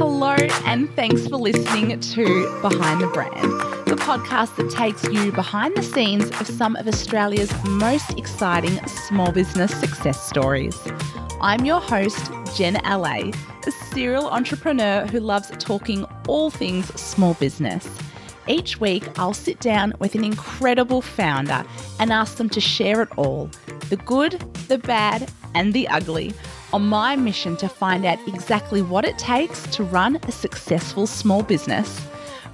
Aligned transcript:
Hello, 0.00 0.34
and 0.64 0.88
thanks 0.96 1.28
for 1.28 1.36
listening 1.36 2.00
to 2.00 2.60
Behind 2.62 3.02
the 3.02 3.06
Brand, 3.08 3.52
the 3.86 3.96
podcast 3.96 4.56
that 4.56 4.70
takes 4.70 5.04
you 5.04 5.30
behind 5.30 5.76
the 5.76 5.82
scenes 5.82 6.24
of 6.40 6.46
some 6.46 6.74
of 6.76 6.88
Australia's 6.88 7.52
most 7.64 8.18
exciting 8.18 8.80
small 8.86 9.30
business 9.30 9.78
success 9.78 10.26
stories. 10.26 10.74
I'm 11.42 11.66
your 11.66 11.82
host, 11.82 12.32
Jen 12.56 12.80
LA, 12.82 13.30
a 13.66 13.70
serial 13.92 14.30
entrepreneur 14.30 15.04
who 15.06 15.20
loves 15.20 15.50
talking 15.58 16.06
all 16.26 16.48
things 16.48 16.86
small 16.98 17.34
business. 17.34 17.86
Each 18.48 18.80
week, 18.80 19.06
I'll 19.18 19.34
sit 19.34 19.60
down 19.60 19.92
with 19.98 20.14
an 20.14 20.24
incredible 20.24 21.02
founder 21.02 21.62
and 21.98 22.10
ask 22.10 22.38
them 22.38 22.48
to 22.48 22.60
share 22.60 23.02
it 23.02 23.10
all 23.18 23.50
the 23.90 23.96
good, 23.96 24.40
the 24.68 24.78
bad, 24.78 25.30
and 25.54 25.74
the 25.74 25.86
ugly 25.88 26.32
on 26.72 26.86
my 26.86 27.16
mission 27.16 27.56
to 27.56 27.68
find 27.68 28.04
out 28.04 28.18
exactly 28.26 28.82
what 28.82 29.04
it 29.04 29.18
takes 29.18 29.62
to 29.68 29.84
run 29.84 30.18
a 30.26 30.32
successful 30.32 31.06
small 31.06 31.42
business. 31.42 32.00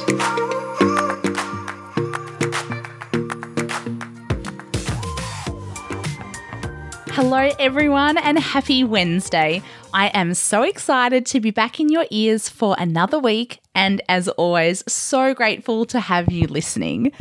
Hello, 7.15 7.49
everyone, 7.57 8.17
and 8.17 8.37
happy 8.37 8.83
Wednesday. 8.83 9.63
I 9.95 10.07
am 10.07 10.33
so 10.33 10.63
excited 10.63 11.23
to 11.27 11.39
be 11.39 11.51
back 11.51 11.79
in 11.79 11.87
your 11.89 12.07
ears 12.09 12.49
for 12.49 12.75
another 12.79 13.19
week, 13.19 13.59
and 13.75 14.01
as 14.09 14.27
always, 14.27 14.83
so 14.91 15.35
grateful 15.35 15.85
to 15.85 15.99
have 15.99 16.31
you 16.31 16.47
listening. 16.47 17.11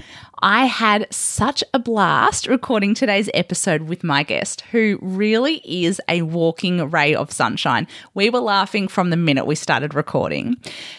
I 0.44 0.64
had 0.64 1.06
such 1.14 1.62
a 1.72 1.78
blast 1.78 2.48
recording 2.48 2.94
today's 2.94 3.30
episode 3.32 3.82
with 3.82 4.02
my 4.02 4.22
guest, 4.24 4.62
who 4.72 4.98
really 5.00 5.62
is 5.64 6.00
a 6.08 6.22
walking 6.22 6.90
ray 6.90 7.14
of 7.14 7.30
sunshine. 7.30 7.86
We 8.14 8.28
were 8.28 8.40
laughing 8.40 8.88
from 8.88 9.10
the 9.10 9.16
minute 9.16 9.46
we 9.46 9.54
started 9.54 9.94
recording. 9.94 10.56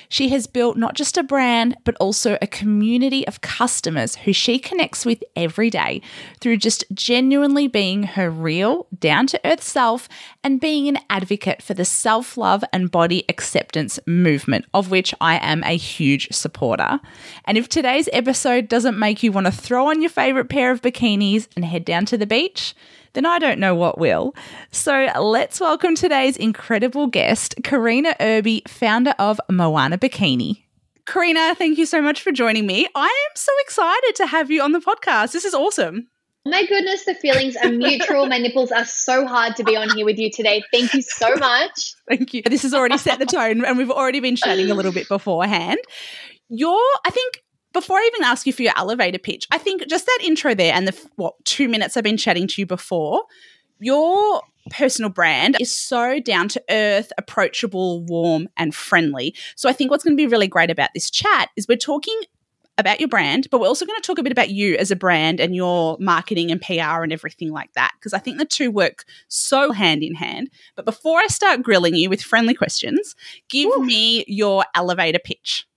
She 0.07 0.29
has 0.29 0.47
built 0.47 0.77
not 0.77 0.93
just 0.93 1.17
a 1.17 1.23
brand, 1.23 1.75
but 1.85 1.97
also 1.99 2.37
a 2.39 2.47
community 2.47 3.27
of 3.27 3.41
customers 3.41 4.15
who 4.15 4.31
she 4.31 4.59
connects 4.59 5.05
with 5.05 5.23
every 5.35 5.71
day 5.71 6.01
through 6.39 6.57
just 6.57 6.85
genuinely 6.93 7.67
being 7.67 8.03
her 8.03 8.29
real, 8.29 8.85
down 8.97 9.25
to 9.27 9.41
earth 9.43 9.63
self 9.63 10.07
and 10.43 10.61
being 10.61 10.87
an 10.87 10.99
advocate 11.09 11.62
for 11.63 11.73
the 11.73 11.85
self 11.85 12.37
love 12.37 12.63
and 12.73 12.91
body 12.91 13.23
acceptance 13.29 13.99
movement, 14.05 14.65
of 14.73 14.91
which 14.91 15.13
I 15.21 15.37
am 15.37 15.63
a 15.63 15.77
huge 15.77 16.27
supporter. 16.31 16.99
And 17.45 17.57
if 17.57 17.69
today's 17.69 18.09
episode 18.11 18.67
doesn't 18.67 18.99
make 18.99 19.23
you 19.23 19.31
want 19.31 19.47
to 19.47 19.51
throw 19.51 19.89
on 19.89 20.01
your 20.01 20.09
favorite 20.09 20.49
pair 20.49 20.71
of 20.71 20.81
bikinis 20.81 21.47
and 21.55 21.65
head 21.65 21.85
down 21.85 22.05
to 22.07 22.17
the 22.17 22.27
beach, 22.27 22.75
then 23.13 23.25
I 23.25 23.39
don't 23.39 23.59
know 23.59 23.75
what 23.75 23.97
will. 23.97 24.35
So 24.71 25.09
let's 25.19 25.59
welcome 25.59 25.95
today's 25.95 26.35
incredible 26.35 27.07
guest, 27.07 27.55
Karina 27.63 28.15
Irby, 28.19 28.63
founder 28.67 29.15
of 29.17 29.39
Moana 29.49 29.97
Bikini. 29.97 30.63
Karina, 31.05 31.53
thank 31.55 31.77
you 31.77 31.85
so 31.85 32.01
much 32.01 32.21
for 32.21 32.31
joining 32.31 32.65
me. 32.65 32.87
I 32.95 33.05
am 33.05 33.35
so 33.35 33.51
excited 33.61 34.15
to 34.15 34.27
have 34.27 34.49
you 34.49 34.61
on 34.61 34.71
the 34.71 34.79
podcast. 34.79 35.33
This 35.33 35.45
is 35.45 35.53
awesome. 35.53 36.07
My 36.45 36.65
goodness, 36.65 37.05
the 37.05 37.15
feelings 37.15 37.55
are 37.55 37.71
mutual. 37.71 38.25
my 38.27 38.37
nipples 38.37 38.71
are 38.71 38.83
so 38.85 39.25
hard 39.25 39.55
to 39.55 39.63
be 39.63 39.77
on 39.77 39.95
here 39.95 40.05
with 40.05 40.17
you 40.17 40.29
today. 40.29 40.61
Thank 40.73 40.93
you 40.93 41.01
so 41.01 41.33
much. 41.35 41.93
Thank 42.09 42.33
you. 42.33 42.41
This 42.41 42.63
has 42.63 42.73
already 42.73 42.97
set 42.97 43.19
the 43.19 43.25
tone, 43.25 43.63
and 43.63 43.77
we've 43.77 43.89
already 43.89 44.19
been 44.19 44.35
chatting 44.35 44.69
a 44.69 44.73
little 44.73 44.91
bit 44.91 45.07
beforehand. 45.07 45.79
You're, 46.49 46.91
I 47.05 47.11
think, 47.11 47.41
before 47.71 47.97
I 47.97 48.09
even 48.13 48.25
ask 48.25 48.45
you 48.45 48.51
for 48.51 48.61
your 48.61 48.73
elevator 48.75 49.19
pitch, 49.19 49.47
I 49.51 49.57
think 49.57 49.87
just 49.87 50.05
that 50.05 50.19
intro 50.21 50.53
there 50.53 50.73
and 50.73 50.87
the 50.87 51.07
what 51.15 51.33
two 51.45 51.69
minutes 51.69 51.95
I've 51.95 52.03
been 52.03 52.17
chatting 52.17 52.47
to 52.47 52.61
you 52.61 52.65
before, 52.65 53.23
your 53.79 54.41
personal 54.69 55.09
brand 55.09 55.57
is 55.59 55.75
so 55.75 56.19
down 56.19 56.49
to 56.49 56.63
earth, 56.69 57.11
approachable, 57.17 58.03
warm, 58.05 58.47
and 58.57 58.75
friendly. 58.75 59.35
So 59.55 59.69
I 59.69 59.73
think 59.73 59.91
what's 59.91 60.03
going 60.03 60.15
to 60.15 60.21
be 60.21 60.27
really 60.27 60.47
great 60.47 60.69
about 60.69 60.89
this 60.93 61.09
chat 61.09 61.49
is 61.55 61.67
we're 61.67 61.77
talking 61.77 62.19
about 62.77 62.99
your 62.99 63.09
brand, 63.09 63.47
but 63.51 63.59
we're 63.59 63.67
also 63.67 63.85
going 63.85 63.99
to 64.01 64.05
talk 64.05 64.17
a 64.17 64.23
bit 64.23 64.31
about 64.31 64.49
you 64.49 64.75
as 64.75 64.91
a 64.91 64.95
brand 64.95 65.39
and 65.39 65.55
your 65.55 65.97
marketing 65.99 66.51
and 66.51 66.61
PR 66.61 67.03
and 67.03 67.13
everything 67.13 67.51
like 67.51 67.71
that, 67.73 67.91
because 67.99 68.13
I 68.13 68.19
think 68.19 68.37
the 68.37 68.45
two 68.45 68.71
work 68.71 69.05
so 69.27 69.71
hand 69.71 70.03
in 70.03 70.15
hand. 70.15 70.49
But 70.75 70.85
before 70.85 71.19
I 71.19 71.27
start 71.27 71.61
grilling 71.61 71.95
you 71.95 72.09
with 72.09 72.21
friendly 72.21 72.53
questions, 72.53 73.15
give 73.49 73.71
Ooh. 73.71 73.83
me 73.83 74.25
your 74.27 74.65
elevator 74.75 75.19
pitch. 75.19 75.67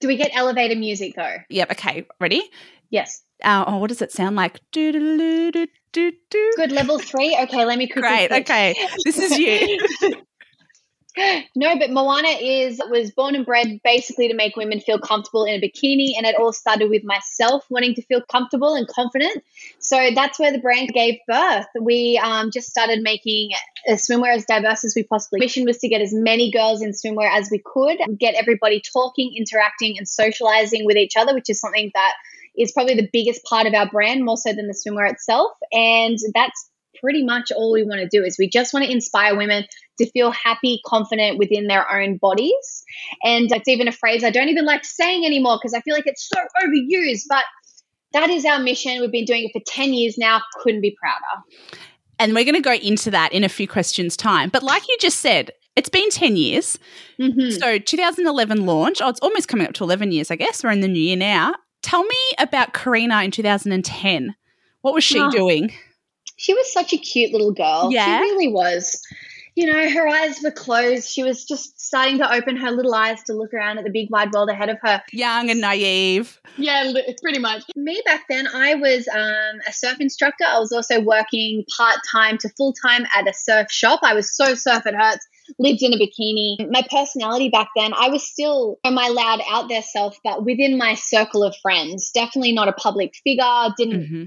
Do 0.00 0.08
we 0.08 0.16
get 0.16 0.30
elevator 0.34 0.76
music 0.76 1.14
though? 1.16 1.36
Yep. 1.50 1.72
Okay. 1.72 2.06
Ready? 2.20 2.42
Yes. 2.90 3.22
Uh, 3.42 3.64
oh, 3.66 3.76
what 3.78 3.88
does 3.88 4.02
it 4.02 4.12
sound 4.12 4.36
like? 4.36 4.60
Do 4.72 4.92
do 4.92 5.18
do 5.18 5.50
do 5.52 5.66
do 5.92 6.12
do. 6.30 6.52
Good 6.56 6.72
level 6.72 6.98
three. 6.98 7.36
Okay, 7.42 7.64
let 7.64 7.78
me. 7.78 7.86
Great. 7.86 8.32
Okay, 8.32 8.74
this 9.04 9.18
is 9.18 9.38
you. 9.38 9.78
no, 11.56 11.78
but 11.78 11.90
Moana 11.90 12.28
is 12.28 12.80
was 12.90 13.10
born 13.10 13.34
and 13.34 13.44
bred 13.44 13.80
basically 13.82 14.28
to 14.28 14.34
make 14.34 14.56
women 14.56 14.80
feel 14.80 14.98
comfortable 14.98 15.44
in 15.44 15.54
a 15.54 15.60
bikini, 15.60 16.12
and 16.16 16.26
it 16.26 16.36
all 16.38 16.52
started 16.52 16.90
with 16.90 17.04
myself 17.04 17.64
wanting 17.70 17.94
to 17.94 18.02
feel 18.02 18.22
comfortable 18.30 18.74
and 18.74 18.86
confident. 18.88 19.42
So 19.78 20.10
that's 20.14 20.38
where 20.38 20.52
the 20.52 20.58
brand 20.58 20.90
gave 20.92 21.18
birth. 21.26 21.66
We 21.80 22.20
um, 22.22 22.50
just 22.52 22.68
started 22.68 23.02
making 23.02 23.50
swimwear 23.88 24.34
as 24.34 24.44
diverse 24.44 24.84
as 24.84 24.94
we 24.94 25.02
possibly. 25.02 25.40
Mission 25.40 25.64
was 25.64 25.78
to 25.78 25.88
get 25.88 26.00
as 26.00 26.12
many 26.12 26.50
girls 26.50 26.82
in 26.82 26.92
swimwear 26.92 27.30
as 27.30 27.50
we 27.50 27.58
could, 27.64 27.98
get 28.18 28.34
everybody 28.34 28.82
talking, 28.92 29.34
interacting, 29.36 29.96
and 29.98 30.08
socializing 30.08 30.84
with 30.84 30.96
each 30.96 31.16
other, 31.16 31.34
which 31.34 31.50
is 31.50 31.60
something 31.60 31.90
that 31.94 32.14
is 32.56 32.72
probably 32.72 32.94
the 32.94 33.08
biggest 33.12 33.44
part 33.44 33.66
of 33.66 33.74
our 33.74 33.88
brand, 33.88 34.24
more 34.24 34.36
so 34.36 34.52
than 34.52 34.66
the 34.66 34.74
swimwear 34.74 35.10
itself. 35.10 35.52
And 35.72 36.18
that's 36.34 36.67
pretty 37.00 37.24
much 37.24 37.50
all 37.52 37.72
we 37.72 37.84
want 37.84 38.00
to 38.00 38.08
do 38.08 38.24
is 38.24 38.36
we 38.38 38.48
just 38.48 38.72
want 38.72 38.84
to 38.84 38.92
inspire 38.92 39.36
women 39.36 39.64
to 39.98 40.10
feel 40.10 40.30
happy, 40.30 40.80
confident 40.86 41.38
within 41.38 41.66
their 41.66 41.90
own 41.90 42.16
bodies. 42.16 42.84
And 43.22 43.50
it's 43.50 43.68
even 43.68 43.88
a 43.88 43.92
phrase 43.92 44.24
I 44.24 44.30
don't 44.30 44.48
even 44.48 44.64
like 44.64 44.84
saying 44.84 45.24
anymore 45.24 45.58
because 45.60 45.74
I 45.74 45.80
feel 45.80 45.94
like 45.94 46.06
it's 46.06 46.28
so 46.28 46.40
overused, 46.62 47.24
but 47.28 47.44
that 48.12 48.30
is 48.30 48.44
our 48.44 48.58
mission. 48.58 49.00
We've 49.00 49.12
been 49.12 49.24
doing 49.24 49.50
it 49.52 49.52
for 49.52 49.62
10 49.66 49.92
years 49.92 50.16
now. 50.16 50.40
Couldn't 50.62 50.80
be 50.80 50.96
prouder. 50.98 51.78
And 52.18 52.34
we're 52.34 52.44
going 52.44 52.54
to 52.54 52.60
go 52.60 52.72
into 52.72 53.10
that 53.10 53.32
in 53.32 53.44
a 53.44 53.48
few 53.48 53.68
questions' 53.68 54.16
time. 54.16 54.48
But 54.48 54.62
like 54.62 54.88
you 54.88 54.96
just 55.00 55.20
said, 55.20 55.52
it's 55.76 55.88
been 55.88 56.10
10 56.10 56.36
years. 56.36 56.78
Mm-hmm. 57.20 57.50
So 57.50 57.78
2011 57.78 58.66
launch. 58.66 59.00
Oh, 59.00 59.08
it's 59.08 59.20
almost 59.20 59.46
coming 59.48 59.66
up 59.66 59.74
to 59.74 59.84
11 59.84 60.10
years, 60.10 60.30
I 60.30 60.36
guess. 60.36 60.64
We're 60.64 60.72
in 60.72 60.80
the 60.80 60.88
new 60.88 61.00
year 61.00 61.16
now. 61.16 61.54
Tell 61.82 62.02
me 62.02 62.16
about 62.38 62.72
Karina 62.72 63.22
in 63.22 63.30
2010. 63.30 64.34
What 64.80 64.94
was 64.94 65.04
she 65.04 65.20
oh, 65.20 65.30
doing? 65.30 65.72
She 66.38 66.54
was 66.54 66.72
such 66.72 66.94
a 66.94 66.98
cute 66.98 67.32
little 67.32 67.52
girl. 67.52 67.90
Yeah. 67.92 68.16
She 68.16 68.22
really 68.22 68.48
was 68.48 69.02
you 69.58 69.66
know, 69.66 69.90
her 69.90 70.06
eyes 70.06 70.40
were 70.40 70.52
closed. 70.52 71.10
She 71.10 71.24
was 71.24 71.44
just 71.44 71.80
starting 71.80 72.18
to 72.18 72.32
open 72.32 72.56
her 72.58 72.70
little 72.70 72.94
eyes 72.94 73.24
to 73.24 73.32
look 73.32 73.52
around 73.52 73.78
at 73.78 73.84
the 73.84 73.90
big 73.90 74.08
wide 74.08 74.32
world 74.32 74.48
ahead 74.48 74.68
of 74.68 74.78
her. 74.82 75.02
Young 75.10 75.50
and 75.50 75.60
naive. 75.60 76.40
Yeah, 76.56 76.92
pretty 77.20 77.40
much. 77.40 77.64
Me 77.74 78.00
back 78.06 78.26
then, 78.28 78.46
I 78.46 78.76
was 78.76 79.08
um, 79.08 79.60
a 79.66 79.72
surf 79.72 79.96
instructor. 79.98 80.44
I 80.46 80.60
was 80.60 80.70
also 80.70 81.00
working 81.00 81.64
part 81.76 81.98
time 82.08 82.38
to 82.38 82.48
full 82.50 82.72
time 82.72 83.04
at 83.16 83.26
a 83.26 83.34
surf 83.34 83.66
shop. 83.68 83.98
I 84.04 84.14
was 84.14 84.32
so 84.32 84.54
surf 84.54 84.86
it 84.86 84.94
hurts. 84.94 85.26
Lived 85.58 85.82
in 85.82 85.92
a 85.92 85.96
bikini. 85.96 86.70
My 86.70 86.86
personality 86.88 87.48
back 87.48 87.70
then, 87.74 87.92
I 87.94 88.10
was 88.10 88.22
still 88.22 88.78
my 88.84 89.08
loud 89.08 89.40
out 89.50 89.68
there 89.68 89.82
self, 89.82 90.16
but 90.22 90.44
within 90.44 90.78
my 90.78 90.94
circle 90.94 91.42
of 91.42 91.56
friends. 91.62 92.12
Definitely 92.12 92.52
not 92.52 92.68
a 92.68 92.72
public 92.74 93.14
figure. 93.24 93.74
Didn't 93.76 94.02
mm-hmm 94.02 94.24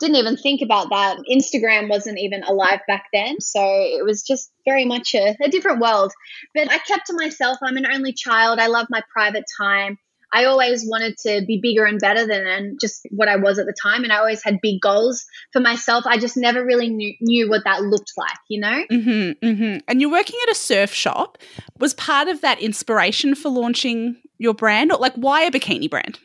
didn't 0.00 0.16
even 0.16 0.36
think 0.36 0.62
about 0.62 0.88
that. 0.90 1.18
Instagram 1.30 1.88
wasn't 1.88 2.18
even 2.18 2.42
alive 2.42 2.80
back 2.88 3.04
then. 3.12 3.40
So 3.40 3.60
it 3.62 4.04
was 4.04 4.22
just 4.22 4.50
very 4.64 4.84
much 4.84 5.14
a, 5.14 5.36
a, 5.42 5.48
different 5.48 5.80
world. 5.80 6.12
But 6.54 6.70
I 6.70 6.78
kept 6.78 7.06
to 7.06 7.12
myself. 7.14 7.58
I'm 7.62 7.76
an 7.76 7.86
only 7.86 8.12
child. 8.12 8.58
I 8.58 8.66
love 8.66 8.86
my 8.90 9.02
private 9.12 9.44
time. 9.60 9.98
I 10.32 10.44
always 10.44 10.86
wanted 10.86 11.18
to 11.26 11.44
be 11.44 11.58
bigger 11.60 11.84
and 11.84 11.98
better 11.98 12.26
than 12.26 12.76
just 12.80 13.06
what 13.10 13.28
I 13.28 13.36
was 13.36 13.58
at 13.58 13.66
the 13.66 13.74
time. 13.82 14.04
And 14.04 14.12
I 14.12 14.18
always 14.18 14.44
had 14.44 14.60
big 14.62 14.80
goals 14.80 15.24
for 15.52 15.60
myself. 15.60 16.06
I 16.06 16.18
just 16.18 16.36
never 16.36 16.64
really 16.64 16.88
knew, 16.88 17.14
knew 17.20 17.50
what 17.50 17.64
that 17.64 17.82
looked 17.82 18.12
like, 18.16 18.38
you 18.48 18.60
know? 18.60 18.84
Mm-hmm, 18.90 19.44
mm-hmm. 19.44 19.78
And 19.88 20.00
you're 20.00 20.10
working 20.10 20.38
at 20.44 20.52
a 20.52 20.54
surf 20.54 20.92
shop. 20.92 21.38
Was 21.78 21.94
part 21.94 22.28
of 22.28 22.42
that 22.42 22.60
inspiration 22.60 23.34
for 23.34 23.48
launching 23.48 24.16
your 24.38 24.54
brand? 24.54 24.92
Or 24.92 24.98
like, 24.98 25.14
why 25.14 25.42
a 25.42 25.50
bikini 25.50 25.90
brand? 25.90 26.20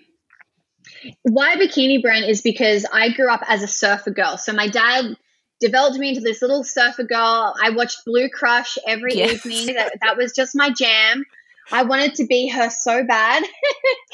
Why 1.24 1.56
bikini 1.56 2.02
brand 2.02 2.26
is 2.26 2.42
because 2.42 2.86
I 2.92 3.10
grew 3.10 3.30
up 3.32 3.42
as 3.48 3.64
a 3.64 3.68
surfer 3.68 4.12
girl. 4.12 4.38
So 4.38 4.54
my 4.54 4.68
dad 4.68 5.16
developed 5.60 5.98
me 5.98 6.10
into 6.10 6.22
this 6.22 6.42
little 6.42 6.64
surfer 6.64 7.04
girl. 7.04 7.54
I 7.62 7.70
watched 7.72 8.06
Blue 8.06 8.30
Crush 8.30 8.78
every 8.88 9.16
Yes. 9.16 9.46
evening. 9.46 9.76
That, 9.76 9.94
that 10.02 10.18
was 10.18 10.34
just 10.34 10.56
my 10.56 10.70
jam. 10.72 11.26
I 11.72 11.84
wanted 11.84 12.16
to 12.16 12.26
be 12.26 12.48
her 12.50 12.70
so 12.70 13.04
bad. 13.04 13.44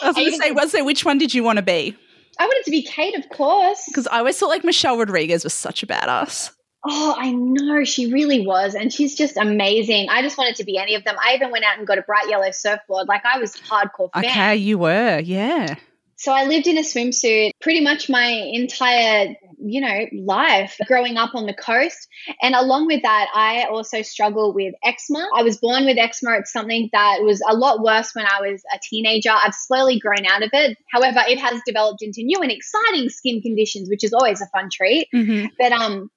I 0.01 0.07
was 0.07 0.15
going 0.15 0.31
to 0.31 0.37
say, 0.37 0.51
was 0.51 0.71
there 0.71 0.85
which 0.85 1.03
one 1.03 1.17
did 1.17 1.33
you 1.33 1.43
want 1.43 1.57
to 1.57 1.63
be? 1.63 1.97
I 2.39 2.45
wanted 2.45 2.63
to 2.65 2.71
be 2.71 2.81
Kate, 2.81 3.15
of 3.17 3.27
course. 3.29 3.83
Because 3.87 4.07
I 4.07 4.19
always 4.19 4.37
thought 4.39 4.49
like 4.49 4.63
Michelle 4.63 4.97
Rodriguez 4.97 5.43
was 5.43 5.53
such 5.53 5.83
a 5.83 5.87
badass. 5.87 6.51
Oh, 6.83 7.13
I 7.17 7.31
know. 7.31 7.83
She 7.83 8.11
really 8.11 8.45
was. 8.45 8.73
And 8.73 8.91
she's 8.91 9.15
just 9.15 9.37
amazing. 9.37 10.07
I 10.09 10.21
just 10.21 10.37
wanted 10.37 10.55
to 10.55 10.63
be 10.63 10.77
any 10.77 10.95
of 10.95 11.03
them. 11.03 11.15
I 11.23 11.35
even 11.35 11.51
went 11.51 11.65
out 11.65 11.77
and 11.77 11.85
got 11.85 11.97
a 11.99 12.01
bright 12.03 12.27
yellow 12.29 12.49
surfboard. 12.51 13.07
Like 13.07 13.23
I 13.25 13.37
was 13.37 13.53
hardcore 13.55 14.09
fan. 14.13 14.25
Okay, 14.25 14.55
you 14.55 14.77
were, 14.79 15.19
yeah. 15.19 15.75
So 16.21 16.31
I 16.31 16.45
lived 16.45 16.67
in 16.67 16.77
a 16.77 16.81
swimsuit 16.81 17.53
pretty 17.59 17.81
much 17.81 18.07
my 18.07 18.27
entire, 18.27 19.35
you 19.57 19.81
know, 19.81 20.05
life 20.23 20.77
growing 20.85 21.17
up 21.17 21.33
on 21.33 21.47
the 21.47 21.53
coast. 21.55 21.97
And 22.43 22.53
along 22.53 22.85
with 22.85 23.01
that, 23.01 23.25
I 23.33 23.63
also 23.63 24.03
struggle 24.03 24.53
with 24.53 24.75
eczema. 24.85 25.27
I 25.35 25.41
was 25.41 25.57
born 25.57 25.85
with 25.85 25.97
eczema. 25.97 26.37
It's 26.37 26.53
something 26.53 26.91
that 26.93 27.21
was 27.23 27.41
a 27.49 27.55
lot 27.55 27.81
worse 27.81 28.13
when 28.13 28.27
I 28.27 28.39
was 28.39 28.61
a 28.71 28.77
teenager. 28.87 29.31
I've 29.31 29.55
slowly 29.55 29.97
grown 29.97 30.27
out 30.27 30.43
of 30.43 30.51
it. 30.53 30.77
However, 30.91 31.21
it 31.27 31.39
has 31.39 31.59
developed 31.65 32.03
into 32.03 32.21
new 32.21 32.39
and 32.39 32.51
exciting 32.51 33.09
skin 33.09 33.41
conditions, 33.41 33.89
which 33.89 34.03
is 34.03 34.13
always 34.13 34.41
a 34.41 34.47
fun 34.55 34.69
treat. 34.71 35.07
Mm-hmm. 35.15 35.47
But 35.57 35.71
um 35.71 36.11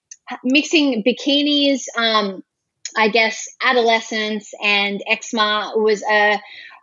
mixing 0.45 1.03
bikinis, 1.03 1.85
um, 1.97 2.43
I 2.95 3.09
guess 3.09 3.49
adolescence 3.63 4.53
and 4.63 5.03
eczema 5.09 5.73
was 5.77 6.03
a 6.03 6.39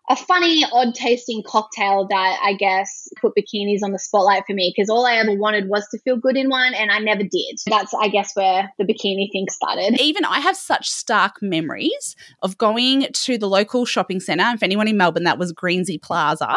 a 0.09 0.15
funny, 0.15 0.65
odd 0.73 0.93
tasting 0.93 1.43
cocktail 1.45 2.07
that 2.09 2.39
I 2.43 2.53
guess 2.53 3.07
put 3.21 3.33
bikinis 3.37 3.79
on 3.83 3.91
the 3.91 3.99
spotlight 3.99 4.43
for 4.47 4.53
me 4.53 4.73
because 4.75 4.89
all 4.89 5.05
I 5.05 5.15
ever 5.15 5.33
wanted 5.33 5.69
was 5.69 5.87
to 5.91 5.99
feel 5.99 6.17
good 6.17 6.35
in 6.35 6.49
one 6.49 6.73
and 6.73 6.91
I 6.91 6.99
never 6.99 7.23
did. 7.23 7.59
That's, 7.67 7.93
I 7.93 8.07
guess, 8.07 8.31
where 8.33 8.71
the 8.77 8.83
bikini 8.83 9.31
thing 9.31 9.45
started. 9.49 9.99
Even 10.01 10.25
I 10.25 10.39
have 10.39 10.57
such 10.57 10.89
stark 10.89 11.41
memories 11.41 12.15
of 12.41 12.57
going 12.57 13.07
to 13.11 13.37
the 13.37 13.47
local 13.47 13.85
shopping 13.85 14.19
centre. 14.19 14.57
For 14.57 14.65
anyone 14.65 14.87
in 14.87 14.97
Melbourne, 14.97 15.23
that 15.23 15.37
was 15.37 15.53
Greensy 15.53 16.01
Plaza. 16.01 16.55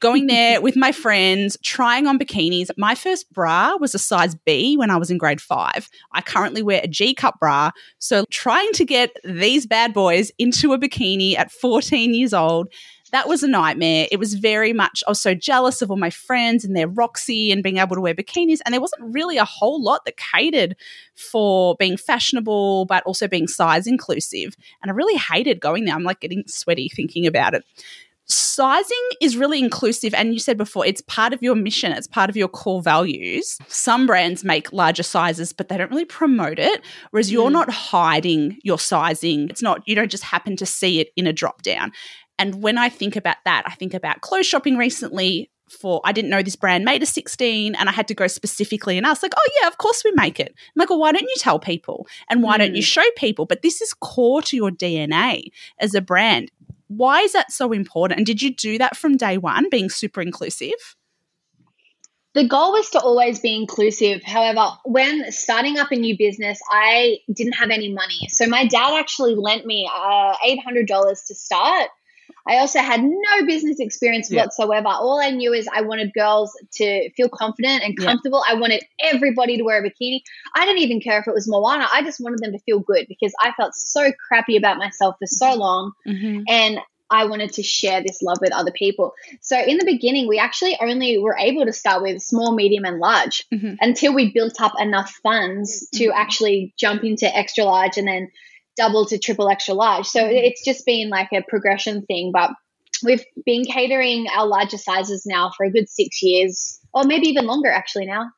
Going 0.00 0.26
there 0.28 0.60
with 0.60 0.76
my 0.76 0.92
friends, 0.92 1.56
trying 1.62 2.06
on 2.06 2.18
bikinis. 2.18 2.70
My 2.76 2.94
first 2.94 3.32
bra 3.32 3.76
was 3.76 3.94
a 3.94 3.98
size 3.98 4.34
B 4.34 4.76
when 4.76 4.90
I 4.90 4.96
was 4.96 5.10
in 5.10 5.18
grade 5.18 5.40
five. 5.40 5.88
I 6.12 6.20
currently 6.20 6.62
wear 6.62 6.80
a 6.82 6.88
G 6.88 7.14
cup 7.14 7.38
bra. 7.38 7.70
So 7.98 8.24
trying 8.30 8.72
to 8.72 8.84
get 8.84 9.16
these 9.24 9.66
bad 9.66 9.92
boys 9.92 10.30
into 10.38 10.72
a 10.72 10.78
bikini 10.78 11.36
at 11.36 11.50
14 11.50 12.14
years 12.14 12.34
old, 12.34 12.68
that 13.12 13.28
was 13.28 13.42
a 13.42 13.48
nightmare. 13.48 14.06
It 14.10 14.18
was 14.18 14.34
very 14.34 14.72
much, 14.72 15.02
I 15.06 15.10
was 15.10 15.20
so 15.20 15.34
jealous 15.34 15.82
of 15.82 15.90
all 15.90 15.96
my 15.96 16.10
friends 16.10 16.64
and 16.64 16.76
their 16.76 16.88
Roxy 16.88 17.50
and 17.50 17.62
being 17.62 17.78
able 17.78 17.96
to 17.96 18.00
wear 18.00 18.14
bikinis. 18.14 18.58
And 18.64 18.72
there 18.72 18.80
wasn't 18.80 19.14
really 19.14 19.38
a 19.38 19.44
whole 19.44 19.82
lot 19.82 20.04
that 20.04 20.16
catered 20.16 20.76
for 21.14 21.76
being 21.76 21.96
fashionable, 21.96 22.86
but 22.86 23.02
also 23.04 23.28
being 23.28 23.48
size 23.48 23.86
inclusive. 23.86 24.56
And 24.82 24.90
I 24.90 24.94
really 24.94 25.16
hated 25.16 25.60
going 25.60 25.84
there. 25.84 25.94
I'm 25.94 26.04
like 26.04 26.20
getting 26.20 26.44
sweaty 26.46 26.88
thinking 26.88 27.26
about 27.26 27.54
it. 27.54 27.64
Sizing 28.28 29.08
is 29.22 29.36
really 29.36 29.58
inclusive. 29.58 30.12
And 30.14 30.34
you 30.34 30.38
said 30.38 30.58
before, 30.58 30.84
it's 30.84 31.00
part 31.02 31.32
of 31.32 31.42
your 31.42 31.54
mission, 31.54 31.92
it's 31.92 32.06
part 32.06 32.28
of 32.28 32.36
your 32.36 32.48
core 32.48 32.82
values. 32.82 33.56
Some 33.68 34.06
brands 34.06 34.44
make 34.44 34.72
larger 34.72 35.02
sizes, 35.02 35.52
but 35.52 35.68
they 35.68 35.78
don't 35.78 35.90
really 35.90 36.04
promote 36.04 36.58
it. 36.58 36.82
Whereas 37.10 37.32
you're 37.32 37.48
Mm. 37.48 37.52
not 37.52 37.70
hiding 37.70 38.58
your 38.62 38.78
sizing. 38.78 39.48
It's 39.48 39.62
not, 39.62 39.82
you 39.86 39.94
don't 39.94 40.10
just 40.10 40.24
happen 40.24 40.56
to 40.56 40.66
see 40.66 41.00
it 41.00 41.08
in 41.16 41.26
a 41.26 41.32
drop 41.32 41.62
down. 41.62 41.92
And 42.38 42.62
when 42.62 42.76
I 42.78 42.88
think 42.90 43.16
about 43.16 43.36
that, 43.46 43.62
I 43.66 43.74
think 43.74 43.94
about 43.94 44.20
clothes 44.20 44.46
shopping 44.46 44.76
recently 44.76 45.50
for 45.70 46.00
I 46.04 46.12
didn't 46.12 46.30
know 46.30 46.42
this 46.42 46.56
brand 46.56 46.84
made 46.86 47.02
a 47.02 47.06
16 47.06 47.74
and 47.74 47.88
I 47.90 47.92
had 47.92 48.08
to 48.08 48.14
go 48.14 48.26
specifically 48.26 48.96
and 48.96 49.04
ask 49.04 49.22
like, 49.22 49.34
oh 49.36 49.48
yeah, 49.60 49.68
of 49.68 49.76
course 49.76 50.02
we 50.02 50.12
make 50.12 50.40
it. 50.40 50.48
I'm 50.56 50.72
like, 50.76 50.88
well, 50.88 50.98
why 50.98 51.12
don't 51.12 51.22
you 51.28 51.34
tell 51.36 51.58
people? 51.58 52.06
And 52.30 52.42
why 52.42 52.56
don't 52.56 52.74
you 52.74 52.80
show 52.80 53.02
people? 53.16 53.44
But 53.44 53.60
this 53.60 53.82
is 53.82 53.92
core 53.92 54.40
to 54.42 54.56
your 54.56 54.70
DNA 54.70 55.42
as 55.78 55.94
a 55.94 56.00
brand. 56.00 56.50
Why 56.88 57.20
is 57.20 57.32
that 57.32 57.52
so 57.52 57.72
important? 57.72 58.18
And 58.18 58.26
did 58.26 58.42
you 58.42 58.54
do 58.54 58.78
that 58.78 58.96
from 58.96 59.16
day 59.16 59.38
one, 59.38 59.68
being 59.70 59.90
super 59.90 60.20
inclusive? 60.20 60.96
The 62.34 62.46
goal 62.46 62.72
was 62.72 62.90
to 62.90 63.00
always 63.00 63.40
be 63.40 63.54
inclusive. 63.54 64.22
However, 64.22 64.68
when 64.84 65.32
starting 65.32 65.78
up 65.78 65.90
a 65.90 65.96
new 65.96 66.16
business, 66.16 66.60
I 66.70 67.18
didn't 67.32 67.54
have 67.54 67.70
any 67.70 67.92
money. 67.92 68.28
So 68.28 68.46
my 68.46 68.66
dad 68.66 68.98
actually 68.98 69.34
lent 69.34 69.64
me 69.66 69.90
uh, 69.92 70.34
$800 70.46 70.86
to 71.26 71.34
start. 71.34 71.88
I 72.48 72.58
also 72.58 72.78
had 72.80 73.02
no 73.02 73.46
business 73.46 73.78
experience 73.78 74.30
Yeah. 74.30 74.42
whatsoever. 74.44 74.88
All 74.88 75.20
I 75.20 75.30
knew 75.30 75.52
is 75.52 75.68
I 75.72 75.82
wanted 75.82 76.12
girls 76.14 76.56
to 76.74 77.10
feel 77.16 77.28
confident 77.28 77.82
and 77.84 77.94
Yeah. 77.98 78.06
comfortable. 78.06 78.42
I 78.48 78.54
wanted 78.54 78.82
everybody 79.02 79.58
to 79.58 79.62
wear 79.64 79.78
a 79.78 79.82
bikini. 79.88 80.20
I 80.56 80.64
didn't 80.64 80.82
even 80.82 81.00
care 81.00 81.18
if 81.20 81.28
it 81.28 81.34
was 81.34 81.46
Moana. 81.48 81.86
I 81.92 82.02
just 82.02 82.20
wanted 82.20 82.38
them 82.40 82.52
to 82.52 82.58
feel 82.60 82.80
good 82.80 83.06
because 83.08 83.32
I 83.40 83.52
felt 83.52 83.74
so 83.74 84.10
crappy 84.28 84.56
about 84.56 84.78
myself 84.78 85.16
for 85.18 85.26
so 85.26 85.54
long 85.54 85.92
Mm-hmm. 86.06 86.42
and 86.48 86.78
I 87.10 87.24
wanted 87.24 87.54
to 87.54 87.62
share 87.62 88.02
this 88.02 88.20
love 88.20 88.36
with 88.42 88.52
other 88.52 88.70
people. 88.70 89.14
So 89.40 89.58
in 89.58 89.78
the 89.78 89.86
beginning, 89.86 90.28
we 90.28 90.38
actually 90.38 90.76
only 90.78 91.16
were 91.16 91.36
able 91.38 91.64
to 91.64 91.72
start 91.72 92.02
with 92.02 92.20
small, 92.20 92.54
medium, 92.54 92.84
and 92.84 92.98
large 92.98 93.44
Mhm. 93.50 93.76
until 93.80 94.12
we 94.12 94.30
built 94.30 94.60
up 94.60 94.74
enough 94.78 95.10
funds 95.22 95.88
to 95.94 96.08
Mhm. 96.08 96.12
actually 96.14 96.74
jump 96.76 97.04
into 97.04 97.26
extra 97.34 97.64
large 97.64 97.96
and 97.96 98.06
then 98.06 98.30
double 98.78 99.04
to 99.06 99.18
triple 99.18 99.48
extra 99.50 99.74
large. 99.74 100.06
So 100.06 100.20
Mhm. 100.22 100.30
it's 100.32 100.64
just 100.64 100.86
been 100.86 101.10
like 101.10 101.28
a 101.34 101.42
progression 101.42 102.02
thing, 102.06 102.30
but 102.32 102.50
we've 103.04 103.24
been 103.44 103.64
catering 103.64 104.26
our 104.34 104.46
larger 104.46 104.78
sizes 104.78 105.24
now 105.26 105.50
for 105.56 105.66
a 105.66 105.70
good 105.70 105.88
six 105.88 106.22
years, 106.22 106.78
or 106.94 107.04
maybe 107.04 107.28
even 107.28 107.46
longer 107.46 107.70
actually 107.70 108.06
now. 108.06 108.30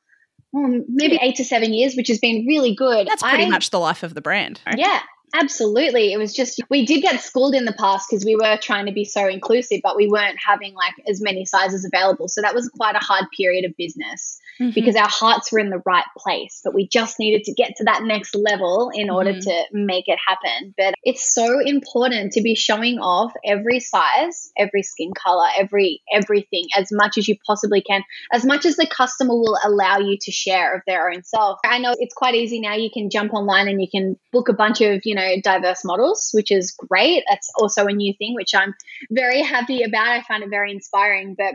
Hmm, 0.53 0.81
maybe 0.89 1.17
eight 1.23 1.37
to 1.37 1.45
seven 1.45 1.73
years, 1.73 1.95
which 1.95 2.09
has 2.09 2.19
been 2.19 2.45
really 2.49 2.75
good. 2.75 3.07
That's 3.07 3.23
pretty 3.23 3.45
I- 3.45 3.49
much 3.49 3.71
the 3.71 3.79
life 3.79 4.03
of 4.03 4.15
the 4.15 4.21
brand. 4.21 4.61
yeah, 4.77 5.01
absolutely. 5.35 6.13
It 6.13 6.19
was 6.19 6.35
just, 6.35 6.61
we 6.71 6.87
did 6.87 7.03
get 7.03 7.21
schooled 7.21 7.55
in 7.55 7.65
the 7.65 7.73
past 7.73 8.07
because 8.11 8.25
we 8.25 8.37
were 8.37 8.57
trying 8.61 8.87
to 8.87 8.93
be 8.93 9.05
so 9.05 9.27
inclusive, 9.27 9.81
but 9.83 9.97
we 9.97 10.09
weren't 10.09 10.39
having 10.45 10.75
like 10.75 10.95
as 11.09 11.21
many 11.23 11.45
sizes 11.45 11.85
available. 11.85 12.29
So 12.29 12.43
that 12.43 12.55
was 12.55 12.69
quite 12.69 12.97
a 12.97 13.05
hard 13.05 13.27
period 13.37 13.65
of 13.65 13.77
business 13.77 14.39
Mhm. 14.61 14.75
because 14.75 14.95
our 14.97 15.09
hearts 15.09 15.51
were 15.51 15.59
in 15.59 15.71
the 15.71 15.83
right 15.87 16.05
place, 16.19 16.61
but 16.63 16.75
we 16.75 16.87
just 16.87 17.19
needed 17.19 17.45
to 17.45 17.55
get 17.55 17.77
to 17.77 17.85
that 17.85 18.03
next 18.03 18.35
level 18.35 18.91
in 18.95 19.09
order 19.09 19.33
Mhm. 19.33 19.43
to 19.45 19.65
make 19.73 20.05
it 20.07 20.19
happen. 20.27 20.75
But 20.77 20.95
it's 21.03 21.33
so 21.35 21.61
important 21.61 22.33
to 22.33 22.43
be 22.43 22.55
showing 22.55 22.99
off 22.99 23.33
every 23.45 23.81
size, 23.81 24.53
every 24.59 24.83
skin 24.83 25.13
color, 25.15 25.47
every 25.57 26.03
everything 26.13 26.67
as 26.77 26.89
much 26.93 27.17
as 27.17 27.27
you 27.27 27.37
possibly 27.47 27.81
can, 27.81 28.03
as 28.33 28.45
much 28.45 28.67
as 28.67 28.77
the 28.77 28.87
customer 28.87 29.35
will 29.35 29.57
allow 29.65 29.99
you 29.99 30.19
to 30.21 30.31
share 30.31 30.75
of 30.75 30.83
their 30.87 31.09
own 31.11 31.23
self. 31.25 31.59
I 31.65 31.79
know 31.79 31.95
it's 31.99 32.15
quite 32.15 32.35
easy 32.35 32.61
now. 32.61 32.75
You 32.75 32.91
can 32.93 33.09
jump 33.09 33.33
online 33.33 33.69
and 33.69 33.81
you 33.81 33.89
can 33.91 34.17
book 34.33 34.49
a 34.49 34.53
bunch 34.53 34.81
of, 34.83 35.01
you 35.05 35.15
know, 35.15 35.20
diverse 35.43 35.85
models, 35.85 36.31
which 36.33 36.51
is 36.51 36.73
great. 36.73 37.25
That's 37.29 37.51
also 37.59 37.87
a 37.87 37.93
new 37.93 38.15
thing, 38.19 38.35
which 38.35 38.55
I'm 38.55 38.75
very 39.11 39.43
happy 39.43 39.83
about. 39.83 40.09
I 40.09 40.23
find 40.23 40.43
it 40.43 40.51
very 40.51 40.71
inspiring. 40.73 41.35
But 41.37 41.55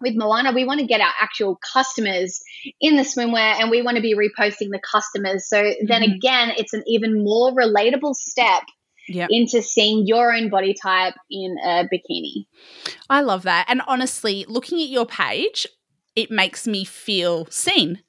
with 0.00 0.14
Moana, 0.16 0.52
we 0.52 0.64
want 0.64 0.80
to 0.80 0.86
get 0.86 1.00
our 1.00 1.12
actual 1.20 1.58
customers 1.72 2.42
in 2.80 2.96
the 2.96 3.02
swimwear 3.02 3.60
and 3.60 3.70
we 3.70 3.82
want 3.82 3.96
to 3.96 4.02
be 4.02 4.16
reposting 4.16 4.70
the 4.70 4.80
customers. 4.80 5.48
So 5.48 5.72
then 5.86 6.02
Mhm. 6.02 6.16
again, 6.16 6.52
it's 6.56 6.72
an 6.72 6.82
even 6.86 7.22
more 7.22 7.52
relatable 7.52 8.14
step 8.14 8.64
Yep. 9.08 9.28
into 9.30 9.62
seeing 9.62 10.06
your 10.06 10.32
own 10.32 10.48
body 10.48 10.74
type 10.74 11.14
in 11.30 11.56
a 11.64 11.84
bikini. 11.92 12.46
I 13.10 13.20
love 13.20 13.42
that. 13.42 13.66
And 13.68 13.82
honestly, 13.86 14.44
looking 14.48 14.80
at 14.80 14.88
your 14.88 15.06
page, 15.06 15.66
it 16.14 16.30
makes 16.30 16.66
me 16.66 16.84
feel 16.84 17.46
seen. 17.46 18.00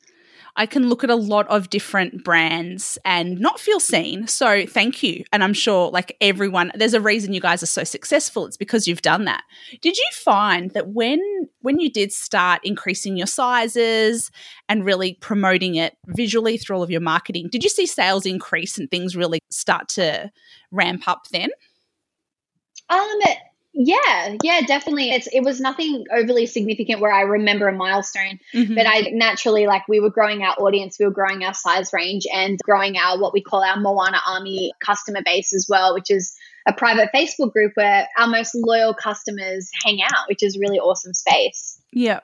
I 0.56 0.68
can 0.68 0.88
look 0.88 1.04
at 1.04 1.10
a 1.10 1.16
lot 1.16 1.48
of 1.48 1.70
different 1.70 2.24
brands 2.24 3.00
and 3.04 3.40
not 3.40 3.60
feel 3.60 3.80
seen. 3.80 4.28
So 4.28 4.66
thank 4.68 5.02
you. 5.02 5.24
And 5.34 5.44
I'm 5.44 5.54
sure 5.54 5.90
like 5.90 6.16
everyone 6.22 6.72
there's 6.76 6.94
a 6.94 7.02
reason 7.02 7.34
you 7.34 7.42
guys 7.42 7.64
are 7.64 7.68
so 7.68 7.84
successful. 7.84 8.46
It's 8.46 8.58
because 8.58 8.88
you've 8.88 9.02
done 9.02 9.26
that. 9.26 9.44
Did 9.82 9.98
you 9.98 10.08
find 10.14 10.72
that 10.72 10.90
when 10.90 11.20
when 11.62 11.80
you 11.80 11.92
did 11.92 12.12
start 12.12 12.62
increasing 12.64 13.18
your 13.18 13.28
sizes 13.28 14.30
and 14.70 14.86
really 14.86 15.16
promoting 15.22 15.76
it 15.76 15.98
visually 16.08 16.58
through 16.58 16.78
all 16.78 16.84
of 16.84 16.92
your 16.92 17.02
marketing, 17.02 17.50
did 17.52 17.64
you 17.64 17.70
see 17.70 17.88
sales 17.88 18.26
increase 18.26 18.78
and 18.78 18.92
things 18.92 19.16
really 19.16 19.40
start 19.50 19.88
to 19.90 20.32
ramp 20.72 21.08
up 21.08 21.28
then? 21.32 21.50
Um 22.90 23.20
yeah, 23.74 24.38
yeah, 24.44 24.62
definitely. 24.62 25.10
It's 25.10 25.28
it 25.34 25.42
was 25.42 25.60
nothing 25.60 26.06
overly 26.14 26.46
significant 26.46 27.02
where 27.02 27.12
I 27.12 27.22
remember 27.22 27.68
a 27.68 27.74
milestone. 27.76 28.40
Mhm. 28.54 28.76
but 28.76 28.86
I 28.88 29.10
naturally 29.12 29.66
like 29.66 29.88
we 29.88 30.00
were 30.00 30.12
growing 30.12 30.44
our 30.44 30.54
audience, 30.56 30.98
we 31.00 31.06
were 31.06 31.12
growing 31.12 31.44
our 31.44 31.54
size 31.54 31.92
range 31.92 32.26
and 32.32 32.60
growing 32.64 32.98
our 32.98 33.20
what 33.20 33.34
we 33.34 33.42
call 33.42 33.64
our 33.64 33.80
Moana 33.80 34.20
Army 34.28 34.74
customer 34.80 35.22
base 35.26 35.54
as 35.54 35.66
well, 35.68 35.94
which 35.94 36.12
is 36.12 36.36
a 36.68 36.74
private 36.74 37.10
Facebook 37.14 37.52
group 37.52 37.72
where 37.76 38.08
our 38.18 38.28
most 38.28 38.56
loyal 38.56 38.94
customers 38.94 39.70
hang 39.84 40.00
out, 40.04 40.28
which 40.30 40.44
is 40.44 40.56
a 40.56 40.60
really 40.60 40.80
awesome 40.80 41.14
space. 41.14 41.80
Yeah. 41.92 42.20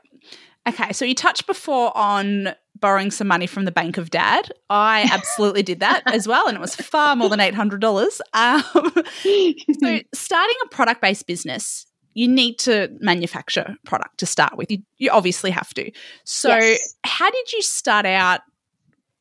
Okay, 0.68 0.94
so 0.94 1.04
you 1.04 1.16
touched 1.16 1.48
before 1.48 1.96
on 1.98 2.54
borrowing 2.80 3.12
some 3.12 3.28
money 3.28 3.48
from 3.48 3.66
the 3.66 3.72
bank 3.72 3.98
of 3.98 4.10
dad. 4.10 4.50
I 4.70 5.10
absolutely 5.12 5.64
did 5.64 5.80
that 5.82 6.04
as 6.06 6.28
well, 6.28 6.48
and 6.48 6.56
it 6.58 6.62
was 6.62 6.76
far 6.76 7.16
more 7.16 7.30
than 7.30 7.40
eight 7.40 7.56
hundred 7.56 7.82
dollars. 7.82 8.22
Um, 8.34 8.64
so, 8.64 10.00
starting 10.14 10.56
a 10.66 10.68
product-based 10.70 11.28
business, 11.28 11.86
you 12.14 12.28
need 12.28 12.60
to 12.60 12.90
manufacture 13.00 13.76
product 13.86 14.20
to 14.20 14.26
start 14.26 14.58
with. 14.58 14.72
You, 14.72 14.80
you 14.98 15.12
obviously 15.12 15.52
have 15.52 15.74
to. 15.76 15.92
So, 16.24 16.50
Yes. 16.50 16.96
how 17.04 17.30
did 17.30 17.52
you 17.54 17.62
start 17.62 18.06
out 18.06 18.42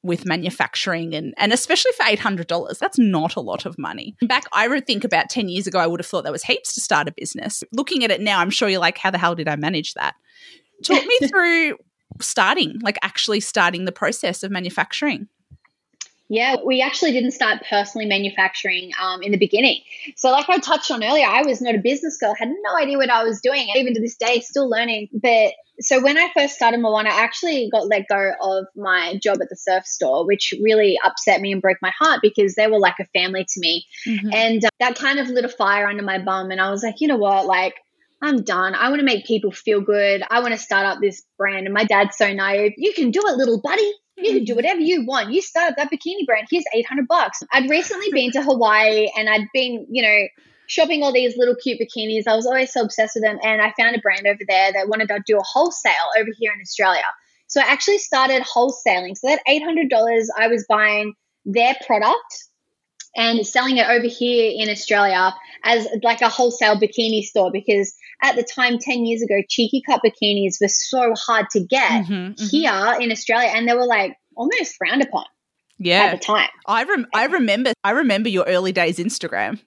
with 0.05 0.25
manufacturing 0.25 1.13
and 1.13 1.35
and 1.39 1.53
especially 1.53 1.91
for 1.97 2.05
$800 2.05 2.79
that's 2.79 2.99
not 3.01 3.35
a 3.35 3.41
lot 3.41 3.67
of 3.67 3.77
money 3.79 4.15
back 4.29 4.45
i 4.53 4.69
would 4.69 4.87
think 4.87 5.03
about 5.03 5.29
10 5.29 5.49
years 5.49 5.67
ago 5.67 5.81
i 5.81 5.89
would 5.89 5.99
have 5.99 6.07
thought 6.07 6.23
there 6.23 6.33
was 6.33 6.45
heaps 6.45 6.73
to 6.75 6.81
start 6.81 7.09
a 7.09 7.13
business 7.13 7.65
looking 7.73 8.05
at 8.05 8.11
it 8.13 8.21
now 8.21 8.39
i'm 8.39 8.49
sure 8.49 8.69
you're 8.69 8.81
like 8.81 8.97
how 8.97 9.11
the 9.11 9.19
hell 9.19 9.35
did 9.35 9.49
i 9.49 9.57
manage 9.57 9.95
that 9.95 10.15
talk 10.85 11.05
me 11.05 11.19
through 11.29 11.75
starting 12.21 12.79
like 12.81 12.99
actually 13.03 13.41
starting 13.41 13.85
the 13.85 13.93
process 13.93 14.43
of 14.43 14.51
manufacturing 14.51 15.29
yeah, 16.31 16.57
we 16.63 16.83
actually 16.83 17.13
didn't 17.13 17.31
start 17.31 17.63
personally 17.69 18.07
manufacturing 18.07 18.91
um, 19.01 19.23
in 19.23 19.33
the 19.33 19.39
beginning. 19.39 19.81
So, 20.17 20.31
like 20.31 20.49
I 20.51 20.59
touched 20.59 20.91
on 20.91 21.03
earlier, 21.03 21.27
I 21.27 21.43
was 21.43 21.63
not 21.63 21.75
a 21.75 21.79
business 21.79 22.19
girl, 22.19 22.35
had 22.39 22.51
no 22.51 22.77
idea 22.77 22.99
what 22.99 23.09
I 23.09 23.25
was 23.25 23.41
doing. 23.41 23.69
Even 23.75 23.95
to 23.95 24.01
this 24.01 24.17
day, 24.17 24.41
still 24.41 24.69
learning. 24.69 25.09
But 25.15 25.55
so 25.81 26.03
when 26.03 26.19
I 26.19 26.29
first 26.37 26.55
started 26.55 26.81
Moana, 26.81 27.09
I 27.09 27.23
actually 27.23 27.71
got 27.73 27.87
let 27.87 28.09
go 28.09 28.33
of 28.43 28.67
my 28.77 29.19
job 29.23 29.39
at 29.41 29.49
the 29.49 29.57
surf 29.57 29.87
store, 29.87 30.27
which 30.27 30.53
really 30.63 30.99
upset 31.03 31.41
me 31.41 31.53
and 31.53 31.63
broke 31.63 31.79
my 31.81 31.93
heart 31.99 32.21
because 32.21 32.57
they 32.57 32.67
were 32.67 32.81
like 32.81 32.97
a 33.01 33.07
family 33.19 33.47
to 33.49 33.61
me. 33.61 33.87
Mm-hmm. 34.07 34.31
And 34.33 34.65
uh, 34.65 34.69
that 34.81 34.97
kind 34.97 35.19
of 35.19 35.29
lit 35.29 35.45
a 35.45 35.49
fire 35.49 35.87
under 35.87 36.03
my 36.03 36.19
bum. 36.19 36.51
And 36.51 36.61
I 36.61 36.71
was 36.71 36.83
like, 36.83 37.01
you 37.01 37.09
know 37.09 37.17
what? 37.17 37.47
Like, 37.47 37.77
I'm 38.21 38.43
done. 38.43 38.75
I 38.75 38.89
want 38.89 39.01
to 39.01 39.05
make 39.05 39.27
people 39.27 39.53
feel 39.53 39.81
good. 39.81 40.23
I 40.29 40.41
want 40.41 40.53
to 40.53 40.59
start 40.59 40.87
up 40.87 40.99
this 41.01 41.23
brand. 41.37 41.67
And 41.67 41.75
my 41.75 41.85
dad's 41.85 42.17
so 42.17 42.33
naive. 42.33 42.73
You 42.77 42.93
can 42.93 43.11
do 43.11 43.21
it, 43.25 43.37
little 43.37 43.61
buddy. 43.61 43.93
You 44.17 44.33
can 44.33 44.45
do 44.45 44.57
whatever 44.57 44.81
you 44.81 45.07
want. 45.07 45.33
You 45.33 45.41
start 45.41 45.75
that 45.77 45.93
bikini 45.93 46.27
brand. 46.27 46.49
Here's 46.51 46.65
800 46.75 47.07
bucks. 47.07 47.41
I'd 47.53 47.71
recently 47.71 48.09
been 48.13 48.33
to 48.33 48.43
Hawaii 48.43 49.09
and 49.17 49.29
I'd 49.29 49.47
been, 49.55 49.87
you 49.89 50.03
know, 50.03 50.27
shopping 50.67 51.03
all 51.03 51.13
these 51.13 51.37
little 51.37 51.55
cute 51.55 51.79
bikinis. 51.81 52.25
I 52.27 52.35
was 52.35 52.47
always 52.47 52.73
so 52.73 52.83
obsessed 52.83 53.15
with 53.15 53.23
them. 53.23 53.39
And 53.43 53.63
I 53.63 53.73
found 53.79 53.95
a 53.95 54.01
brand 54.01 54.27
over 54.27 54.41
there 54.47 54.73
that 54.73 54.89
wanted 54.89 55.09
to 55.09 55.23
do 55.25 55.39
a 55.39 55.43
wholesale 55.43 55.93
over 56.19 56.31
here 56.37 56.53
in 56.53 56.61
Australia. 56.61 57.05
So 57.47 57.61
I 57.61 57.65
actually 57.65 57.99
started 57.99 58.43
wholesaling. 58.43 59.17
So 59.17 59.29
that 59.29 59.41
$800, 59.49 60.27
I 60.37 60.49
was 60.49 60.67
buying 60.69 61.15
their 61.45 61.75
product 61.87 62.48
and 63.17 63.47
selling 63.47 63.77
it 63.79 63.89
over 63.89 64.07
here 64.07 64.53
in 64.55 64.71
Australia 64.71 65.35
as 65.65 65.87
like 66.03 66.21
a 66.21 66.29
wholesale 66.29 66.79
bikini 66.79 67.23
store 67.23 67.51
because 67.53 67.95
at 68.23 68.37
the 68.37 68.43
time 68.43 68.79
10 68.79 69.07
years 69.07 69.23
ago 69.23 69.43
cheeky 69.49 69.83
cut 69.89 70.01
bikinis 70.05 70.57
were 70.61 70.69
so 70.69 71.15
hard 71.15 71.47
to 71.51 71.61
get 71.61 72.05
mm-hmm, 72.05 72.13
mm-hmm. 72.13 72.47
here 72.47 72.97
in 73.01 73.11
Australia 73.11 73.51
and 73.55 73.69
they 73.69 73.75
were 73.75 73.87
like 73.87 74.15
almost 74.37 74.77
frowned 74.77 75.03
upon 75.03 75.25
yeah 75.79 76.05
at 76.05 76.21
the 76.21 76.25
time 76.25 76.49
I 76.67 76.85
rem- 76.85 77.07
I 77.15 77.27
remember 77.27 77.73
I 77.83 77.91
remember 77.93 78.29
your 78.29 78.45
early 78.45 78.73
days 78.73 78.99
Instagram 78.99 79.61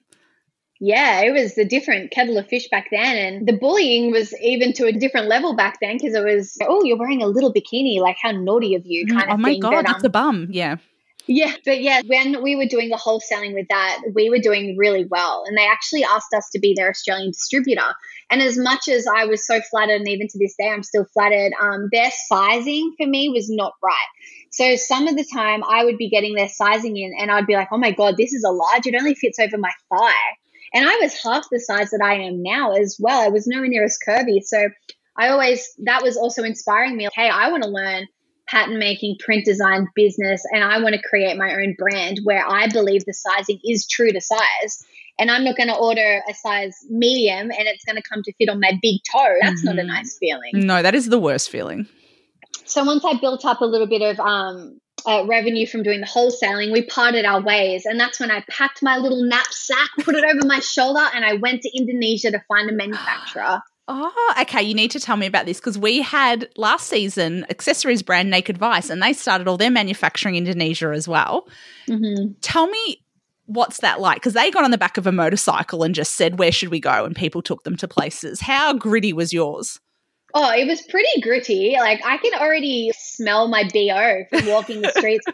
yeah, 0.84 1.20
it 1.20 1.30
was 1.30 1.56
a 1.58 1.64
different 1.64 2.10
kettle 2.10 2.36
of 2.38 2.48
fish 2.48 2.68
back 2.68 2.88
then. 2.90 3.16
And 3.16 3.46
the 3.46 3.52
bullying 3.52 4.10
was 4.10 4.34
even 4.40 4.72
to 4.72 4.86
a 4.86 4.92
different 4.92 5.28
level 5.28 5.54
back 5.54 5.78
then 5.80 5.96
because 5.96 6.12
it 6.12 6.24
was, 6.24 6.58
oh, 6.60 6.82
you're 6.82 6.98
wearing 6.98 7.22
a 7.22 7.28
little 7.28 7.54
bikini. 7.54 8.00
Like, 8.00 8.16
how 8.20 8.32
naughty 8.32 8.74
of 8.74 8.82
you, 8.84 9.06
mm, 9.06 9.12
kind 9.12 9.30
oh 9.30 9.34
of 9.34 9.38
my 9.38 9.50
thing. 9.50 9.60
God, 9.60 9.70
but, 9.70 9.76
um, 9.76 9.84
that's 9.84 10.02
a 10.02 10.10
bum. 10.10 10.48
Yeah. 10.50 10.78
Yeah, 11.26 11.54
but 11.64 11.80
yeah, 11.80 12.02
when 12.06 12.42
we 12.42 12.56
were 12.56 12.66
doing 12.66 12.88
the 12.88 12.96
wholesaling 12.96 13.54
with 13.54 13.68
that, 13.68 14.00
we 14.14 14.28
were 14.28 14.40
doing 14.40 14.76
really 14.76 15.06
well. 15.08 15.44
And 15.46 15.56
they 15.56 15.66
actually 15.66 16.04
asked 16.04 16.34
us 16.36 16.48
to 16.52 16.58
be 16.58 16.74
their 16.74 16.90
Australian 16.90 17.30
distributor. 17.30 17.94
And 18.30 18.42
as 18.42 18.58
much 18.58 18.88
as 18.88 19.06
I 19.06 19.26
was 19.26 19.46
so 19.46 19.60
flattered, 19.60 20.00
and 20.00 20.08
even 20.08 20.26
to 20.28 20.38
this 20.38 20.54
day, 20.58 20.68
I'm 20.68 20.82
still 20.82 21.06
flattered, 21.12 21.52
um, 21.60 21.88
their 21.92 22.10
sizing 22.28 22.94
for 22.98 23.06
me 23.06 23.28
was 23.28 23.48
not 23.48 23.72
right. 23.82 23.96
So 24.50 24.74
some 24.76 25.06
of 25.06 25.16
the 25.16 25.24
time 25.32 25.62
I 25.64 25.84
would 25.84 25.96
be 25.96 26.10
getting 26.10 26.34
their 26.34 26.48
sizing 26.48 26.96
in 26.96 27.12
and 27.18 27.30
I'd 27.30 27.46
be 27.46 27.54
like, 27.54 27.68
oh 27.70 27.78
my 27.78 27.92
God, 27.92 28.16
this 28.18 28.32
is 28.32 28.44
a 28.44 28.50
large. 28.50 28.86
It 28.86 28.96
only 28.98 29.14
fits 29.14 29.38
over 29.38 29.56
my 29.58 29.70
thigh. 29.90 30.12
And 30.74 30.88
I 30.88 30.98
was 31.00 31.22
half 31.22 31.46
the 31.50 31.60
size 31.60 31.90
that 31.90 32.02
I 32.02 32.14
am 32.14 32.42
now 32.42 32.72
as 32.72 32.96
well. 32.98 33.20
I 33.20 33.28
was 33.28 33.46
nowhere 33.46 33.68
near 33.68 33.84
as 33.84 33.98
curvy. 34.06 34.42
So 34.42 34.68
I 35.16 35.28
always, 35.28 35.68
that 35.84 36.02
was 36.02 36.16
also 36.16 36.42
inspiring 36.42 36.96
me. 36.96 37.08
Hey, 37.14 37.28
I 37.28 37.50
want 37.50 37.62
to 37.62 37.68
learn 37.68 38.06
pattern 38.52 38.78
making, 38.78 39.16
print 39.18 39.44
design 39.44 39.88
business, 39.94 40.42
and 40.52 40.62
I 40.62 40.80
want 40.80 40.94
to 40.94 41.02
create 41.02 41.36
my 41.38 41.54
own 41.54 41.74
brand 41.76 42.20
where 42.24 42.46
I 42.46 42.68
believe 42.68 43.04
the 43.04 43.14
sizing 43.14 43.58
is 43.64 43.86
true 43.86 44.12
to 44.12 44.20
size. 44.20 44.84
And 45.18 45.30
I'm 45.30 45.44
not 45.44 45.56
going 45.56 45.68
to 45.68 45.76
order 45.76 46.22
a 46.28 46.34
size 46.34 46.76
medium 46.88 47.50
and 47.50 47.68
it's 47.68 47.84
going 47.84 47.96
to 47.96 48.02
come 48.02 48.22
to 48.24 48.32
fit 48.34 48.48
on 48.48 48.60
my 48.60 48.78
big 48.82 49.00
toe. 49.10 49.36
That's 49.40 49.60
mm-hmm. 49.60 49.66
not 49.66 49.78
a 49.78 49.82
mm-hmm. 49.82 49.88
nice 49.88 50.18
feeling. 50.18 50.50
No, 50.54 50.82
that 50.82 50.94
is 50.94 51.08
the 51.08 51.18
worst 51.18 51.50
feeling. 51.50 51.86
So 52.64 52.84
once 52.84 53.04
I 53.04 53.14
built 53.18 53.44
up 53.44 53.60
a 53.60 53.64
little 53.64 53.86
bit 53.86 54.02
of 54.02 54.18
um, 54.20 54.80
uh, 55.06 55.24
revenue 55.26 55.66
from 55.66 55.82
doing 55.82 56.00
the 56.00 56.06
wholesaling, 56.06 56.72
we 56.72 56.82
parted 56.82 57.24
our 57.24 57.42
ways. 57.42 57.84
And 57.86 57.98
that's 57.98 58.20
when 58.20 58.30
I 58.30 58.44
packed 58.48 58.82
my 58.82 58.96
little 58.96 59.22
knapsack, 59.22 59.90
put 60.00 60.14
it 60.14 60.24
over 60.24 60.46
my 60.46 60.60
shoulder, 60.60 61.06
and 61.14 61.24
I 61.24 61.34
went 61.34 61.62
to 61.62 61.76
Indonesia 61.76 62.30
to 62.30 62.42
find 62.48 62.70
a 62.70 62.72
manufacturer. 62.72 63.62
Oh, 63.88 64.34
okay. 64.40 64.62
You 64.62 64.74
need 64.74 64.92
to 64.92 65.00
tell 65.00 65.16
me 65.16 65.26
about 65.26 65.46
this 65.46 65.58
because 65.58 65.76
we 65.76 66.02
had 66.02 66.48
last 66.56 66.88
season 66.88 67.44
accessories 67.50 68.02
brand 68.02 68.30
Naked 68.30 68.56
Vice 68.56 68.90
and 68.90 69.02
they 69.02 69.12
started 69.12 69.48
all 69.48 69.56
their 69.56 69.70
manufacturing 69.70 70.36
in 70.36 70.46
Indonesia 70.46 70.92
as 70.94 71.08
well. 71.08 71.48
Mm-hmm. 71.88 72.32
Tell 72.40 72.68
me 72.68 73.02
what's 73.46 73.80
that 73.80 74.00
like? 74.00 74.16
Because 74.16 74.34
they 74.34 74.50
got 74.50 74.64
on 74.64 74.70
the 74.70 74.78
back 74.78 74.98
of 74.98 75.06
a 75.06 75.12
motorcycle 75.12 75.82
and 75.82 75.94
just 75.94 76.12
said, 76.12 76.38
Where 76.38 76.52
should 76.52 76.70
we 76.70 76.80
go? 76.80 77.04
And 77.04 77.16
people 77.16 77.42
took 77.42 77.64
them 77.64 77.76
to 77.78 77.88
places. 77.88 78.40
How 78.40 78.72
gritty 78.72 79.12
was 79.12 79.32
yours? 79.32 79.80
Oh, 80.34 80.50
it 80.50 80.66
was 80.66 80.80
pretty 80.82 81.20
gritty. 81.20 81.76
Like 81.78 82.00
I 82.04 82.16
can 82.16 82.34
already 82.34 82.92
smell 82.96 83.48
my 83.48 83.64
BO 83.64 84.24
from 84.30 84.46
walking 84.46 84.80
the 84.80 84.90
streets. 84.96 85.26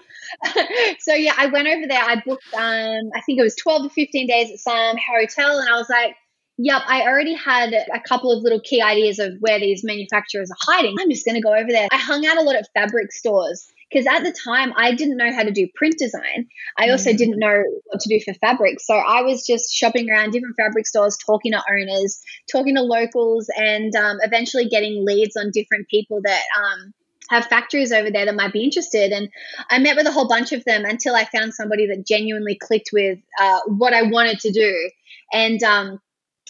so 1.01 1.15
yeah, 1.15 1.35
I 1.37 1.47
went 1.47 1.69
over 1.69 1.87
there. 1.87 2.03
I 2.03 2.23
booked 2.25 2.55
um 2.55 3.11
I 3.15 3.21
think 3.25 3.39
it 3.39 3.45
was 3.45 3.55
12 3.57 3.85
to 3.85 3.91
15 3.91 4.27
days 4.27 4.51
at 4.51 4.59
some 4.59 4.97
hotel 4.97 5.59
and 5.59 5.69
I 5.69 5.77
was 5.77 5.89
like, 5.89 6.17
Yep, 6.61 6.83
I 6.87 7.03
already 7.03 7.35
had 7.35 7.73
a 7.73 8.01
couple 8.01 8.33
of 8.33 8.43
little 8.43 8.61
key 8.61 8.83
ideas 8.83 9.21
of 9.21 9.35
where 9.39 9.61
these 9.61 9.85
manufacturers 9.85 10.51
are 10.51 10.57
hiding. 10.61 10.97
I'm 10.99 11.09
just 11.09 11.25
going 11.25 11.37
to 11.37 11.41
go 11.41 11.55
over 11.55 11.69
there. 11.69 11.87
I 11.93 11.99
hung 11.99 12.27
out 12.27 12.37
a 12.37 12.43
lot 12.43 12.57
at 12.57 12.69
fabric 12.75 13.13
stores 13.13 13.73
because 13.89 14.07
at 14.07 14.25
the 14.25 14.33
time 14.33 14.73
I 14.77 14.93
didn't 14.93 15.17
know 15.17 15.33
how 15.33 15.45
to 15.45 15.53
do 15.53 15.69
print 15.75 15.97
design. 15.99 16.49
I 16.77 16.91
also 16.91 17.11
mm. 17.11 17.17
didn't 17.17 17.39
know 17.39 17.63
what 17.85 18.01
to 18.01 18.09
do 18.09 18.21
for 18.25 18.35
fabric. 18.35 18.81
So 18.81 18.95
I 18.95 19.23
was 19.23 19.47
just 19.47 19.73
shopping 19.73 20.11
around 20.11 20.33
different 20.33 20.57
fabric 20.57 20.87
stores, 20.87 21.17
talking 21.17 21.53
to 21.53 21.63
owners, 21.71 22.21
talking 22.51 22.75
to 22.75 22.83
locals, 22.83 23.49
and 23.57 23.95
um, 23.95 24.19
eventually 24.23 24.69
getting 24.69 25.07
leads 25.07 25.37
on 25.37 25.53
different 25.53 25.87
people 25.89 26.21
that 26.25 26.43
um, 26.59 26.93
have 27.31 27.47
factories 27.47 27.93
over 27.93 28.11
there 28.11 28.25
that 28.25 28.35
might 28.35 28.53
be 28.53 28.65
interested. 28.65 29.13
And 29.13 29.29
I 29.71 29.79
met 29.79 29.97
with 29.97 30.07
a 30.07 30.13
whole 30.13 30.29
bunch 30.29 30.53
of 30.53 30.65
them 30.65 30.85
until 30.85 31.15
I 31.15 31.25
found 31.25 31.55
somebody 31.55 31.87
that 31.87 32.05
genuinely 32.07 32.57
clicked 32.57 32.91
with 32.93 33.21
uh, 33.41 33.61
what 33.67 33.93
I 33.93 34.03
wanted 34.03 34.41
to 34.41 34.51
do. 34.51 34.91
And 35.33 35.63
um, 35.63 36.01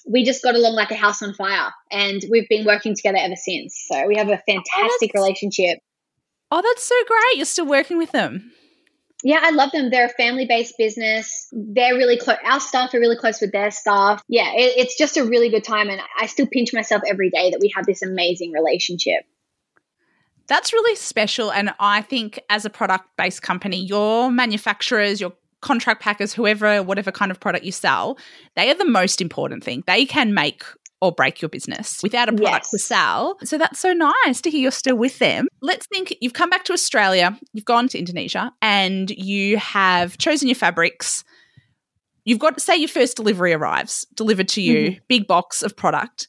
we 0.06 0.24
just 0.24 0.42
got 0.42 0.54
along 0.54 0.74
like 0.74 0.90
a 0.90 0.96
house 0.96 1.22
on 1.22 1.34
fire 1.34 1.70
and 1.90 2.22
we've 2.30 2.48
been 2.48 2.64
working 2.64 2.94
together 2.94 3.18
ever 3.18 3.36
since. 3.36 3.84
So 3.90 4.06
we 4.06 4.16
have 4.16 4.28
a 4.28 4.38
oh, 4.38 4.42
fantastic 4.46 5.12
oh, 5.14 5.20
relationship. 5.20 5.78
Oh, 6.50 6.62
that's 6.62 6.82
so 6.82 6.94
great. 7.06 7.36
You're 7.36 7.44
still 7.44 7.66
working 7.66 7.98
with 7.98 8.12
them. 8.12 8.52
Yeah, 9.24 9.40
I 9.42 9.50
love 9.50 9.72
them. 9.72 9.90
They're 9.90 10.06
a 10.06 10.10
family 10.10 10.46
based 10.46 10.74
business. 10.78 11.48
They're 11.52 11.94
really 11.94 12.16
close. 12.16 12.36
Our 12.44 12.60
staff 12.60 12.94
are 12.94 13.00
really 13.00 13.16
close 13.16 13.40
with 13.40 13.50
their 13.50 13.70
staff. 13.70 14.22
Yeah, 14.28 14.52
it, 14.54 14.74
it's 14.76 14.96
just 14.96 15.16
a 15.16 15.24
really 15.24 15.48
good 15.48 15.64
time. 15.64 15.88
And 15.90 16.00
I 16.18 16.26
still 16.26 16.46
pinch 16.46 16.72
myself 16.72 17.02
every 17.06 17.30
day 17.30 17.50
that 17.50 17.58
we 17.60 17.72
have 17.74 17.84
this 17.84 18.02
amazing 18.02 18.52
relationship. 18.52 19.24
That's 20.46 20.72
really 20.72 20.94
special. 20.94 21.52
And 21.52 21.74
I 21.80 22.02
think 22.02 22.40
as 22.48 22.64
a 22.64 22.70
product 22.70 23.08
based 23.16 23.42
company, 23.42 23.84
your 23.84 24.30
manufacturers, 24.30 25.20
your 25.20 25.32
contract 25.60 26.00
packers, 26.02 26.32
whoever, 26.32 26.82
whatever 26.82 27.10
kind 27.10 27.30
of 27.30 27.40
product 27.40 27.64
you 27.64 27.72
sell, 27.72 28.18
they 28.56 28.70
are 28.70 28.74
the 28.74 28.84
most 28.84 29.20
important 29.20 29.64
thing. 29.64 29.82
They 29.86 30.06
can 30.06 30.34
make 30.34 30.62
or 31.00 31.12
break 31.12 31.40
your 31.40 31.48
business 31.48 32.00
without 32.02 32.28
a 32.28 32.32
product 32.32 32.64
yes. 32.64 32.70
to 32.70 32.78
sell. 32.78 33.38
So 33.44 33.56
that's 33.56 33.78
so 33.78 33.92
nice 33.92 34.40
to 34.40 34.50
hear 34.50 34.60
you're 34.60 34.70
still 34.72 34.96
with 34.96 35.18
them. 35.18 35.46
Let's 35.62 35.86
think 35.86 36.16
you've 36.20 36.32
come 36.32 36.50
back 36.50 36.64
to 36.64 36.72
Australia, 36.72 37.38
you've 37.52 37.64
gone 37.64 37.88
to 37.88 37.98
Indonesia, 37.98 38.52
and 38.60 39.10
you 39.10 39.58
have 39.58 40.18
chosen 40.18 40.48
your 40.48 40.56
fabrics. 40.56 41.24
You've 42.24 42.40
got, 42.40 42.60
say, 42.60 42.76
your 42.76 42.88
first 42.88 43.16
delivery 43.16 43.52
arrives, 43.52 44.06
delivered 44.14 44.48
to 44.48 44.60
you, 44.60 44.90
mm-hmm. 44.90 44.98
big 45.08 45.26
box 45.26 45.62
of 45.62 45.76
product. 45.76 46.28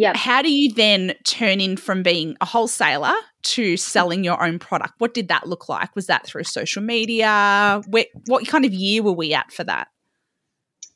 Yeah. 0.00 0.16
How 0.16 0.40
do 0.40 0.50
you 0.50 0.72
then 0.72 1.12
turn 1.24 1.60
in 1.60 1.76
from 1.76 2.02
being 2.02 2.34
a 2.40 2.46
wholesaler 2.46 3.12
to 3.42 3.76
selling 3.76 4.24
your 4.24 4.42
own 4.42 4.58
product? 4.58 4.94
What 4.96 5.12
did 5.12 5.28
that 5.28 5.46
look 5.46 5.68
like? 5.68 5.94
Was 5.94 6.06
that 6.06 6.26
through 6.26 6.44
social 6.44 6.82
media? 6.82 7.82
Where, 7.86 8.06
what 8.24 8.48
kind 8.48 8.64
of 8.64 8.72
year 8.72 9.02
were 9.02 9.12
we 9.12 9.34
at 9.34 9.52
for 9.52 9.62
that? 9.64 9.88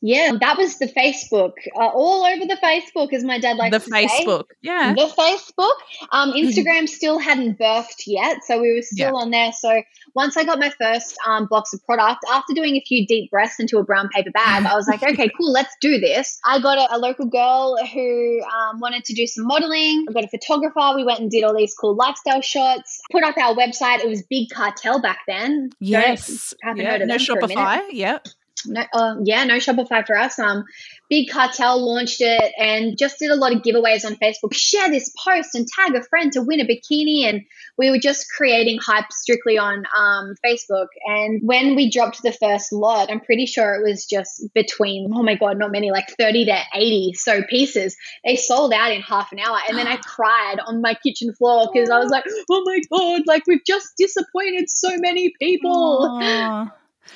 Yeah, 0.06 0.32
that 0.38 0.58
was 0.58 0.76
the 0.76 0.86
Facebook, 0.86 1.52
uh, 1.74 1.86
all 1.86 2.26
over 2.26 2.44
the 2.44 2.58
Facebook, 2.62 3.14
as 3.14 3.24
my 3.24 3.38
dad 3.38 3.56
likes 3.56 3.74
the 3.74 3.82
to 3.82 3.90
Facebook, 3.90 4.48
say. 4.50 4.56
yeah, 4.60 4.92
the 4.92 5.06
Facebook. 5.06 5.72
Um, 6.12 6.32
mm-hmm. 6.32 6.46
Instagram 6.46 6.86
still 6.86 7.18
hadn't 7.18 7.58
birthed 7.58 8.02
yet, 8.06 8.44
so 8.44 8.60
we 8.60 8.74
were 8.74 8.82
still 8.82 9.14
yeah. 9.14 9.18
on 9.18 9.30
there. 9.30 9.50
So 9.52 9.80
once 10.14 10.36
I 10.36 10.44
got 10.44 10.58
my 10.58 10.68
first 10.78 11.16
um, 11.26 11.46
box 11.46 11.72
of 11.72 11.82
product, 11.86 12.22
after 12.30 12.52
doing 12.52 12.76
a 12.76 12.82
few 12.82 13.06
deep 13.06 13.30
breaths 13.30 13.58
into 13.58 13.78
a 13.78 13.82
brown 13.82 14.10
paper 14.10 14.30
bag, 14.30 14.66
I 14.66 14.74
was 14.74 14.86
like, 14.86 15.02
okay, 15.10 15.30
cool, 15.38 15.50
let's 15.50 15.74
do 15.80 15.98
this. 15.98 16.38
I 16.44 16.60
got 16.60 16.76
a, 16.76 16.96
a 16.96 16.98
local 16.98 17.24
girl 17.24 17.78
who 17.94 18.42
um, 18.42 18.80
wanted 18.80 19.06
to 19.06 19.14
do 19.14 19.26
some 19.26 19.46
modeling. 19.46 20.04
I 20.06 20.12
got 20.12 20.24
a 20.24 20.28
photographer. 20.28 20.96
We 20.96 21.04
went 21.04 21.20
and 21.20 21.30
did 21.30 21.44
all 21.44 21.56
these 21.56 21.72
cool 21.80 21.96
lifestyle 21.96 22.42
shots. 22.42 23.00
Put 23.10 23.24
up 23.24 23.38
our 23.38 23.54
website. 23.54 24.00
It 24.00 24.08
was 24.08 24.22
Big 24.28 24.50
Cartel 24.50 25.00
back 25.00 25.20
then. 25.26 25.70
Yes, 25.80 26.52
Haven't 26.62 26.82
yeah. 26.82 26.90
Heard 26.90 27.00
of 27.00 27.08
no 27.08 27.16
Shopify. 27.16 27.80
Yep 27.90 28.28
no, 28.66 28.84
uh, 28.92 29.16
yeah, 29.24 29.44
no 29.44 29.56
Shopify 29.56 30.06
for 30.06 30.16
us. 30.16 30.38
Um, 30.38 30.64
Big 31.10 31.28
Cartel 31.28 31.84
launched 31.84 32.20
it 32.20 32.52
and 32.58 32.96
just 32.96 33.18
did 33.18 33.30
a 33.30 33.34
lot 33.34 33.54
of 33.54 33.62
giveaways 33.62 34.04
on 34.04 34.16
Facebook. 34.16 34.54
Share 34.54 34.90
this 34.90 35.12
post 35.24 35.54
and 35.54 35.66
tag 35.68 35.94
a 35.94 36.02
friend 36.02 36.32
to 36.32 36.42
win 36.42 36.60
a 36.60 36.64
bikini. 36.64 37.28
And 37.28 37.42
we 37.76 37.90
were 37.90 37.98
just 37.98 38.26
creating 38.34 38.78
hype 38.80 39.12
strictly 39.12 39.58
on 39.58 39.84
um, 39.96 40.34
Facebook. 40.44 40.86
And 41.04 41.40
when 41.44 41.76
we 41.76 41.90
dropped 41.90 42.22
the 42.22 42.32
first 42.32 42.72
lot, 42.72 43.10
I'm 43.10 43.20
pretty 43.20 43.46
sure 43.46 43.74
it 43.74 43.88
was 43.88 44.06
just 44.06 44.48
between, 44.54 45.12
oh 45.14 45.22
my 45.22 45.34
God, 45.34 45.58
not 45.58 45.70
many, 45.70 45.90
like 45.90 46.08
30 46.18 46.46
to 46.46 46.58
80 46.74 47.12
so 47.14 47.42
pieces. 47.42 47.96
They 48.24 48.36
sold 48.36 48.72
out 48.72 48.92
in 48.92 49.02
half 49.02 49.30
an 49.32 49.40
hour. 49.40 49.58
And 49.68 49.76
then 49.76 49.86
I 49.86 49.96
cried 50.04 50.56
on 50.66 50.80
my 50.80 50.94
kitchen 50.94 51.34
floor 51.34 51.68
because 51.72 51.90
I 51.90 51.98
was 51.98 52.10
like, 52.10 52.24
oh 52.50 52.62
my 52.64 52.80
God, 52.90 53.22
like 53.26 53.42
we've 53.46 53.64
just 53.66 53.88
disappointed 53.98 54.70
so 54.70 54.96
many 54.96 55.32
people. 55.38 56.08
Aww. 56.10 56.72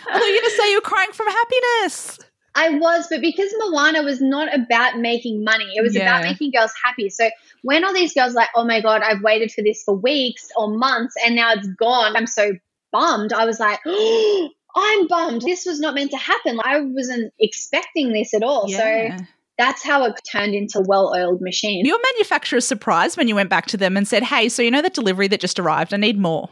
I 0.09 0.19
thought 0.19 0.27
you 0.27 0.35
were 0.35 0.41
going 0.41 0.51
to 0.51 0.57
say 0.57 0.71
you 0.71 0.77
were 0.77 0.81
crying 0.83 1.13
from 1.13 1.27
happiness. 1.27 2.19
I 2.55 2.71
was, 2.71 3.07
but 3.09 3.21
because 3.21 3.55
Moana 3.59 4.03
was 4.03 4.21
not 4.21 4.53
about 4.53 4.99
making 4.99 5.45
money, 5.45 5.73
it 5.77 5.83
was 5.83 5.95
yeah. 5.95 6.03
about 6.03 6.23
making 6.25 6.51
girls 6.51 6.73
happy. 6.83 7.09
So 7.09 7.31
when 7.63 7.85
all 7.85 7.95
these 7.95 8.15
girls 8.15 8.35
like, 8.35 8.49
oh 8.57 8.65
my 8.65 8.81
God, 8.81 9.03
I've 9.03 9.23
waited 9.23 9.53
for 9.53 9.63
this 9.63 9.83
for 9.85 9.95
weeks 9.95 10.49
or 10.57 10.69
months 10.69 11.15
and 11.25 11.37
now 11.37 11.53
it's 11.53 11.69
gone, 11.69 12.17
I'm 12.17 12.27
so 12.27 12.53
bummed. 12.91 13.33
I 13.33 13.45
was 13.45 13.61
like, 13.61 13.79
oh, 13.87 14.51
I'm 14.75 15.07
bummed. 15.07 15.43
This 15.43 15.67
was 15.67 15.79
not 15.79 15.95
meant 15.95 16.11
to 16.11 16.17
happen. 16.17 16.59
I 16.65 16.81
wasn't 16.81 17.33
expecting 17.39 18.13
this 18.13 18.35
at 18.35 18.43
all. 18.43 18.65
Yeah. 18.69 19.19
So 19.19 19.25
that's 19.57 19.85
how 19.85 20.05
it 20.05 20.15
turned 20.31 20.55
into 20.55 20.81
well-oiled 20.81 21.41
machine. 21.41 21.85
Your 21.85 21.99
manufacturer 22.15 22.61
surprised 22.61 23.17
when 23.17 23.29
you 23.29 23.35
went 23.35 23.51
back 23.51 23.67
to 23.67 23.77
them 23.77 23.97
and 23.97 24.07
said, 24.07 24.23
"Hey, 24.23 24.49
so 24.49 24.63
you 24.63 24.71
know 24.71 24.83
that 24.83 24.95
delivery 24.95 25.29
that 25.29 25.41
just 25.41 25.59
arrived? 25.59 25.93
I 25.93 25.97
need 25.97 26.19
more." 26.19 26.49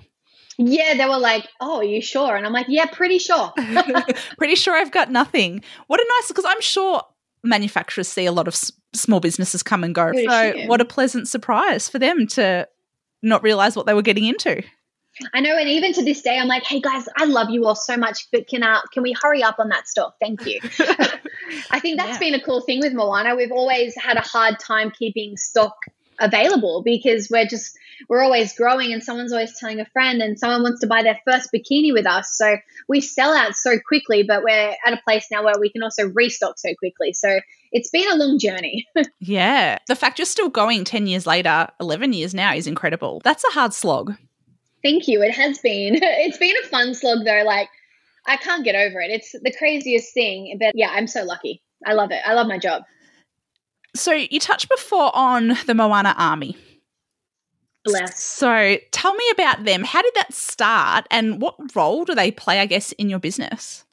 Yeah, 0.58 0.96
they 0.96 1.06
were 1.06 1.18
like, 1.18 1.48
"Oh, 1.60 1.78
are 1.78 1.84
you 1.84 2.00
sure?" 2.00 2.36
And 2.36 2.46
I'm 2.46 2.52
like, 2.52 2.66
"Yeah, 2.68 2.86
pretty 2.86 3.18
sure." 3.18 3.52
pretty 4.38 4.54
sure 4.54 4.75
I've 4.75 4.92
got 4.92 5.10
nothing. 5.10 5.62
What 5.86 6.00
a 6.00 6.06
nice 6.20 6.28
because 6.28 6.46
I'm 6.46 6.60
sure 6.60 7.02
manufacturers 7.42 8.08
see 8.08 8.26
a 8.26 8.32
lot 8.32 8.48
of 8.48 8.54
s- 8.54 8.72
small 8.92 9.20
businesses 9.20 9.62
come 9.62 9.84
and 9.84 9.94
go. 9.94 10.12
so, 10.12 10.66
what 10.66 10.80
a 10.80 10.84
pleasant 10.84 11.28
surprise 11.28 11.88
for 11.88 11.98
them 11.98 12.26
to 12.28 12.66
not 13.22 13.42
realize 13.42 13.76
what 13.76 13.86
they 13.86 13.94
were 13.94 14.02
getting 14.02 14.25
into. 14.25 14.62
I 15.32 15.40
know, 15.40 15.56
and 15.56 15.68
even 15.68 15.92
to 15.94 16.04
this 16.04 16.22
day, 16.22 16.38
I'm 16.38 16.48
like, 16.48 16.64
"Hey 16.64 16.80
guys, 16.80 17.04
I 17.16 17.25
love 17.25 17.50
you 17.50 17.66
all 17.66 17.75
so 17.75 17.96
much, 17.96 18.26
but 18.32 18.46
can 18.48 18.62
uh, 18.62 18.80
can 18.92 19.02
we 19.02 19.14
hurry 19.20 19.42
up 19.42 19.56
on 19.58 19.68
that 19.70 19.88
stuff? 19.88 20.14
Thank 20.20 20.46
you." 20.46 20.60
I 21.70 21.80
think 21.80 21.98
that's 21.98 22.12
yeah. 22.12 22.18
been 22.18 22.34
a 22.34 22.40
cool 22.40 22.60
thing 22.60 22.80
with 22.80 22.92
Moana. 22.92 23.34
We've 23.34 23.52
always 23.52 23.94
had 23.96 24.16
a 24.16 24.20
hard 24.20 24.58
time 24.58 24.90
keeping 24.90 25.36
stock 25.36 25.75
available 26.18 26.82
because 26.82 27.28
we're 27.30 27.46
just 27.46 27.76
we're 28.08 28.22
always 28.22 28.54
growing 28.54 28.92
and 28.92 29.02
someone's 29.02 29.32
always 29.32 29.58
telling 29.58 29.80
a 29.80 29.86
friend 29.86 30.20
and 30.20 30.38
someone 30.38 30.62
wants 30.62 30.80
to 30.80 30.86
buy 30.86 31.02
their 31.02 31.18
first 31.26 31.50
bikini 31.54 31.92
with 31.92 32.06
us. 32.06 32.36
So 32.36 32.56
we 32.88 33.00
sell 33.00 33.34
out 33.34 33.54
so 33.54 33.78
quickly, 33.78 34.22
but 34.22 34.42
we're 34.42 34.74
at 34.84 34.92
a 34.92 35.00
place 35.04 35.26
now 35.30 35.44
where 35.44 35.58
we 35.58 35.70
can 35.70 35.82
also 35.82 36.08
restock 36.08 36.58
so 36.58 36.74
quickly. 36.78 37.12
So 37.12 37.40
it's 37.72 37.90
been 37.90 38.10
a 38.10 38.16
long 38.16 38.38
journey. 38.38 38.86
yeah. 39.20 39.78
The 39.88 39.96
fact 39.96 40.18
you're 40.18 40.26
still 40.26 40.48
going 40.48 40.84
10 40.84 41.06
years 41.06 41.26
later, 41.26 41.68
11 41.80 42.12
years 42.12 42.34
now 42.34 42.54
is 42.54 42.66
incredible. 42.66 43.20
That's 43.24 43.44
a 43.44 43.50
hard 43.50 43.74
slog. 43.74 44.14
Thank 44.82 45.08
you. 45.08 45.22
It 45.22 45.32
has 45.32 45.58
been. 45.58 45.96
It's 46.02 46.38
been 46.38 46.54
a 46.64 46.68
fun 46.68 46.94
slog 46.94 47.24
though. 47.24 47.42
Like, 47.44 47.68
I 48.26 48.36
can't 48.36 48.64
get 48.64 48.74
over 48.74 49.00
it. 49.00 49.10
It's 49.10 49.32
the 49.32 49.52
craziest 49.56 50.12
thing. 50.12 50.56
But 50.58 50.72
yeah, 50.74 50.90
I'm 50.90 51.06
so 51.06 51.24
lucky. 51.24 51.62
I 51.84 51.92
love 51.92 52.10
it. 52.10 52.20
I 52.24 52.34
love 52.34 52.46
my 52.46 52.58
job. 52.58 52.82
So 53.94 54.12
you 54.12 54.40
touched 54.40 54.68
before 54.68 55.14
on 55.14 55.56
the 55.66 55.74
Moana 55.74 56.14
Army. 56.18 56.56
Bless. 57.86 58.22
So 58.22 58.76
tell 58.90 59.14
me 59.14 59.24
about 59.32 59.64
them. 59.64 59.84
How 59.84 60.02
did 60.02 60.14
that 60.16 60.34
start 60.34 61.06
and 61.10 61.40
what 61.40 61.54
role 61.74 62.04
do 62.04 62.14
they 62.14 62.30
play, 62.30 62.60
I 62.60 62.66
guess, 62.66 62.92
in 62.92 63.08
your 63.08 63.20
business? 63.20 63.84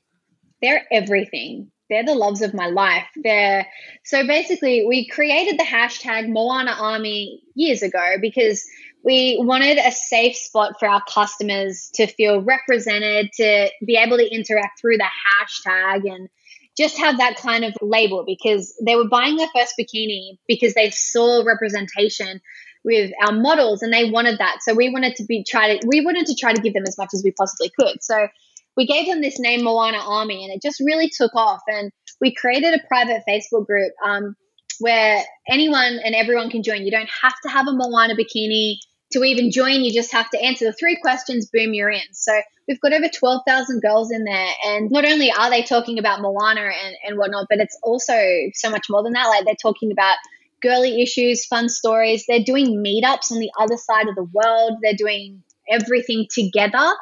They're 0.61 0.85
everything. 0.91 1.71
They're 1.89 2.03
the 2.03 2.15
loves 2.15 2.41
of 2.41 2.53
my 2.53 2.67
life. 2.67 3.05
They're 3.23 3.67
so 4.03 4.25
basically 4.25 4.85
we 4.87 5.07
created 5.07 5.59
the 5.59 5.63
hashtag 5.63 6.27
Moana 6.27 6.71
Army 6.71 7.41
years 7.55 7.83
ago 7.83 8.15
because 8.19 8.65
we 9.03 9.37
wanted 9.39 9.77
a 9.77 9.91
safe 9.91 10.35
spot 10.35 10.73
for 10.79 10.87
our 10.87 11.03
customers 11.07 11.91
to 11.95 12.07
feel 12.07 12.41
represented, 12.41 13.29
to 13.33 13.69
be 13.85 13.95
able 13.95 14.17
to 14.17 14.33
interact 14.33 14.79
through 14.79 14.97
the 14.97 15.03
hashtag 15.03 16.09
and 16.11 16.29
just 16.77 16.97
have 16.97 17.17
that 17.17 17.35
kind 17.35 17.63
of 17.63 17.73
label 17.81 18.23
because 18.25 18.73
they 18.83 18.95
were 18.95 19.07
buying 19.07 19.35
their 19.35 19.49
first 19.55 19.75
bikini 19.79 20.39
because 20.47 20.73
they 20.73 20.89
saw 20.89 21.43
representation 21.43 22.41
with 22.83 23.11
our 23.25 23.33
models 23.33 23.81
and 23.81 23.93
they 23.93 24.09
wanted 24.09 24.39
that. 24.39 24.57
So 24.61 24.73
we 24.73 24.89
wanted 24.89 25.15
to 25.15 25.25
be 25.25 25.43
try 25.43 25.77
to 25.77 25.87
we 25.87 26.01
wanted 26.01 26.25
to 26.27 26.35
try 26.35 26.53
to 26.53 26.61
give 26.61 26.73
them 26.73 26.83
as 26.87 26.97
much 26.97 27.09
as 27.13 27.21
we 27.23 27.31
possibly 27.31 27.71
could. 27.79 28.03
So 28.03 28.27
we 28.75 28.85
gave 28.85 29.07
them 29.07 29.21
this 29.21 29.39
name 29.39 29.63
Moana 29.63 29.99
Army 29.99 30.43
and 30.43 30.53
it 30.53 30.61
just 30.61 30.79
really 30.79 31.09
took 31.09 31.35
off 31.35 31.61
and 31.67 31.91
we 32.19 32.33
created 32.33 32.73
a 32.73 32.87
private 32.87 33.23
Facebook 33.27 33.67
group 33.67 33.91
um, 34.03 34.35
where 34.79 35.23
anyone 35.47 35.99
and 36.03 36.15
everyone 36.15 36.49
can 36.49 36.63
join. 36.63 36.83
You 36.83 36.91
don't 36.91 37.09
have 37.21 37.35
to 37.43 37.49
have 37.49 37.67
a 37.67 37.73
Moana 37.73 38.15
bikini 38.15 38.75
to 39.11 39.23
even 39.23 39.51
join. 39.51 39.83
You 39.83 39.93
just 39.93 40.11
have 40.11 40.29
to 40.31 40.41
answer 40.41 40.65
the 40.65 40.73
three 40.73 40.97
questions, 41.01 41.49
boom, 41.51 41.73
you're 41.73 41.89
in. 41.89 42.01
So 42.13 42.33
we've 42.67 42.81
got 42.81 42.93
over 42.93 43.07
12,000 43.07 43.81
girls 43.81 44.11
in 44.11 44.23
there. 44.23 44.49
And 44.65 44.91
not 44.91 45.05
only 45.05 45.31
are 45.31 45.49
they 45.49 45.61
talking 45.61 45.99
about 45.99 46.21
Moana 46.21 46.61
and, 46.61 46.95
and 47.07 47.17
whatnot, 47.17 47.47
but 47.49 47.59
it's 47.59 47.77
also 47.83 48.15
so 48.53 48.69
much 48.69 48.87
more 48.89 49.03
than 49.03 49.13
that. 49.13 49.27
Like 49.27 49.45
they're 49.45 49.55
talking 49.61 49.91
about 49.91 50.17
girly 50.63 51.01
issues, 51.01 51.45
fun 51.45 51.69
stories. 51.69 52.23
They're 52.27 52.43
doing 52.43 52.83
meetups 52.83 53.31
on 53.31 53.39
the 53.39 53.51
other 53.59 53.77
side 53.77 54.07
of 54.07 54.15
the 54.15 54.27
world. 54.33 54.79
They're 54.81 54.93
doing 54.97 55.43
everything 55.69 56.27
together. 56.33 56.93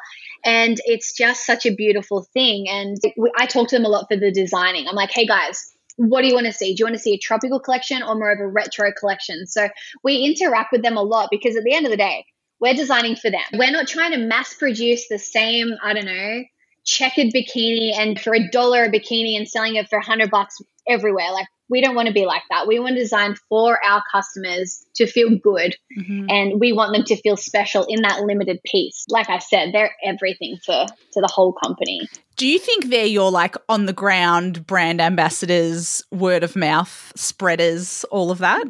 And 0.44 0.78
it's 0.84 1.16
just 1.16 1.46
such 1.46 1.66
a 1.66 1.74
beautiful 1.74 2.26
thing. 2.34 2.68
And 2.68 2.96
I 3.38 3.46
talk 3.46 3.68
to 3.68 3.76
them 3.76 3.84
a 3.84 3.88
lot 3.88 4.06
for 4.10 4.16
the 4.16 4.32
designing. 4.32 4.88
I'm 4.88 4.96
like, 4.96 5.12
hey 5.12 5.26
guys, 5.26 5.72
what 5.96 6.22
do 6.22 6.28
you 6.28 6.34
want 6.34 6.46
to 6.46 6.52
see? 6.52 6.74
Do 6.74 6.80
you 6.80 6.86
want 6.86 6.96
to 6.96 7.02
see 7.02 7.14
a 7.14 7.18
tropical 7.18 7.60
collection 7.60 8.02
or 8.02 8.14
more 8.16 8.32
of 8.32 8.40
a 8.40 8.46
retro 8.46 8.92
collection? 8.98 9.46
So 9.46 9.68
we 10.02 10.16
interact 10.16 10.72
with 10.72 10.82
them 10.82 10.96
a 10.96 11.02
lot 11.02 11.28
because 11.30 11.56
at 11.56 11.62
the 11.62 11.74
end 11.74 11.86
of 11.86 11.90
the 11.90 11.96
day, 11.96 12.24
we're 12.60 12.74
designing 12.74 13.16
for 13.16 13.30
them. 13.30 13.42
We're 13.54 13.70
not 13.70 13.88
trying 13.88 14.12
to 14.12 14.18
mass 14.18 14.54
produce 14.54 15.08
the 15.08 15.18
same, 15.18 15.72
I 15.82 15.94
don't 15.94 16.04
know, 16.06 16.42
checkered 16.84 17.28
bikini 17.28 17.92
and 17.96 18.20
for 18.20 18.34
a 18.34 18.48
dollar 18.48 18.84
a 18.84 18.90
bikini 18.90 19.36
and 19.36 19.48
selling 19.48 19.76
it 19.76 19.88
for 19.88 19.98
a 19.98 20.04
hundred 20.04 20.30
bucks 20.30 20.58
everywhere. 20.88 21.30
Like 21.32 21.46
we 21.72 21.80
don't 21.80 21.94
want 21.94 22.06
to 22.06 22.12
be 22.12 22.26
like 22.26 22.42
that. 22.50 22.68
We 22.68 22.78
want 22.78 22.96
to 22.96 23.00
design 23.00 23.34
for 23.48 23.82
our 23.82 24.02
customers 24.12 24.84
to 24.96 25.06
feel 25.06 25.30
good 25.38 25.74
mm-hmm. 25.98 26.26
and 26.28 26.60
we 26.60 26.72
want 26.72 26.92
them 26.92 27.02
to 27.04 27.16
feel 27.16 27.38
special 27.38 27.86
in 27.88 28.02
that 28.02 28.20
limited 28.20 28.60
piece. 28.64 29.06
Like 29.08 29.30
I 29.30 29.38
said, 29.38 29.70
they're 29.72 29.90
everything 30.04 30.58
for 30.64 30.84
to 30.86 31.20
the 31.20 31.30
whole 31.32 31.54
company. 31.54 32.06
Do 32.36 32.46
you 32.46 32.58
think 32.58 32.90
they're 32.90 33.06
your 33.06 33.30
like 33.30 33.56
on 33.70 33.86
the 33.86 33.94
ground 33.94 34.66
brand 34.66 35.00
ambassadors, 35.00 36.04
word 36.10 36.44
of 36.44 36.54
mouth 36.56 37.10
spreaders, 37.16 38.04
all 38.10 38.30
of 38.30 38.38
that? 38.38 38.64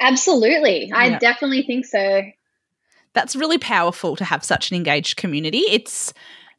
Absolutely. 0.00 0.86
Yeah. 0.86 0.96
I 0.96 1.18
definitely 1.18 1.62
think 1.62 1.86
so. 1.86 2.22
That's 3.14 3.34
really 3.34 3.58
powerful 3.58 4.14
to 4.14 4.24
have 4.24 4.44
such 4.44 4.70
an 4.70 4.76
engaged 4.76 5.16
community. 5.16 5.62
It's 5.70 6.14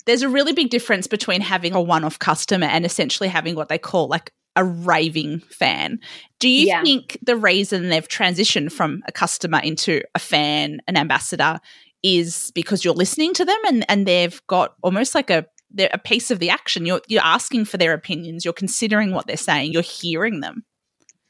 there's 0.06 0.22
a 0.24 0.30
really 0.30 0.52
big 0.52 0.70
difference 0.70 1.08
between 1.08 1.42
having 1.42 1.74
a 1.74 1.82
one-off 1.82 2.20
customer 2.20 2.68
and 2.68 2.86
essentially 2.86 3.30
having 3.30 3.56
what 3.56 3.70
they 3.70 3.78
call 3.78 4.08
like 4.08 4.32
a 4.56 4.64
raving 4.64 5.40
fan. 5.40 6.00
Do 6.40 6.50
you 6.50 6.68
yeah. 6.68 6.84
think 6.84 7.18
the 7.22 7.36
reason 7.36 7.90
they've 7.90 8.08
transitioned 8.08 8.72
from 8.72 9.04
a 9.08 9.12
customer 9.12 9.60
into 9.60 10.02
a 10.14 10.20
fan, 10.20 10.80
an 10.88 10.98
ambassador, 10.98 11.60
is 12.04 12.52
because 12.54 12.86
you're 12.86 12.94
listening 12.94 13.34
to 13.34 13.46
them 13.46 13.58
and, 13.68 13.86
and 13.90 14.06
they've 14.06 14.40
got 14.48 14.76
almost 14.84 15.16
like 15.16 15.30
a 15.30 15.46
a 15.92 15.98
piece 15.98 16.32
of 16.32 16.40
the 16.40 16.50
action. 16.50 16.86
You're 16.86 17.02
you're 17.08 17.22
asking 17.24 17.66
for 17.66 17.78
their 17.78 17.94
opinions. 17.94 18.46
You're 18.46 18.54
considering 18.54 19.12
what 19.12 19.28
they're 19.28 19.36
saying. 19.36 19.74
You're 19.74 19.82
hearing 19.82 20.40
them. 20.40 20.64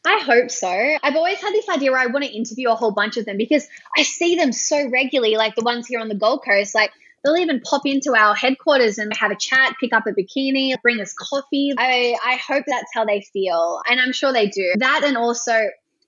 I 0.06 0.20
hope 0.20 0.52
so. 0.52 0.70
I've 0.70 1.16
always 1.16 1.42
had 1.42 1.52
this 1.52 1.68
idea 1.68 1.92
where 1.92 2.00
I 2.00 2.06
want 2.06 2.26
to 2.26 2.32
interview 2.32 2.70
a 2.70 2.76
whole 2.76 2.92
bunch 2.92 3.18
of 3.18 3.26
them 3.26 3.38
because 3.38 3.68
I 3.98 4.04
see 4.04 4.36
them 4.36 4.52
so 4.52 4.88
regularly, 4.88 5.36
like 5.36 5.56
the 5.56 5.64
ones 5.64 5.88
here 5.88 6.00
on 6.00 6.10
the 6.10 6.16
Gold 6.16 6.44
Coast. 6.46 6.76
Like 6.76 6.92
They'll 7.26 7.38
even 7.38 7.60
pop 7.62 7.82
into 7.86 8.14
our 8.16 8.36
headquarters 8.36 9.00
and 9.00 9.12
have 9.18 9.32
a 9.32 9.36
chat, 9.36 9.74
pick 9.80 9.94
up 9.94 10.04
a 10.06 10.12
bikini, 10.12 10.80
bring 10.82 11.02
us 11.02 11.14
coffee. 11.14 11.74
I, 11.76 12.16
I 12.24 12.36
hope 12.36 12.66
that's 12.68 12.92
how 12.94 13.04
they 13.04 13.22
feel. 13.34 13.82
And 13.90 14.00
I'm 14.00 14.14
sure 14.14 14.32
they 14.32 14.48
do. 14.48 14.74
That 14.78 15.04
and 15.04 15.18
also 15.18 15.60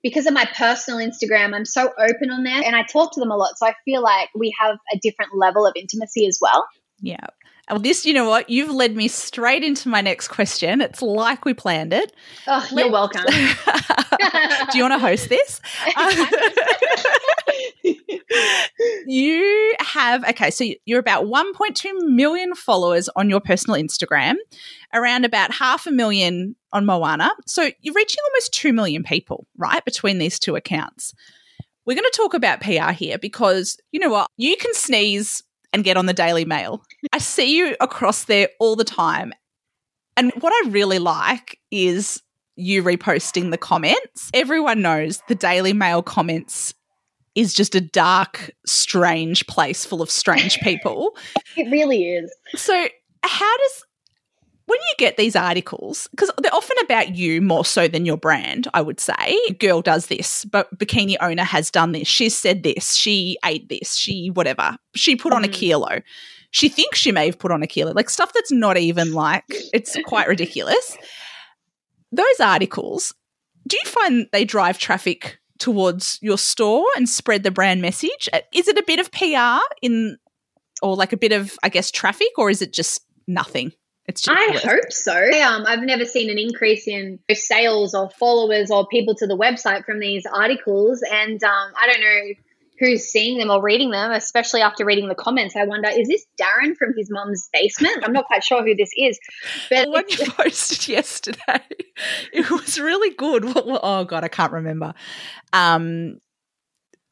because 0.03 0.27
of 0.27 0.33
my 0.33 0.45
personal 0.55 0.99
Instagram, 0.99 1.55
I'm 1.55 1.65
so 1.65 1.91
open 1.97 2.29
on 2.29 2.43
there 2.43 2.61
and 2.63 2.75
I 2.75 2.83
talk 2.83 3.13
to 3.13 3.19
them 3.19 3.31
a 3.31 3.35
lot. 3.35 3.57
So 3.57 3.65
I 3.65 3.73
feel 3.83 4.01
like 4.03 4.29
we 4.35 4.53
have 4.61 4.77
a 4.93 4.99
different 4.99 5.35
level 5.35 5.65
of 5.65 5.73
intimacy 5.75 6.27
as 6.27 6.37
well. 6.39 6.67
Yeah. 7.01 7.25
Well, 7.69 7.79
this, 7.79 8.05
you 8.05 8.13
know 8.13 8.29
what? 8.29 8.49
You've 8.49 8.71
led 8.71 8.95
me 8.95 9.09
straight 9.09 9.61
into 9.61 9.89
my 9.89 9.99
next 9.99 10.29
question. 10.29 10.79
It's 10.79 11.01
like 11.01 11.43
we 11.43 11.53
planned 11.53 11.93
it. 11.93 12.13
Oh, 12.47 12.65
you're 12.71 12.89
welcome. 12.89 13.25
Do 13.27 14.77
you 14.77 14.83
want 14.83 14.93
to 14.93 14.99
host 14.99 15.27
this? 15.27 15.59
you 19.05 19.73
have, 19.79 20.23
okay, 20.29 20.49
so 20.49 20.63
you're 20.85 20.99
about 20.99 21.25
1.2 21.25 21.91
million 22.03 22.55
followers 22.55 23.09
on 23.17 23.29
your 23.29 23.41
personal 23.41 23.77
Instagram, 23.77 24.35
around 24.93 25.25
about 25.25 25.53
half 25.53 25.87
a 25.87 25.91
million 25.91 26.55
on 26.71 26.85
Moana. 26.85 27.31
So 27.47 27.69
you're 27.81 27.93
reaching 27.93 28.23
almost 28.29 28.53
2 28.53 28.71
million 28.71 29.03
people, 29.03 29.45
right, 29.57 29.83
between 29.83 30.19
these 30.19 30.39
two 30.39 30.55
accounts. 30.55 31.13
We're 31.85 31.95
going 31.95 32.09
to 32.09 32.17
talk 32.17 32.33
about 32.33 32.61
PR 32.61 32.91
here 32.91 33.17
because 33.17 33.77
you 33.91 33.99
know 33.99 34.09
what? 34.09 34.29
You 34.37 34.55
can 34.55 34.73
sneeze 34.73 35.43
and 35.73 35.83
get 35.83 35.97
on 35.97 36.05
the 36.05 36.13
Daily 36.13 36.45
Mail. 36.45 36.81
I 37.13 37.19
see 37.19 37.57
you 37.57 37.75
across 37.79 38.25
there 38.25 38.49
all 38.59 38.75
the 38.75 38.83
time. 38.83 39.33
And 40.15 40.31
what 40.39 40.51
I 40.51 40.69
really 40.69 40.99
like 40.99 41.59
is 41.71 42.21
you 42.55 42.83
reposting 42.83 43.51
the 43.51 43.57
comments. 43.57 44.31
Everyone 44.33 44.81
knows 44.81 45.21
the 45.27 45.35
Daily 45.35 45.73
Mail 45.73 46.01
comments 46.01 46.73
is 47.35 47.53
just 47.53 47.75
a 47.75 47.81
dark, 47.81 48.49
strange 48.65 49.45
place 49.45 49.85
full 49.85 50.01
of 50.01 50.09
strange 50.09 50.59
people. 50.61 51.15
it 51.55 51.69
really 51.71 52.05
is. 52.05 52.33
So, 52.55 52.87
how 53.23 53.57
does 53.57 53.83
when 54.67 54.79
you 54.79 54.95
get 54.97 55.15
these 55.15 55.35
articles, 55.35 56.09
because 56.11 56.29
they're 56.39 56.53
often 56.53 56.75
about 56.83 57.15
you 57.15 57.41
more 57.41 57.63
so 57.63 57.87
than 57.87 58.05
your 58.05 58.17
brand, 58.17 58.67
I 58.73 58.81
would 58.81 58.99
say. 58.99 59.39
Girl 59.59 59.81
does 59.81 60.07
this, 60.07 60.43
but 60.43 60.77
bikini 60.77 61.15
owner 61.21 61.45
has 61.45 61.71
done 61.71 61.93
this. 61.93 62.07
She 62.07 62.27
said 62.27 62.63
this. 62.63 62.93
She 62.93 63.37
ate 63.45 63.69
this. 63.69 63.95
She 63.95 64.27
whatever. 64.27 64.77
She 64.93 65.15
put 65.15 65.29
mm-hmm. 65.29 65.37
on 65.37 65.43
a 65.45 65.47
mm-hmm. 65.47 65.53
kilo. 65.53 66.01
She 66.51 66.69
thinks 66.69 66.99
she 66.99 67.11
may 67.11 67.25
have 67.25 67.39
put 67.39 67.51
on 67.51 67.63
a 67.63 67.67
kilo. 67.67 67.91
Like 67.91 68.09
stuff 68.09 68.33
that's 68.33 68.51
not 68.51 68.77
even 68.77 69.13
like 69.13 69.43
it's 69.49 69.97
quite 70.05 70.27
ridiculous. 70.27 70.97
Those 72.11 72.39
articles, 72.39 73.13
do 73.67 73.77
you 73.83 73.89
find 73.89 74.27
they 74.31 74.45
drive 74.45 74.77
traffic 74.77 75.39
towards 75.59 76.19
your 76.21 76.37
store 76.37 76.85
and 76.95 77.07
spread 77.09 77.43
the 77.43 77.51
brand 77.51 77.81
message? 77.81 78.29
Uh, 78.31 78.39
is 78.53 78.67
it 78.67 78.77
a 78.77 78.83
bit 78.83 78.99
of 78.99 79.11
PR 79.11 79.59
in 79.81 80.17
or 80.81 80.95
like 80.95 81.13
a 81.13 81.17
bit 81.17 81.31
of 81.31 81.57
I 81.63 81.69
guess 81.69 81.91
traffic 81.91 82.37
or 82.37 82.49
is 82.49 82.61
it 82.61 82.73
just 82.73 83.01
nothing? 83.27 83.73
It's 84.07 84.21
just 84.21 84.37
I 84.37 84.57
hope 84.57 84.91
so. 84.91 85.13
Um, 85.41 85.65
I've 85.67 85.81
never 85.81 86.05
seen 86.05 86.29
an 86.29 86.39
increase 86.39 86.87
in 86.87 87.19
sales 87.33 87.93
or 87.93 88.09
followers 88.09 88.71
or 88.71 88.87
people 88.87 89.15
to 89.15 89.27
the 89.27 89.37
website 89.37 89.83
from 89.83 89.99
these 89.99 90.25
articles, 90.25 91.03
and 91.11 91.43
um, 91.43 91.71
I 91.77 91.87
don't 91.87 91.99
know 91.99 92.33
who's 92.79 93.03
seeing 93.03 93.37
them 93.37 93.49
or 93.49 93.61
reading 93.61 93.91
them, 93.91 94.11
especially 94.11 94.61
after 94.61 94.85
reading 94.85 95.09
the 95.09 95.15
comments. 95.15 95.55
I 95.55 95.65
wonder, 95.65 95.89
is 95.89 96.07
this 96.07 96.25
Darren 96.39 96.75
from 96.75 96.93
his 96.97 97.09
mum's 97.09 97.49
basement? 97.51 98.03
I'm 98.03 98.13
not 98.13 98.25
quite 98.25 98.43
sure 98.43 98.63
who 98.63 98.75
this 98.75 98.91
is. 98.97 99.19
But 99.69 99.89
when 99.89 100.05
you 100.09 100.25
posted 100.31 100.87
yesterday, 100.87 101.61
it 102.33 102.49
was 102.49 102.79
really 102.79 103.13
good. 103.15 103.45
Oh 103.87 104.05
god, 104.05 104.23
I 104.23 104.27
can't 104.27 104.51
remember. 104.51 104.93
Um, 105.53 106.19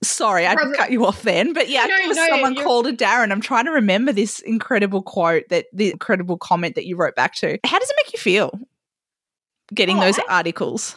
Sorry, 0.04 0.46
I 0.46 0.56
just 0.56 0.76
cut 0.76 0.92
you 0.92 1.06
off 1.06 1.24
then. 1.24 1.54
But 1.54 1.70
yeah, 1.70 1.86
no, 1.86 2.08
no, 2.08 2.28
someone 2.28 2.56
called 2.56 2.88
a 2.88 2.94
Darren. 2.94 3.32
I'm 3.32 3.42
trying 3.42 3.66
to 3.66 3.72
remember 3.72 4.12
this 4.12 4.40
incredible 4.40 5.02
quote 5.02 5.50
that 5.50 5.66
the 5.74 5.92
incredible 5.92 6.38
comment 6.38 6.76
that 6.76 6.86
you 6.86 6.96
wrote 6.96 7.16
back 7.16 7.34
to. 7.36 7.58
How 7.66 7.80
does 7.80 7.90
it 7.90 7.96
make 8.04 8.14
you 8.14 8.20
feel 8.20 8.60
getting 9.74 9.98
oh, 9.98 10.02
those 10.02 10.20
I, 10.20 10.24
articles? 10.30 10.96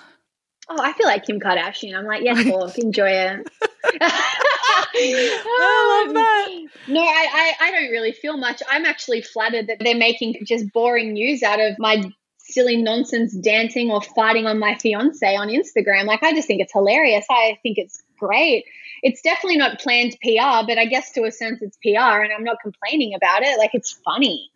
Oh, 0.68 0.80
I 0.80 0.92
feel 0.92 1.06
like 1.06 1.24
Kim 1.24 1.40
Kardashian. 1.40 1.96
I'm 1.96 2.04
like, 2.04 2.22
yes, 2.22 2.46
Paul, 2.48 2.70
enjoy 2.76 3.08
it. 3.08 3.50
I 4.00 5.32
oh, 5.46 6.04
love 6.04 6.14
that. 6.14 6.48
No, 6.88 7.00
I, 7.00 7.54
I, 7.60 7.68
I 7.68 7.70
don't 7.70 7.90
really 7.90 8.12
feel 8.12 8.36
much. 8.36 8.62
I'm 8.68 8.84
actually 8.84 9.22
flattered 9.22 9.68
that 9.68 9.78
they're 9.80 9.96
making 9.96 10.36
just 10.44 10.72
boring 10.72 11.12
news 11.12 11.42
out 11.42 11.60
of 11.60 11.78
my 11.78 12.02
silly 12.38 12.76
nonsense 12.76 13.34
dancing 13.34 13.90
or 13.90 14.02
fighting 14.02 14.46
on 14.46 14.58
my 14.58 14.76
fiance 14.76 15.36
on 15.36 15.48
Instagram. 15.48 16.04
Like, 16.04 16.22
I 16.22 16.32
just 16.34 16.46
think 16.46 16.60
it's 16.60 16.72
hilarious. 16.72 17.24
I 17.30 17.58
think 17.62 17.78
it's 17.78 18.02
great 18.18 18.64
it's 19.02 19.20
definitely 19.22 19.56
not 19.56 19.78
planned 19.80 20.16
PR, 20.22 20.66
but 20.66 20.78
I 20.78 20.86
guess 20.86 21.12
to 21.12 21.24
a 21.24 21.30
sense 21.30 21.62
it's 21.62 21.76
PR, 21.82 22.22
and 22.22 22.32
I'm 22.32 22.44
not 22.44 22.56
complaining 22.62 23.14
about 23.14 23.42
it. 23.42 23.58
Like 23.58 23.70
it's 23.74 23.92
funny. 24.04 24.50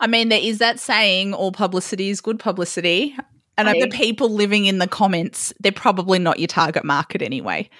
I 0.00 0.06
mean, 0.06 0.28
there 0.28 0.40
is 0.40 0.58
that 0.58 0.78
saying, 0.78 1.32
all 1.32 1.52
publicity 1.52 2.10
is 2.10 2.20
good 2.20 2.38
publicity. 2.38 3.16
And 3.58 3.68
the 3.80 3.88
people 3.88 4.30
living 4.30 4.66
in 4.66 4.78
the 4.78 4.86
comments, 4.86 5.52
they're 5.60 5.72
probably 5.72 6.18
not 6.18 6.38
your 6.38 6.48
target 6.48 6.84
market 6.84 7.22
anyway. 7.22 7.70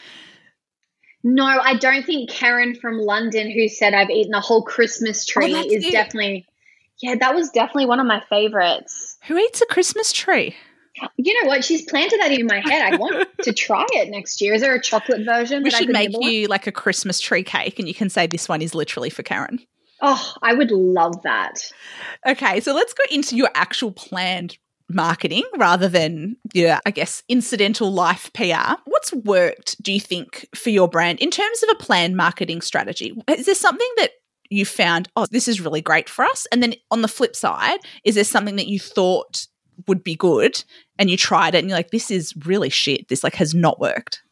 No, 1.23 1.45
I 1.45 1.75
don't 1.75 2.05
think 2.07 2.31
Karen 2.31 2.75
from 2.75 2.99
London, 2.99 3.51
who 3.51 3.69
said 3.69 3.95
I've 3.95 4.11
eaten 4.11 4.33
a 4.33 4.41
whole 4.41 4.63
Christmas 4.63 5.27
oh, 5.29 5.41
tree, 5.41 5.55
oh, 5.55 5.61
is 5.61 5.85
it. 5.85 5.93
definitely. 5.93 6.47
Yeah, 7.03 7.17
that 7.17 7.35
was 7.35 7.51
definitely 7.51 7.87
one 7.87 8.01
of 8.01 8.07
my 8.07 8.23
favorites. 8.31 9.19
Who 9.27 9.37
eats 9.37 9.61
a 9.61 9.67
Christmas 9.67 10.13
tree? 10.13 10.55
You 11.17 11.43
know 11.43 11.49
what? 11.49 11.65
She's 11.65 11.83
planted 11.83 12.21
that 12.21 12.31
in 12.31 12.47
my 12.47 12.61
head. 12.61 12.95
I 12.95 12.97
want 12.97 13.29
to 13.43 13.53
try 13.53 13.85
it 13.91 14.09
next 14.09 14.41
year. 14.41 14.55
Is 14.55 14.63
there 14.63 14.75
a 14.75 14.81
chocolate 14.81 15.27
version? 15.27 15.63
We 15.63 15.71
should 15.71 15.91
make 15.91 16.13
you 16.19 16.47
like 16.47 16.67
a 16.67 16.73
Christmas 16.73 17.21
tree 17.21 17.43
cake, 17.43 17.79
and 17.79 17.87
you 17.87 17.93
can 17.93 18.09
say 18.09 18.27
this 18.27 18.49
one 18.49 18.63
is 18.63 18.75
literally 18.75 19.11
for 19.11 19.23
Karen. 19.23 19.59
Oh, 20.01 20.33
I 20.43 20.55
would 20.55 20.71
love 20.71 21.23
that. 21.23 21.73
Okay, 22.27 22.61
so 22.61 22.75
let's 22.75 22.95
go 22.95 23.03
into 23.11 23.37
your 23.37 23.51
actual 23.55 23.93
planned 23.93 24.59
marketing 24.89 25.45
rather 25.57 25.89
than 25.89 26.37
yeah, 26.53 26.81
I 26.87 26.91
guess 26.91 27.23
incidental 27.29 27.93
life 27.93 28.31
PR. 28.33 28.81
What's 28.85 29.13
worked, 29.13 29.81
do 29.83 29.93
you 29.93 30.01
think, 30.01 30.49
for 30.55 30.71
your 30.71 30.89
brand 30.89 31.21
in 31.21 31.31
terms 31.31 31.63
of 31.63 31.71
a 31.71 31.83
planned 31.83 32.17
marketing 32.17 32.61
strategy? 32.61 33.15
Is 33.29 33.47
there 33.47 33.55
something 33.55 33.91
that 33.99 34.13
you 34.49 34.65
found, 34.65 35.09
oh, 35.17 35.27
this 35.31 35.49
is 35.49 35.61
really 35.61 35.81
great 35.81 36.09
for 36.09 36.25
us? 36.25 36.47
And 36.53 36.63
then 36.63 36.75
on 36.91 37.03
the 37.03 37.09
flip 37.09 37.35
side, 37.35 37.79
is 38.05 38.15
there 38.15 38.25
something 38.25 38.57
that 38.57 38.69
you 38.69 38.79
thought 38.79 39.47
would 39.87 40.03
be 40.03 40.15
good 40.15 40.63
and 40.99 41.11
you 41.11 41.17
tried 41.17 41.55
it 41.55 41.59
and 41.59 41.69
you're 41.69 41.79
like 41.79 41.91
this 41.91 42.11
is 42.11 42.35
really 42.47 42.71
shit 42.71 43.09
this 43.09 43.23
like 43.23 43.35
has 43.35 43.55
not 43.55 43.79
worked 43.79 44.23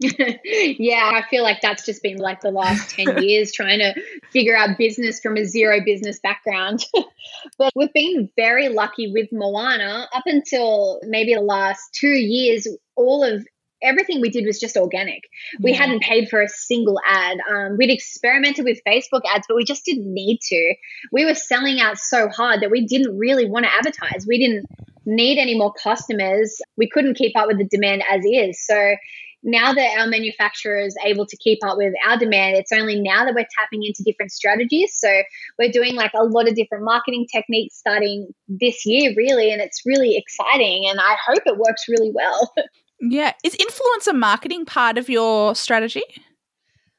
yeah, 0.78 1.10
I 1.12 1.24
feel 1.28 1.42
like 1.42 1.60
that's 1.60 1.84
just 1.84 2.02
been 2.02 2.16
like 2.16 2.40
the 2.40 2.50
last 2.50 2.90
10 2.96 3.22
years 3.22 3.52
trying 3.52 3.80
to 3.80 3.94
figure 4.32 4.56
out 4.56 4.78
business 4.78 5.20
from 5.20 5.36
a 5.36 5.44
zero 5.44 5.80
business 5.84 6.18
background. 6.20 6.84
but 7.58 7.70
we've 7.76 7.92
been 7.92 8.30
very 8.34 8.70
lucky 8.70 9.12
with 9.12 9.28
Moana 9.30 10.08
up 10.14 10.22
until 10.24 11.00
maybe 11.04 11.34
the 11.34 11.42
last 11.42 11.92
two 11.92 12.08
years. 12.08 12.66
All 12.96 13.22
of 13.22 13.46
everything 13.82 14.22
we 14.22 14.30
did 14.30 14.46
was 14.46 14.58
just 14.58 14.76
organic. 14.78 15.24
We 15.60 15.72
yeah. 15.72 15.78
hadn't 15.78 16.02
paid 16.02 16.30
for 16.30 16.40
a 16.40 16.48
single 16.48 16.98
ad. 17.06 17.36
Um, 17.50 17.76
we'd 17.76 17.90
experimented 17.90 18.64
with 18.64 18.80
Facebook 18.86 19.22
ads, 19.28 19.46
but 19.48 19.56
we 19.56 19.64
just 19.64 19.84
didn't 19.84 20.12
need 20.12 20.40
to. 20.40 20.74
We 21.12 21.26
were 21.26 21.34
selling 21.34 21.78
out 21.78 21.98
so 21.98 22.28
hard 22.28 22.62
that 22.62 22.70
we 22.70 22.86
didn't 22.86 23.18
really 23.18 23.48
want 23.48 23.66
to 23.66 23.72
advertise. 23.72 24.26
We 24.26 24.38
didn't 24.38 24.66
need 25.04 25.38
any 25.38 25.58
more 25.58 25.72
customers. 25.72 26.58
We 26.76 26.88
couldn't 26.88 27.14
keep 27.16 27.36
up 27.36 27.48
with 27.48 27.58
the 27.58 27.64
demand 27.64 28.02
as 28.10 28.24
is. 28.24 28.64
So 28.64 28.94
now 29.42 29.72
that 29.72 29.98
our 29.98 30.06
manufacturer 30.06 30.78
is 30.78 30.96
able 31.04 31.26
to 31.26 31.36
keep 31.36 31.58
up 31.64 31.76
with 31.76 31.94
our 32.06 32.18
demand, 32.18 32.56
it's 32.56 32.72
only 32.72 33.00
now 33.00 33.24
that 33.24 33.34
we're 33.34 33.46
tapping 33.58 33.84
into 33.84 34.02
different 34.04 34.32
strategies. 34.32 34.94
So 34.94 35.22
we're 35.58 35.72
doing 35.72 35.94
like 35.94 36.12
a 36.14 36.24
lot 36.24 36.48
of 36.48 36.54
different 36.54 36.84
marketing 36.84 37.26
techniques 37.32 37.76
starting 37.76 38.34
this 38.48 38.84
year, 38.84 39.14
really, 39.16 39.52
and 39.52 39.62
it's 39.62 39.82
really 39.86 40.16
exciting. 40.16 40.86
And 40.88 41.00
I 41.00 41.16
hope 41.26 41.42
it 41.46 41.56
works 41.56 41.86
really 41.88 42.12
well. 42.14 42.52
Yeah. 43.00 43.32
Is 43.42 43.56
influencer 43.56 44.14
marketing 44.14 44.66
part 44.66 44.98
of 44.98 45.08
your 45.08 45.54
strategy? 45.54 46.02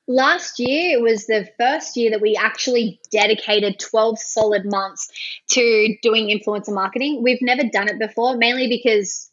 Last 0.08 0.60
year 0.60 0.97
it 0.97 1.01
was 1.01 1.27
the 1.27 1.47
first 1.60 1.95
year 1.95 2.10
that 2.12 2.21
we 2.21 2.36
actually 2.36 2.99
dedicated 3.12 3.80
12 3.80 4.19
solid 4.19 4.63
months 4.65 5.08
to 5.51 5.95
doing 6.01 6.27
influencer 6.27 6.73
marketing. 6.73 7.21
We've 7.23 7.41
never 7.41 7.63
done 7.71 7.88
it 7.88 7.99
before, 7.99 8.36
mainly 8.36 8.67
because 8.67 9.30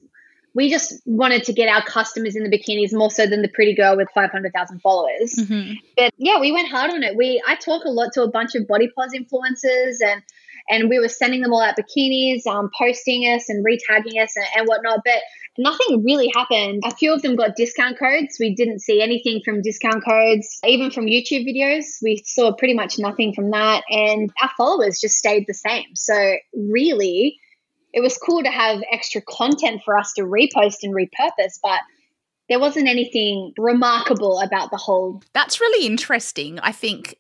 we 0.59 0.69
just 0.69 1.01
wanted 1.07 1.45
to 1.45 1.53
get 1.53 1.69
our 1.69 1.85
customers 1.85 2.35
in 2.35 2.43
the 2.43 2.51
bikinis 2.51 2.93
more 2.93 3.13
so 3.13 3.29
than 3.29 3.43
the 3.43 3.49
pretty 3.49 3.77
girl 3.77 3.97
with 3.97 4.09
500,000 4.13 4.81
followers. 4.81 5.37
Mm-hmm. 5.39 5.75
But 5.97 6.13
yeah, 6.17 6.41
we 6.41 6.51
went 6.51 6.69
hard 6.69 6.91
on 6.91 7.05
it. 7.05 7.15
We 7.17 7.41
I 7.47 7.55
talk 7.55 7.85
a 7.85 7.91
lot 7.91 8.13
to 8.15 8.25
a 8.25 8.29
bunch 8.29 8.57
of 8.57 8.67
body 8.67 8.91
pos 8.93 9.11
influencers 9.15 9.99
and 10.05 10.21
and 10.69 10.91
we 10.91 10.99
were 10.99 11.09
sending 11.09 11.43
them 11.43 11.53
all 11.53 11.63
out 11.63 11.77
bikinis, 11.77 12.45
um, 12.49 12.71
posting 12.77 13.23
us 13.23 13.49
and 13.49 13.65
retagging 13.65 14.21
us 14.21 14.37
and, 14.37 14.47
and 14.57 14.67
whatnot. 14.67 15.03
But 15.05 15.23
nothing 15.59 16.03
really 16.05 16.29
happened. 16.35 16.83
A 16.85 16.91
few 16.91 17.15
of 17.15 17.23
them 17.23 17.37
got 17.37 17.55
discount 17.55 17.97
codes. 17.97 18.37
We 18.41 18.53
didn't 18.57 18.81
see 18.81 19.01
anything 19.01 19.43
from 19.45 19.63
discount 19.63 20.05
codes, 20.05 20.59
even 20.65 20.91
from 20.91 21.07
YouTube 21.07 21.47
videos. 21.47 21.85
We 22.03 22.21
saw 22.27 22.53
pretty 22.53 22.75
much 22.75 22.99
nothing 22.99 23.33
from 23.33 23.53
that. 23.53 23.85
And 23.91 24.33
our 24.43 24.51
followers 24.57 25.01
just 25.01 25.17
stayed 25.17 25.45
the 25.47 25.55
same. 25.55 25.95
So, 25.95 26.35
really, 26.53 27.39
it 27.93 28.01
was 28.01 28.19
cool 28.19 28.43
to 28.43 28.51
have 28.51 28.81
extra 28.93 29.21
content 29.23 29.83
for 29.85 29.97
us 29.97 30.13
to 30.15 30.23
repost 30.23 30.79
and 30.83 30.95
repurpose, 30.95 31.59
but 31.63 31.81
there 32.49 32.61
wasn't 32.61 32.89
anything 32.89 33.53
remarkable 33.59 34.41
about 34.41 34.71
the 34.71 34.77
whole. 34.77 35.23
That's 35.35 35.61
really 35.61 35.87
interesting. 35.87 36.59
I 36.61 36.73
think 36.73 37.17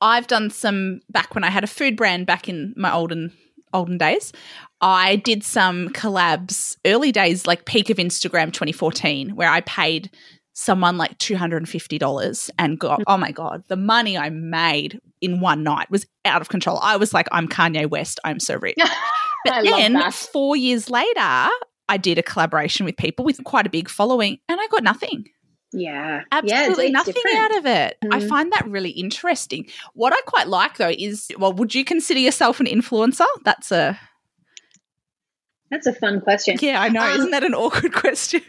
I've 0.00 0.26
done 0.26 0.50
some 0.50 1.00
back 1.10 1.34
when 1.34 1.44
I 1.44 1.50
had 1.50 1.64
a 1.64 1.68
food 1.68 1.96
brand 1.96 2.26
back 2.26 2.48
in 2.48 2.74
my 2.76 2.92
olden 2.92 3.32
olden 3.72 3.98
days. 3.98 4.32
I 4.80 5.16
did 5.16 5.44
some 5.44 5.90
collabs 5.90 6.76
early 6.84 7.12
days, 7.12 7.46
like 7.46 7.66
peak 7.66 7.90
of 7.90 7.98
Instagram 7.98 8.46
2014, 8.46 9.36
where 9.36 9.50
I 9.50 9.60
paid 9.60 10.10
someone 10.54 10.98
like 10.98 11.16
$250 11.18 12.50
and 12.58 12.78
got, 12.78 13.00
mm. 13.00 13.04
oh 13.06 13.16
my 13.16 13.30
God, 13.30 13.62
the 13.68 13.76
money 13.76 14.18
I 14.18 14.30
made 14.30 15.00
in 15.20 15.40
one 15.40 15.62
night 15.62 15.90
was 15.90 16.06
out 16.24 16.40
of 16.40 16.48
control. 16.48 16.78
I 16.82 16.96
was 16.96 17.14
like, 17.14 17.28
I'm 17.30 17.46
Kanye 17.46 17.88
West. 17.88 18.18
I'm 18.24 18.40
so 18.40 18.56
rich. 18.56 18.76
But 19.44 19.64
then 19.64 20.10
four 20.12 20.56
years 20.56 20.90
later, 20.90 21.48
I 21.90 21.96
did 22.00 22.18
a 22.18 22.22
collaboration 22.22 22.86
with 22.86 22.96
people 22.96 23.24
with 23.24 23.42
quite 23.44 23.66
a 23.66 23.70
big 23.70 23.88
following 23.88 24.38
and 24.48 24.60
I 24.60 24.66
got 24.68 24.82
nothing. 24.82 25.26
Yeah. 25.72 26.22
Absolutely 26.32 26.86
yeah, 26.86 26.90
nothing 26.90 27.14
different. 27.14 27.38
out 27.38 27.58
of 27.58 27.66
it. 27.66 27.98
Mm. 28.04 28.14
I 28.14 28.26
find 28.26 28.52
that 28.52 28.66
really 28.68 28.90
interesting. 28.90 29.66
What 29.94 30.12
I 30.12 30.20
quite 30.26 30.48
like 30.48 30.76
though 30.76 30.92
is 30.96 31.30
well, 31.38 31.52
would 31.52 31.74
you 31.74 31.84
consider 31.84 32.20
yourself 32.20 32.60
an 32.60 32.66
influencer? 32.66 33.26
That's 33.44 33.70
a 33.72 33.98
That's 35.70 35.86
a 35.86 35.92
fun 35.92 36.20
question. 36.20 36.58
Yeah, 36.60 36.80
I 36.80 36.88
know. 36.88 37.02
Um, 37.02 37.18
Isn't 37.18 37.30
that 37.30 37.44
an 37.44 37.54
awkward 37.54 37.92
question? 37.92 38.42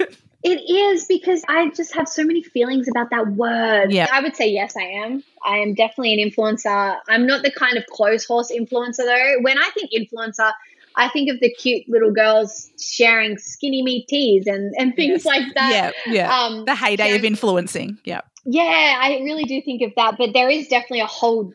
It 0.44 0.72
is 0.72 1.06
because 1.06 1.44
I 1.48 1.70
just 1.70 1.96
have 1.96 2.08
so 2.08 2.24
many 2.24 2.42
feelings 2.42 2.88
about 2.88 3.12
that 3.12 3.28
word. 3.28 3.92
Yeah. 3.92 4.08
I 4.12 4.22
would 4.22 4.36
say 4.36 4.50
yes, 4.50 4.76
I 4.76 4.84
am. 5.06 5.24
I 5.46 5.58
am 5.58 5.76
definitely 5.76 6.20
an 6.20 6.30
influencer. 6.30 6.98
I'm 7.08 7.28
not 7.28 7.44
the 7.44 7.52
kind 7.52 7.78
of 7.78 7.86
clothes 7.86 8.26
horse 8.26 8.52
influencer 8.52 8.98
though. 8.98 9.36
When 9.42 9.60
I 9.60 9.70
think 9.76 9.92
influencer, 9.92 10.52
I 10.96 11.10
think 11.10 11.30
of 11.30 11.40
the 11.40 11.50
cute 11.50 11.88
little 11.88 12.12
girls 12.12 12.70
sharing 12.80 13.38
skinny 13.38 13.82
me 13.82 14.06
teas 14.08 14.48
and, 14.48 14.74
and 14.78 14.96
things 14.96 15.24
yes. 15.24 15.26
like 15.26 15.54
that. 15.56 15.94
Yeah, 16.06 16.14
yeah. 16.14 16.38
Um, 16.38 16.66
the 16.66 16.76
heyday 16.76 17.04
sharing, 17.04 17.20
of 17.20 17.26
influencing. 17.26 17.98
Yeah. 18.04 18.22
Yeah, 18.46 19.00
I 19.00 19.20
really 19.24 19.44
do 19.44 19.62
think 19.62 19.82
of 19.84 19.94
that. 19.96 20.18
But 20.18 20.34
there 20.34 20.50
is 20.50 20.68
definitely 20.68 21.02
a 21.02 21.08
whole 21.08 21.54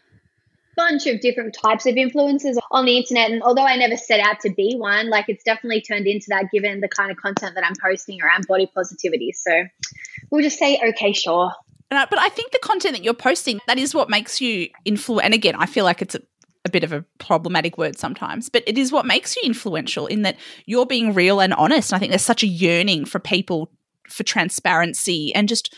bunch 0.76 1.06
of 1.06 1.20
different 1.20 1.54
types 1.54 1.86
of 1.86 1.94
influencers 1.94 2.56
on 2.70 2.84
the 2.84 2.98
internet. 2.98 3.30
And 3.30 3.42
although 3.42 3.64
I 3.64 3.76
never 3.76 3.96
set 3.96 4.20
out 4.20 4.40
to 4.40 4.50
be 4.50 4.74
one, 4.76 5.10
like 5.10 5.24
it's 5.28 5.42
definitely 5.42 5.80
turned 5.80 6.06
into 6.06 6.26
that 6.28 6.50
given 6.52 6.80
the 6.80 6.88
kind 6.88 7.10
of 7.10 7.16
content 7.16 7.54
that 7.54 7.64
I'm 7.64 7.74
posting 7.82 8.20
around 8.20 8.46
body 8.46 8.70
positivity. 8.74 9.32
So 9.32 9.64
we'll 10.30 10.42
just 10.42 10.58
say, 10.58 10.78
okay, 10.90 11.12
sure. 11.12 11.52
But 11.88 12.18
I 12.18 12.28
think 12.28 12.52
the 12.52 12.58
content 12.58 12.96
that 12.96 13.04
you're 13.04 13.14
posting, 13.14 13.60
that 13.66 13.78
is 13.78 13.94
what 13.94 14.10
makes 14.10 14.40
you 14.40 14.68
influential. 14.84 15.24
And 15.24 15.34
again, 15.34 15.54
I 15.56 15.66
feel 15.66 15.84
like 15.84 16.02
it's 16.02 16.16
a, 16.66 16.70
bit 16.70 16.84
of 16.84 16.92
a 16.92 17.04
problematic 17.18 17.78
word 17.78 17.98
sometimes, 17.98 18.48
but 18.48 18.62
it 18.66 18.76
is 18.76 18.92
what 18.92 19.06
makes 19.06 19.36
you 19.36 19.42
influential 19.44 20.06
in 20.06 20.22
that 20.22 20.36
you're 20.66 20.86
being 20.86 21.14
real 21.14 21.40
and 21.40 21.54
honest. 21.54 21.92
And 21.92 21.96
I 21.96 21.98
think 22.00 22.10
there's 22.10 22.22
such 22.22 22.42
a 22.42 22.48
yearning 22.48 23.04
for 23.04 23.18
people 23.18 23.70
for 24.08 24.22
transparency 24.22 25.34
and 25.34 25.48
just 25.48 25.74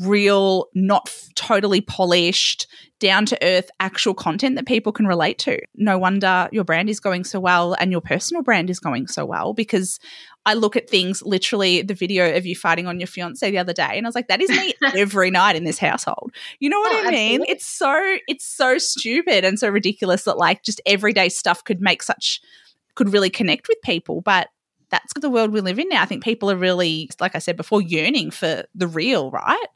real, 0.00 0.66
not 0.74 1.08
f- 1.08 1.28
totally 1.34 1.80
polished, 1.80 2.66
down 3.00 3.26
to 3.26 3.38
earth, 3.42 3.70
actual 3.80 4.14
content 4.14 4.56
that 4.56 4.66
people 4.66 4.92
can 4.92 5.06
relate 5.06 5.38
to. 5.38 5.58
No 5.74 5.98
wonder 5.98 6.48
your 6.52 6.64
brand 6.64 6.88
is 6.90 7.00
going 7.00 7.24
so 7.24 7.40
well 7.40 7.74
and 7.74 7.90
your 7.90 8.00
personal 8.00 8.42
brand 8.42 8.70
is 8.70 8.78
going 8.78 9.06
so 9.06 9.24
well 9.24 9.54
because 9.54 9.98
I 10.44 10.54
look 10.54 10.76
at 10.76 10.88
things 10.88 11.22
literally 11.22 11.82
the 11.82 11.94
video 11.94 12.36
of 12.36 12.46
you 12.46 12.54
fighting 12.54 12.86
on 12.86 13.00
your 13.00 13.06
fiance 13.06 13.50
the 13.50 13.58
other 13.58 13.72
day 13.72 13.96
and 13.96 14.06
I 14.06 14.08
was 14.08 14.14
like 14.14 14.28
that 14.28 14.42
is 14.42 14.50
me 14.50 14.74
every 14.96 15.30
night 15.30 15.56
in 15.56 15.64
this 15.64 15.78
household. 15.78 16.32
You 16.60 16.68
know 16.68 16.80
what 16.80 16.92
oh, 16.92 17.08
I 17.08 17.10
mean? 17.10 17.40
Absolutely. 17.40 17.52
It's 17.54 17.66
so 17.66 18.16
it's 18.28 18.44
so 18.44 18.78
stupid 18.78 19.44
and 19.44 19.58
so 19.58 19.68
ridiculous 19.68 20.24
that 20.24 20.36
like 20.36 20.62
just 20.62 20.80
everyday 20.84 21.30
stuff 21.30 21.64
could 21.64 21.80
make 21.80 22.02
such 22.02 22.40
could 22.96 23.12
really 23.12 23.30
connect 23.30 23.66
with 23.68 23.80
people 23.82 24.20
but 24.20 24.48
that's 24.90 25.12
the 25.14 25.30
world 25.30 25.52
we 25.52 25.60
live 25.60 25.78
in 25.78 25.88
now. 25.88 26.02
I 26.02 26.06
think 26.06 26.24
people 26.24 26.50
are 26.50 26.56
really, 26.56 27.08
like 27.20 27.36
I 27.36 27.38
said 27.38 27.56
before, 27.56 27.80
yearning 27.80 28.32
for 28.32 28.64
the 28.74 28.88
real, 28.88 29.30
right? 29.30 29.66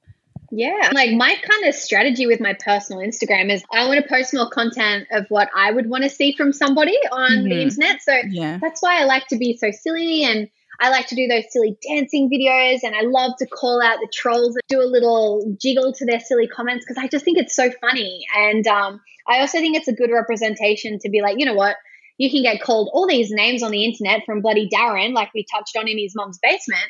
Yeah. 0.56 0.90
Like 0.92 1.10
my 1.12 1.34
kind 1.34 1.64
of 1.66 1.74
strategy 1.74 2.26
with 2.26 2.40
my 2.40 2.54
personal 2.54 3.02
Instagram 3.02 3.52
is 3.52 3.64
I 3.72 3.88
want 3.88 4.00
to 4.00 4.08
post 4.08 4.32
more 4.32 4.48
content 4.48 5.08
of 5.10 5.26
what 5.28 5.48
I 5.54 5.72
would 5.72 5.88
want 5.88 6.04
to 6.04 6.10
see 6.10 6.32
from 6.36 6.52
somebody 6.52 6.96
on 7.10 7.30
mm-hmm. 7.30 7.48
the 7.48 7.62
internet. 7.62 8.02
So 8.02 8.14
yeah. 8.30 8.58
that's 8.62 8.80
why 8.80 9.00
I 9.00 9.04
like 9.04 9.26
to 9.28 9.36
be 9.36 9.56
so 9.56 9.72
silly 9.72 10.22
and 10.22 10.48
I 10.80 10.90
like 10.90 11.08
to 11.08 11.16
do 11.16 11.26
those 11.26 11.44
silly 11.50 11.76
dancing 11.88 12.30
videos 12.30 12.80
and 12.84 12.94
I 12.94 13.02
love 13.02 13.32
to 13.38 13.46
call 13.46 13.82
out 13.82 13.98
the 14.00 14.08
trolls 14.12 14.54
and 14.54 14.62
do 14.68 14.80
a 14.80 14.86
little 14.86 15.56
jiggle 15.60 15.92
to 15.92 16.06
their 16.06 16.20
silly 16.20 16.46
comments 16.46 16.84
because 16.84 17.02
I 17.02 17.08
just 17.08 17.24
think 17.24 17.38
it's 17.38 17.56
so 17.56 17.70
funny. 17.80 18.24
And 18.36 18.64
um, 18.68 19.00
I 19.28 19.40
also 19.40 19.58
think 19.58 19.76
it's 19.76 19.88
a 19.88 19.92
good 19.92 20.10
representation 20.12 21.00
to 21.00 21.08
be 21.08 21.20
like, 21.20 21.38
you 21.38 21.46
know 21.46 21.54
what? 21.54 21.76
You 22.16 22.30
can 22.30 22.42
get 22.44 22.62
called 22.62 22.90
all 22.92 23.08
these 23.08 23.32
names 23.32 23.64
on 23.64 23.72
the 23.72 23.84
internet 23.84 24.22
from 24.24 24.40
bloody 24.40 24.68
Darren, 24.68 25.14
like 25.14 25.34
we 25.34 25.44
touched 25.52 25.76
on 25.76 25.88
in 25.88 25.98
his 25.98 26.14
mom's 26.14 26.38
basement. 26.40 26.84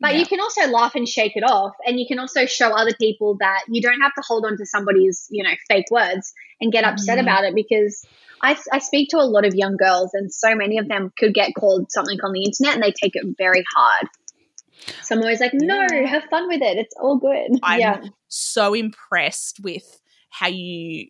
But 0.00 0.14
yeah. 0.14 0.20
you 0.20 0.26
can 0.26 0.40
also 0.40 0.66
laugh 0.68 0.94
and 0.94 1.08
shake 1.08 1.36
it 1.36 1.42
off. 1.42 1.74
And 1.84 1.98
you 1.98 2.06
can 2.06 2.18
also 2.18 2.46
show 2.46 2.70
other 2.70 2.92
people 2.98 3.36
that 3.38 3.62
you 3.68 3.80
don't 3.80 4.00
have 4.00 4.14
to 4.14 4.22
hold 4.26 4.44
on 4.44 4.56
to 4.56 4.66
somebody's, 4.66 5.26
you 5.30 5.42
know, 5.42 5.54
fake 5.68 5.86
words 5.90 6.32
and 6.60 6.72
get 6.72 6.84
upset 6.84 7.18
mm. 7.18 7.22
about 7.22 7.44
it 7.44 7.54
because 7.54 8.04
I, 8.42 8.58
I 8.72 8.78
speak 8.78 9.10
to 9.10 9.18
a 9.18 9.24
lot 9.24 9.44
of 9.44 9.54
young 9.54 9.76
girls 9.76 10.10
and 10.12 10.32
so 10.32 10.54
many 10.54 10.78
of 10.78 10.88
them 10.88 11.12
could 11.16 11.34
get 11.34 11.52
called 11.58 11.90
something 11.90 12.18
on 12.22 12.32
the 12.32 12.44
internet 12.44 12.74
and 12.74 12.82
they 12.82 12.92
take 12.92 13.16
it 13.16 13.24
very 13.38 13.64
hard. 13.74 14.08
So 15.02 15.14
I'm 15.14 15.22
always 15.22 15.40
like, 15.40 15.52
no, 15.54 15.86
have 16.06 16.24
fun 16.24 16.48
with 16.48 16.62
it. 16.62 16.76
It's 16.76 16.94
all 17.00 17.18
good. 17.18 17.58
I'm 17.62 17.80
yeah. 17.80 18.02
so 18.28 18.74
impressed 18.74 19.60
with 19.62 20.00
how 20.30 20.48
you 20.48 21.08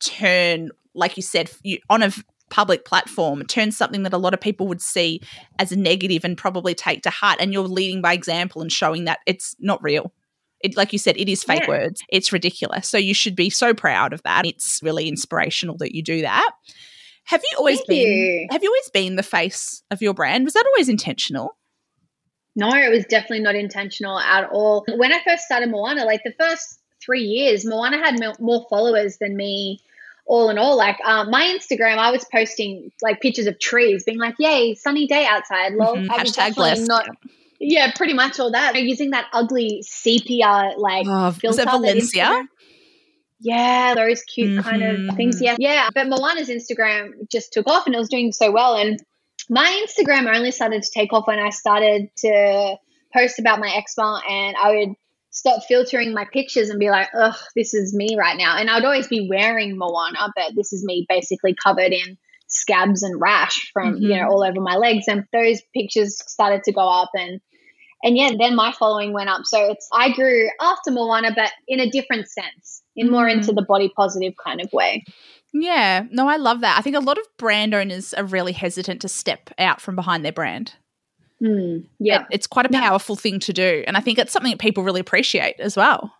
turn, 0.00 0.70
like 0.94 1.16
you 1.16 1.22
said, 1.22 1.50
you 1.62 1.78
on 1.88 2.02
a 2.02 2.10
public 2.50 2.84
platform 2.84 3.44
turns 3.44 3.76
something 3.76 4.02
that 4.04 4.12
a 4.12 4.18
lot 4.18 4.34
of 4.34 4.40
people 4.40 4.66
would 4.68 4.80
see 4.80 5.20
as 5.58 5.72
a 5.72 5.76
negative 5.76 6.24
and 6.24 6.36
probably 6.36 6.74
take 6.74 7.02
to 7.02 7.10
heart 7.10 7.38
and 7.40 7.52
you're 7.52 7.64
leading 7.64 8.00
by 8.00 8.12
example 8.12 8.62
and 8.62 8.70
showing 8.70 9.04
that 9.04 9.20
it's 9.26 9.56
not 9.58 9.82
real. 9.82 10.12
It, 10.60 10.76
like 10.76 10.92
you 10.92 10.98
said 10.98 11.16
it 11.16 11.28
is 11.28 11.44
fake 11.44 11.62
yeah. 11.62 11.68
words. 11.68 12.02
It's 12.08 12.32
ridiculous. 12.32 12.88
So 12.88 12.98
you 12.98 13.14
should 13.14 13.36
be 13.36 13.50
so 13.50 13.74
proud 13.74 14.12
of 14.12 14.22
that. 14.22 14.46
It's 14.46 14.80
really 14.82 15.08
inspirational 15.08 15.76
that 15.78 15.94
you 15.94 16.02
do 16.02 16.22
that. 16.22 16.50
Have 17.24 17.42
you 17.42 17.58
always 17.58 17.78
Thank 17.78 17.88
been 17.88 18.08
you. 18.08 18.46
have 18.50 18.62
you 18.62 18.70
always 18.70 18.90
been 18.90 19.16
the 19.16 19.22
face 19.22 19.82
of 19.90 20.00
your 20.00 20.14
brand? 20.14 20.44
Was 20.44 20.54
that 20.54 20.64
always 20.66 20.88
intentional? 20.88 21.56
No 22.54 22.70
it 22.70 22.90
was 22.90 23.04
definitely 23.04 23.40
not 23.40 23.56
intentional 23.56 24.18
at 24.18 24.48
all. 24.50 24.84
When 24.88 25.12
i 25.12 25.20
first 25.26 25.44
started 25.44 25.68
moana 25.68 26.04
like 26.04 26.22
the 26.24 26.34
first 26.38 26.80
three 27.04 27.22
years 27.22 27.66
moana 27.66 27.98
had 27.98 28.18
more 28.40 28.64
followers 28.70 29.18
than 29.18 29.36
me 29.36 29.80
all 30.26 30.50
in 30.50 30.58
all, 30.58 30.76
like 30.76 30.98
um, 31.04 31.30
my 31.30 31.44
Instagram, 31.44 31.98
I 31.98 32.10
was 32.10 32.24
posting 32.32 32.90
like 33.00 33.20
pictures 33.20 33.46
of 33.46 33.58
trees, 33.58 34.04
being 34.04 34.18
like, 34.18 34.34
"Yay, 34.38 34.74
sunny 34.74 35.06
day 35.06 35.24
outside!" 35.24 35.74
Lol. 35.74 35.96
Mm-hmm. 35.96 36.10
Hashtag 36.10 36.54
blessed. 36.54 36.88
Not, 36.88 37.06
yeah, 37.60 37.92
pretty 37.94 38.12
much 38.12 38.40
all 38.40 38.50
that. 38.52 38.74
using 38.76 39.10
that 39.10 39.26
ugly 39.32 39.82
sepia 39.82 40.72
like 40.76 41.06
oh, 41.08 41.30
filter. 41.30 41.62
Is 41.62 41.64
Valencia? 41.64 42.48
Yeah, 43.38 43.94
those 43.94 44.22
cute 44.22 44.50
mm-hmm. 44.50 44.68
kind 44.68 44.82
of 44.82 45.16
things. 45.16 45.40
Yeah, 45.40 45.56
yeah. 45.58 45.88
But 45.94 46.08
Moana's 46.08 46.48
Instagram 46.48 47.30
just 47.30 47.52
took 47.52 47.68
off, 47.68 47.86
and 47.86 47.94
it 47.94 47.98
was 47.98 48.08
doing 48.08 48.32
so 48.32 48.50
well. 48.50 48.74
And 48.74 48.98
my 49.48 49.86
Instagram 49.86 50.34
only 50.34 50.50
started 50.50 50.82
to 50.82 50.90
take 50.92 51.12
off 51.12 51.26
when 51.26 51.38
I 51.38 51.50
started 51.50 52.10
to 52.18 52.76
post 53.14 53.38
about 53.38 53.60
my 53.60 53.68
eczema, 53.68 54.22
and 54.28 54.56
I 54.56 54.76
would 54.76 54.88
stop 55.36 55.62
filtering 55.68 56.14
my 56.14 56.24
pictures 56.32 56.70
and 56.70 56.80
be 56.80 56.88
like, 56.88 57.08
ugh, 57.14 57.36
this 57.54 57.74
is 57.74 57.94
me 57.94 58.16
right 58.18 58.38
now. 58.38 58.56
And 58.56 58.70
I'd 58.70 58.86
always 58.86 59.06
be 59.06 59.28
wearing 59.28 59.76
Moana, 59.76 60.32
but 60.34 60.52
this 60.56 60.72
is 60.72 60.82
me 60.82 61.04
basically 61.10 61.54
covered 61.62 61.92
in 61.92 62.16
scabs 62.48 63.02
and 63.02 63.20
rash 63.20 63.70
from, 63.70 63.96
mm-hmm. 63.96 64.02
you 64.02 64.16
know, 64.16 64.28
all 64.28 64.42
over 64.42 64.62
my 64.62 64.76
legs. 64.76 65.04
And 65.08 65.24
those 65.34 65.60
pictures 65.74 66.16
started 66.26 66.62
to 66.64 66.72
go 66.72 66.80
up 66.80 67.10
and 67.12 67.42
and 68.02 68.16
yeah, 68.16 68.30
then 68.38 68.56
my 68.56 68.72
following 68.72 69.12
went 69.12 69.28
up. 69.28 69.42
So 69.44 69.72
it's 69.72 69.86
I 69.92 70.12
grew 70.12 70.48
after 70.58 70.90
Moana, 70.90 71.32
but 71.34 71.50
in 71.68 71.80
a 71.80 71.90
different 71.90 72.28
sense, 72.28 72.82
in 72.94 73.10
more 73.10 73.26
mm-hmm. 73.26 73.40
into 73.40 73.52
the 73.52 73.64
body 73.68 73.92
positive 73.94 74.32
kind 74.42 74.62
of 74.62 74.72
way. 74.72 75.04
Yeah, 75.52 76.04
no, 76.10 76.28
I 76.28 76.36
love 76.36 76.62
that. 76.62 76.78
I 76.78 76.82
think 76.82 76.96
a 76.96 77.00
lot 77.00 77.18
of 77.18 77.24
brand 77.38 77.74
owners 77.74 78.14
are 78.14 78.24
really 78.24 78.52
hesitant 78.52 79.02
to 79.02 79.08
step 79.08 79.50
out 79.58 79.82
from 79.82 79.96
behind 79.96 80.24
their 80.24 80.32
brand. 80.32 80.74
Mm, 81.42 81.86
yeah. 81.98 82.22
It, 82.22 82.26
it's 82.30 82.46
quite 82.46 82.66
a 82.66 82.70
powerful 82.70 83.16
thing 83.16 83.40
to 83.40 83.52
do. 83.52 83.84
And 83.86 83.96
I 83.96 84.00
think 84.00 84.18
it's 84.18 84.32
something 84.32 84.50
that 84.50 84.60
people 84.60 84.84
really 84.84 85.00
appreciate 85.00 85.56
as 85.58 85.76
well. 85.76 86.12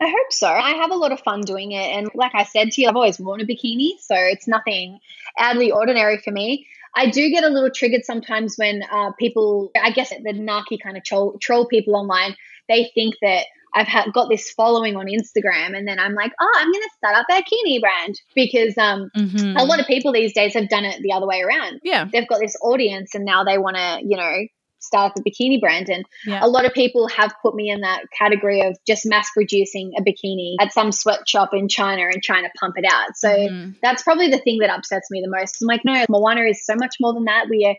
I 0.00 0.08
hope 0.08 0.32
so. 0.32 0.48
I 0.48 0.70
have 0.70 0.90
a 0.90 0.96
lot 0.96 1.12
of 1.12 1.20
fun 1.20 1.40
doing 1.40 1.72
it. 1.72 1.90
And 1.96 2.08
like 2.14 2.32
I 2.34 2.44
said 2.44 2.70
to 2.72 2.82
you, 2.82 2.88
I've 2.88 2.96
always 2.96 3.18
worn 3.18 3.40
a 3.40 3.44
bikini. 3.44 3.98
So 4.00 4.14
it's 4.14 4.46
nothing 4.46 5.00
oddly 5.38 5.70
ordinary 5.70 6.18
for 6.18 6.30
me. 6.30 6.66
I 6.94 7.10
do 7.10 7.30
get 7.30 7.44
a 7.44 7.48
little 7.48 7.70
triggered 7.70 8.04
sometimes 8.04 8.56
when 8.56 8.82
uh, 8.90 9.12
people, 9.18 9.70
I 9.80 9.90
guess 9.90 10.10
the 10.10 10.32
narky 10.32 10.80
kind 10.80 10.96
of 10.96 11.04
troll, 11.04 11.36
troll 11.40 11.66
people 11.66 11.96
online, 11.96 12.36
they 12.68 12.90
think 12.94 13.16
that 13.22 13.46
I've 13.74 13.86
had, 13.86 14.12
got 14.12 14.28
this 14.28 14.50
following 14.52 14.96
on 14.96 15.06
Instagram, 15.06 15.76
and 15.76 15.86
then 15.86 15.98
I'm 15.98 16.14
like, 16.14 16.32
oh, 16.40 16.52
I'm 16.56 16.72
going 16.72 16.82
to 16.82 16.90
start 16.96 17.16
up 17.16 17.26
a 17.30 17.42
bikini 17.42 17.80
brand 17.80 18.20
because 18.34 18.76
um, 18.78 19.10
mm-hmm. 19.16 19.56
a 19.56 19.64
lot 19.64 19.80
of 19.80 19.86
people 19.86 20.12
these 20.12 20.32
days 20.32 20.54
have 20.54 20.68
done 20.68 20.84
it 20.84 21.02
the 21.02 21.12
other 21.12 21.26
way 21.26 21.40
around. 21.40 21.80
Yeah, 21.82 22.06
they've 22.10 22.28
got 22.28 22.40
this 22.40 22.56
audience, 22.62 23.14
and 23.14 23.24
now 23.24 23.44
they 23.44 23.58
want 23.58 23.76
to, 23.76 24.00
you 24.02 24.16
know, 24.16 24.46
start 24.80 25.12
up 25.12 25.18
a 25.18 25.20
bikini 25.20 25.60
brand. 25.60 25.88
And 25.88 26.04
yeah. 26.26 26.40
a 26.42 26.48
lot 26.48 26.64
of 26.64 26.72
people 26.72 27.08
have 27.08 27.32
put 27.42 27.54
me 27.54 27.70
in 27.70 27.80
that 27.82 28.02
category 28.16 28.62
of 28.62 28.76
just 28.86 29.06
mass 29.06 29.28
producing 29.32 29.92
a 29.98 30.02
bikini 30.02 30.54
at 30.60 30.72
some 30.72 30.92
sweatshop 30.92 31.50
in 31.52 31.68
China 31.68 32.02
and 32.02 32.22
trying 32.22 32.44
to 32.44 32.50
pump 32.58 32.74
it 32.76 32.84
out. 32.90 33.16
So 33.16 33.28
mm-hmm. 33.28 33.72
that's 33.82 34.02
probably 34.02 34.28
the 34.28 34.38
thing 34.38 34.58
that 34.60 34.70
upsets 34.70 35.10
me 35.10 35.20
the 35.20 35.30
most. 35.30 35.60
I'm 35.60 35.66
like, 35.66 35.84
no, 35.84 36.04
Moana 36.08 36.42
is 36.42 36.64
so 36.64 36.74
much 36.74 36.96
more 37.00 37.12
than 37.12 37.24
that. 37.24 37.46
We 37.48 37.66
are 37.66 37.76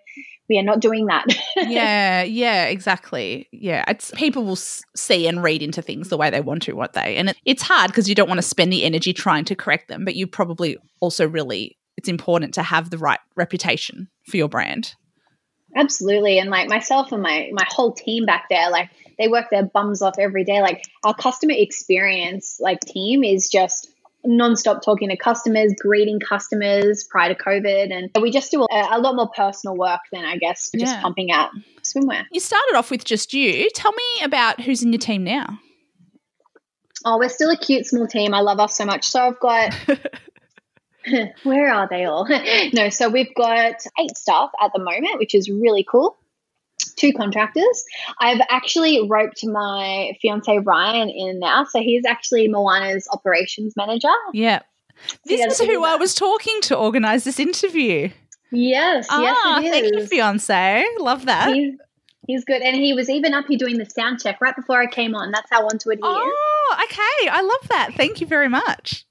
we 0.50 0.58
are 0.58 0.64
not 0.64 0.80
doing 0.80 1.06
that. 1.06 1.26
yeah, 1.56 2.24
yeah, 2.24 2.66
exactly. 2.66 3.48
Yeah, 3.52 3.86
it's 3.88 4.12
people 4.12 4.44
will 4.44 4.56
see 4.56 5.28
and 5.28 5.44
read 5.44 5.62
into 5.62 5.82
things 5.82 6.10
the 6.10 6.18
way 6.18 6.30
they 6.30 6.42
want 6.42 6.64
to, 6.64 6.74
what 6.74 6.94
they, 6.94 7.16
and 7.16 7.30
it, 7.30 7.38
it's 7.46 7.62
hard 7.62 7.92
because 7.92 8.10
you 8.10 8.16
don't 8.16 8.28
want 8.28 8.40
to 8.40 8.48
spend 8.48 8.74
the 8.74 8.84
energy 8.84 9.14
trying 9.14 9.46
to 9.46 9.56
correct 9.56 9.88
them, 9.88 10.04
but 10.04 10.16
you 10.16 10.28
probably 10.28 10.78
also 11.00 11.28
really 11.28 11.78
it's 11.98 12.10
important 12.10 12.54
to 12.54 12.64
have 12.64 12.90
the 12.90 12.98
right 12.98 13.20
reputation 13.36 14.10
for 14.26 14.38
your 14.38 14.48
brand. 14.48 14.96
Absolutely, 15.76 16.40
and 16.40 16.50
like 16.50 16.68
myself 16.68 17.12
and 17.12 17.22
my 17.22 17.50
my 17.54 17.66
whole 17.70 17.94
team 17.94 18.26
back 18.26 18.46
there, 18.50 18.72
like 18.72 18.90
they 19.20 19.28
work 19.28 19.46
their 19.52 19.66
bums 19.66 20.02
off 20.02 20.16
every 20.18 20.44
day. 20.44 20.62
Like 20.62 20.84
our 21.04 21.14
customer 21.14 21.54
experience, 21.56 22.58
like 22.60 22.80
team, 22.80 23.24
is 23.24 23.50
just 23.50 23.92
nonstop 24.26 24.82
talking 24.84 25.10
to 25.10 25.18
customers, 25.18 25.74
greeting 25.80 26.20
customers 26.20 27.04
prior 27.10 27.34
to 27.34 27.42
COVID. 27.42 27.92
And 27.92 28.10
we 28.22 28.32
just 28.32 28.52
do 28.52 28.64
a, 28.64 28.88
a 28.92 29.00
lot 29.00 29.16
more 29.16 29.30
personal 29.36 29.76
work 29.76 30.02
than 30.12 30.26
I 30.26 30.38
guess 30.38 30.70
just 30.78 30.94
yeah. 30.94 31.02
pumping 31.02 31.32
out 31.32 31.52
swimwear. 31.84 32.26
You 32.32 32.40
started 32.40 32.76
off 32.76 32.92
with 32.92 33.06
just 33.06 33.34
you. 33.34 33.70
Tell 33.74 33.92
me 33.92 34.24
about 34.24 34.62
who's 34.62 34.84
in 34.84 34.92
your 34.92 35.00
team 35.00 35.24
now. 35.24 35.60
Oh, 37.06 37.18
we're 37.18 37.30
still 37.30 37.50
a 37.50 37.58
cute 37.58 37.86
small 37.86 38.08
team. 38.08 38.34
I 38.34 38.42
love 38.42 38.60
us 38.60 38.76
so 38.76 38.86
much. 38.86 39.08
So 39.08 39.28
I've 39.28 39.40
got. 39.40 39.74
where 41.44 41.74
are 41.74 41.88
they 41.90 42.06
all? 42.06 42.28
no, 42.74 42.90
so 42.90 43.10
we've 43.10 43.34
got 43.36 43.76
eight 44.00 44.18
staff 44.18 44.50
at 44.62 44.72
the 44.74 44.80
moment, 44.80 45.18
which 45.18 45.34
is 45.34 45.50
really 45.50 45.86
cool 45.90 46.18
two 47.00 47.14
contractors. 47.14 47.86
I've 48.20 48.42
actually 48.50 49.08
roped 49.10 49.46
my 49.46 50.12
fiance 50.22 50.58
Ryan 50.60 51.10
in 51.10 51.40
now. 51.40 51.64
So 51.66 51.80
he's 51.80 52.06
actually 52.06 52.48
Moana's 52.48 53.08
operations 53.12 53.74
manager. 53.76 54.14
Yeah. 54.34 54.62
This 55.26 55.60
is 55.60 55.66
who 55.66 55.84
I 55.86 55.96
was 55.96 56.14
talking 56.14 56.60
to 56.64 56.76
organize 56.76 57.24
this 57.24 57.40
interview. 57.40 58.10
Yes, 58.52 59.08
Ah, 59.10 59.60
yes, 59.60 59.64
it 59.64 59.66
is. 59.66 59.72
thank 59.92 59.96
you, 59.96 60.08
fiance. 60.08 60.86
Love 61.00 61.26
that. 61.28 61.54
He's, 61.54 61.76
he's 62.28 62.44
good. 62.44 62.62
And 62.62 62.76
he 62.76 62.94
was 62.94 63.10
even 63.10 63.34
up 63.34 63.46
here 63.48 63.58
doing 63.58 63.78
the 63.78 63.86
sound 63.86 64.20
check 64.22 64.42
right 64.42 64.56
before 64.56 64.82
I 64.82 64.88
came 64.88 65.16
on. 65.16 65.32
That's 65.32 65.48
how 65.52 65.64
onto 65.66 65.90
it 65.92 66.00
he 66.00 66.00
is. 66.00 66.04
Oh, 66.06 66.78
okay. 66.84 67.30
I 67.30 67.42
love 67.42 67.70
that. 67.70 67.92
Thank 67.96 68.20
you 68.22 68.28
very 68.28 68.50
much. 68.50 69.06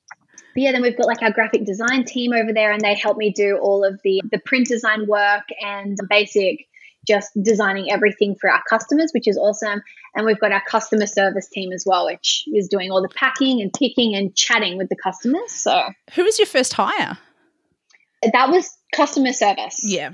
But 0.55 0.63
yeah, 0.63 0.73
then 0.73 0.83
we've 0.83 0.97
got 0.97 1.07
like 1.07 1.23
our 1.23 1.31
graphic 1.31 1.65
design 1.65 2.05
team 2.05 2.33
over 2.33 2.53
there, 2.53 2.73
and 2.73 2.81
they 2.81 2.95
help 2.95 3.17
me 3.17 3.31
do 3.33 3.57
all 3.59 3.85
of 3.85 4.01
the 4.03 4.21
the 4.31 4.39
print 4.41 4.67
design 4.67 5.07
work 5.07 5.45
and 5.65 5.97
basic 6.11 6.67
just 7.09 7.31
designing 7.43 7.91
everything 7.91 8.37
for 8.41 8.51
our 8.51 8.63
customers, 8.69 9.11
which 9.13 9.27
is 9.27 9.37
awesome. 9.37 9.83
And 10.15 10.27
we've 10.27 10.39
got 10.39 10.53
our 10.53 10.63
customer 10.69 11.07
service 11.07 11.49
team 11.49 11.73
as 11.73 11.85
well, 11.87 12.07
which 12.07 12.45
is 12.55 12.69
doing 12.69 12.91
all 12.91 13.03
the 13.03 13.09
packing 13.09 13.61
and 13.61 13.73
picking 13.73 14.15
and 14.15 14.35
chatting 14.37 14.77
with 14.79 14.89
the 14.91 14.97
customers. 15.03 15.51
So 15.51 15.83
Who 16.15 16.25
was 16.25 16.39
your 16.39 16.47
first 16.47 16.75
hire? 16.75 17.19
that 18.33 18.51
was 18.51 18.77
customer 18.93 19.33
service. 19.33 19.81
Yeah, 19.83 20.11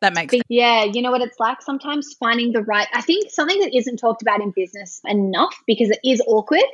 that 0.00 0.14
makes 0.14 0.34
But 0.34 0.46
yeah, 0.48 0.84
you 0.84 1.02
know 1.02 1.10
what 1.10 1.20
it's 1.20 1.38
like 1.38 1.60
sometimes 1.62 2.14
finding 2.14 2.52
the 2.52 2.62
right. 2.62 2.88
I 2.92 3.02
think 3.02 3.30
something 3.30 3.60
that 3.60 3.76
isn't 3.76 3.98
talked 3.98 4.22
about 4.22 4.40
in 4.40 4.50
business 4.50 5.00
enough 5.04 5.54
because 5.66 5.90
it 5.90 6.00
is 6.04 6.22
awkward, 6.26 6.64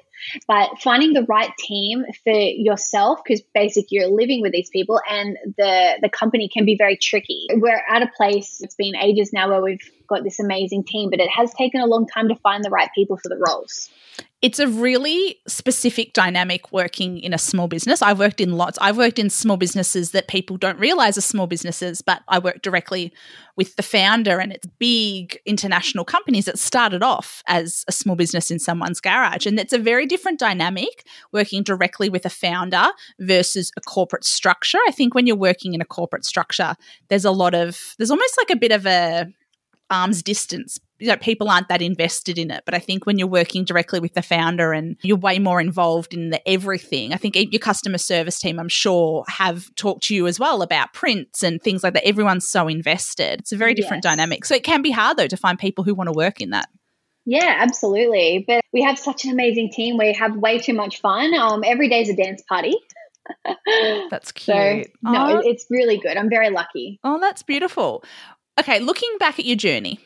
but 0.47 0.71
finding 0.81 1.13
the 1.13 1.25
right 1.25 1.51
team 1.59 2.05
for 2.25 2.33
yourself 2.33 3.21
because 3.25 3.43
basically 3.55 3.99
you're 3.99 4.09
living 4.09 4.43
with 4.43 4.53
these 4.53 4.71
people 4.71 5.01
and 5.11 5.37
the 5.57 5.99
the 6.01 6.09
company 6.09 6.49
can 6.49 6.65
be 6.65 6.77
very 6.77 6.97
tricky. 6.97 7.47
We're 7.55 7.83
at 7.89 8.03
a 8.03 8.11
place. 8.17 8.61
It's 8.61 8.77
been 8.77 8.97
ages 8.97 9.33
now 9.33 9.49
where 9.49 9.63
we've 9.63 9.91
got 10.09 10.23
this 10.23 10.39
amazing 10.39 10.85
team, 10.85 11.11
but 11.11 11.21
it 11.21 11.31
has 11.31 11.53
taken 11.55 11.81
a 11.81 11.87
long 11.87 12.07
time 12.07 12.29
to 12.29 12.37
find 12.37 12.65
the 12.65 12.71
right 12.71 12.89
people 12.95 13.17
for 13.17 13.29
the 13.29 13.43
roles. 13.49 13.91
It's 14.47 14.61
a 14.61 14.69
really 14.69 15.41
specific 15.49 16.13
dynamic 16.13 16.71
working 16.71 17.19
in 17.19 17.35
a 17.35 17.39
small 17.39 17.67
business. 17.67 18.01
I've 18.01 18.21
worked 18.21 18.41
in 18.41 18.53
lots. 18.53 18.79
I've 18.81 18.97
worked 18.97 19.19
in 19.19 19.29
small 19.29 19.57
businesses 19.57 20.13
that 20.13 20.29
people 20.29 20.57
don't 20.57 20.79
realize 20.79 21.19
are 21.19 21.23
small 21.23 21.49
businesses, 21.49 22.01
but 22.01 22.23
I 22.29 22.39
work 22.39 22.63
directly 22.63 23.13
with 23.57 23.75
the 23.75 23.83
founder 23.83 24.39
and 24.39 24.53
it's 24.53 24.65
big 24.79 25.41
international 25.47 26.05
companies 26.05 26.45
that 26.45 26.61
started 26.61 27.03
off 27.03 27.43
as 27.49 27.85
a 27.89 27.93
small 27.93 28.15
business 28.15 28.53
in 28.53 28.61
someone's 28.61 29.01
garage. 29.01 29.47
And 29.47 29.59
it's 29.59 29.73
a 29.73 29.81
very 29.81 30.07
different 30.07 30.39
dynamic 30.39 31.05
working 31.33 31.65
directly 31.65 32.09
with 32.09 32.25
a 32.25 32.31
founder 32.31 32.87
versus 33.19 33.73
a 33.77 33.81
corporate 33.81 34.25
structure. 34.25 34.79
I 34.87 34.93
think 34.93 35.13
when 35.13 35.27
you're 35.27 35.35
working 35.35 35.75
in 35.75 35.81
a 35.81 35.85
corporate 35.85 36.25
structure, 36.25 36.77
there's 37.09 37.25
a 37.25 37.33
lot 37.33 37.55
of 37.55 37.97
there's 37.99 38.13
almost 38.13 38.39
like 38.39 38.51
a 38.51 38.61
bit 38.61 38.71
of 38.71 38.87
a 38.87 39.27
arm's 39.91 40.23
distance. 40.23 40.79
You 40.99 41.09
know, 41.09 41.17
people 41.17 41.49
aren't 41.51 41.69
that 41.69 41.83
invested 41.83 42.39
in 42.39 42.51
it. 42.51 42.63
But 42.65 42.75
I 42.75 42.79
think 42.79 43.05
when 43.07 43.19
you're 43.19 43.29
working 43.29 43.65
directly 43.65 44.01
with 44.01 44.15
the 44.15 44.23
founder 44.23 44.73
and 44.73 44.97
you're 45.03 45.17
way 45.17 45.39
more 45.39 45.61
involved 45.61 46.15
in 46.15 46.31
the 46.31 46.47
everything, 46.49 47.13
I 47.13 47.17
think 47.17 47.37
your 47.37 47.61
customer 47.61 47.99
service 47.99 48.39
team, 48.39 48.59
I'm 48.59 48.69
sure, 48.69 49.25
have 49.29 49.75
talked 49.75 50.05
to 50.05 50.15
you 50.15 50.27
as 50.27 50.41
well 50.41 50.63
about 50.63 50.93
prints 50.95 51.43
and 51.43 51.63
things 51.63 51.83
like 51.85 51.95
that. 51.95 52.07
Everyone's 52.07 52.49
so 52.49 52.67
invested. 52.69 53.41
It's 53.41 53.53
a 53.53 53.57
very 53.57 53.75
different 53.75 54.05
Yes. 54.05 54.13
dynamic. 54.17 54.45
So 54.45 54.55
it 54.55 54.65
can 54.65 54.81
be 54.83 54.91
hard 54.91 55.17
though 55.19 55.27
to 55.29 55.37
find 55.37 55.59
people 55.59 55.85
who 55.85 55.95
want 55.95 56.09
to 56.09 56.13
work 56.17 56.41
in 56.41 56.51
that. 56.51 56.69
Yeah, 57.27 57.57
absolutely. 57.59 58.45
But 58.47 58.61
we 58.73 58.83
have 58.83 58.99
such 58.99 59.25
an 59.25 59.33
amazing 59.33 59.73
team. 59.73 59.99
We 59.99 60.13
have 60.13 60.37
way 60.37 60.59
too 60.59 60.75
much 60.75 61.01
fun. 61.01 61.35
Um, 61.35 61.63
every 61.65 61.89
day's 61.89 62.09
a 62.09 62.15
dance 62.17 62.41
party. 62.49 62.75
That's 64.11 64.29
So 64.37 64.53
cute. 64.75 64.87
no, 65.03 65.39
oh, 65.39 65.43
it's 65.45 65.67
really 65.71 65.99
good. 65.99 66.17
I'm 66.17 66.31
very 66.31 66.51
lucky. 66.51 67.01
oh, 67.05 67.19
that's 67.21 67.43
beautiful. 67.43 68.05
Okay, 68.59 68.79
looking 68.81 69.11
back 69.19 69.39
at 69.39 69.45
your 69.45 69.57
journey, 69.57 69.99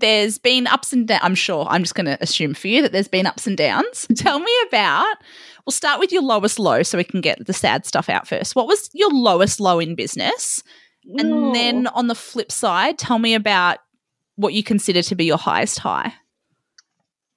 there's 0.00 0.38
been 0.38 0.66
ups 0.66 0.92
and 0.92 1.06
downs. 1.06 1.20
I'm 1.22 1.34
sure, 1.34 1.66
I'm 1.68 1.82
just 1.82 1.94
going 1.94 2.06
to 2.06 2.20
assume 2.22 2.54
for 2.54 2.68
you 2.68 2.82
that 2.82 2.92
there's 2.92 3.08
been 3.08 3.26
ups 3.26 3.46
and 3.46 3.56
downs. 3.56 4.06
Tell 4.16 4.38
me 4.40 4.52
about, 4.66 5.16
we'll 5.64 5.72
start 5.72 6.00
with 6.00 6.12
your 6.12 6.22
lowest 6.22 6.58
low 6.58 6.82
so 6.82 6.98
we 6.98 7.04
can 7.04 7.20
get 7.20 7.46
the 7.46 7.52
sad 7.52 7.86
stuff 7.86 8.08
out 8.08 8.26
first. 8.26 8.56
What 8.56 8.66
was 8.66 8.90
your 8.92 9.10
lowest 9.10 9.60
low 9.60 9.78
in 9.78 9.94
business? 9.94 10.62
And 11.18 11.32
Ooh. 11.32 11.52
then 11.52 11.86
on 11.88 12.08
the 12.08 12.14
flip 12.14 12.52
side, 12.52 12.98
tell 12.98 13.18
me 13.18 13.34
about 13.34 13.78
what 14.36 14.52
you 14.54 14.62
consider 14.62 15.02
to 15.02 15.14
be 15.14 15.24
your 15.24 15.38
highest 15.38 15.78
high. 15.78 16.12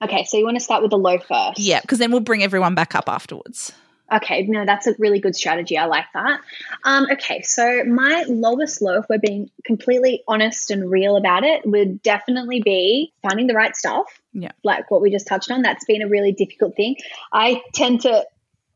okay, 0.03 0.25
so 0.25 0.37
you 0.37 0.45
want 0.45 0.57
to 0.57 0.63
start 0.63 0.81
with 0.81 0.91
the 0.91 0.97
low 0.97 1.17
first? 1.19 1.59
Yeah, 1.59 1.81
because 1.81 1.99
then 1.99 2.11
we'll 2.11 2.21
bring 2.21 2.43
everyone 2.43 2.75
back 2.75 2.95
up 2.95 3.07
afterwards. 3.07 3.71
Okay, 4.13 4.43
no, 4.43 4.63
that's 4.63 4.85
a 4.85 4.93
really 4.99 5.19
good 5.19 5.35
strategy. 5.35 5.75
I 5.75 5.85
like 5.85 6.05
that. 6.13 6.41
Um, 6.83 7.07
okay, 7.13 7.41
so 7.41 7.83
my 7.83 8.25
lowest 8.27 8.81
low, 8.81 8.99
if 8.99 9.05
we're 9.09 9.17
being 9.17 9.49
completely 9.65 10.23
honest 10.27 10.69
and 10.69 10.91
real 10.91 11.15
about 11.17 11.43
it, 11.43 11.65
would 11.65 12.03
definitely 12.03 12.61
be 12.61 13.11
finding 13.23 13.47
the 13.47 13.55
right 13.55 13.75
stuff. 13.75 14.05
Yeah. 14.33 14.51
Like 14.63 14.91
what 14.91 15.01
we 15.01 15.09
just 15.09 15.25
touched 15.25 15.49
on. 15.49 15.63
That's 15.63 15.85
been 15.85 16.03
a 16.03 16.07
really 16.07 16.31
difficult 16.31 16.75
thing. 16.75 16.97
I 17.31 17.63
tend 17.73 18.01
to, 18.01 18.23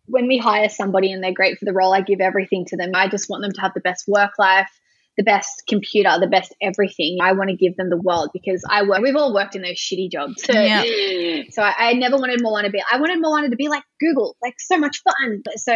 when 0.07 0.27
we 0.27 0.37
hire 0.37 0.69
somebody 0.69 1.11
and 1.11 1.23
they're 1.23 1.33
great 1.33 1.59
for 1.59 1.65
the 1.65 1.73
role, 1.73 1.93
I 1.93 2.01
give 2.01 2.21
everything 2.21 2.65
to 2.65 2.77
them. 2.77 2.91
I 2.95 3.07
just 3.07 3.29
want 3.29 3.43
them 3.43 3.51
to 3.51 3.61
have 3.61 3.73
the 3.75 3.81
best 3.81 4.07
work 4.07 4.39
life, 4.39 4.71
the 5.17 5.23
best 5.23 5.63
computer, 5.67 6.09
the 6.19 6.27
best 6.27 6.53
everything. 6.61 7.17
I 7.21 7.33
want 7.33 7.49
to 7.49 7.55
give 7.55 7.75
them 7.75 7.89
the 7.89 7.97
world 7.97 8.29
because 8.33 8.63
I 8.69 8.83
work, 8.83 9.01
we've 9.01 9.15
all 9.15 9.33
worked 9.33 9.55
in 9.55 9.63
those 9.63 9.77
shitty 9.77 10.11
jobs. 10.11 10.45
Yeah. 10.53 10.83
So 11.49 11.61
I, 11.63 11.73
I 11.77 11.93
never 11.93 12.17
wanted 12.17 12.41
Moana 12.41 12.67
to 12.67 12.71
be, 12.71 12.83
I 12.91 12.99
wanted 12.99 13.19
Moana 13.19 13.49
to 13.49 13.55
be 13.55 13.67
like 13.67 13.83
Google, 13.99 14.35
like 14.43 14.55
so 14.59 14.77
much 14.77 15.01
fun. 15.03 15.41
So 15.55 15.73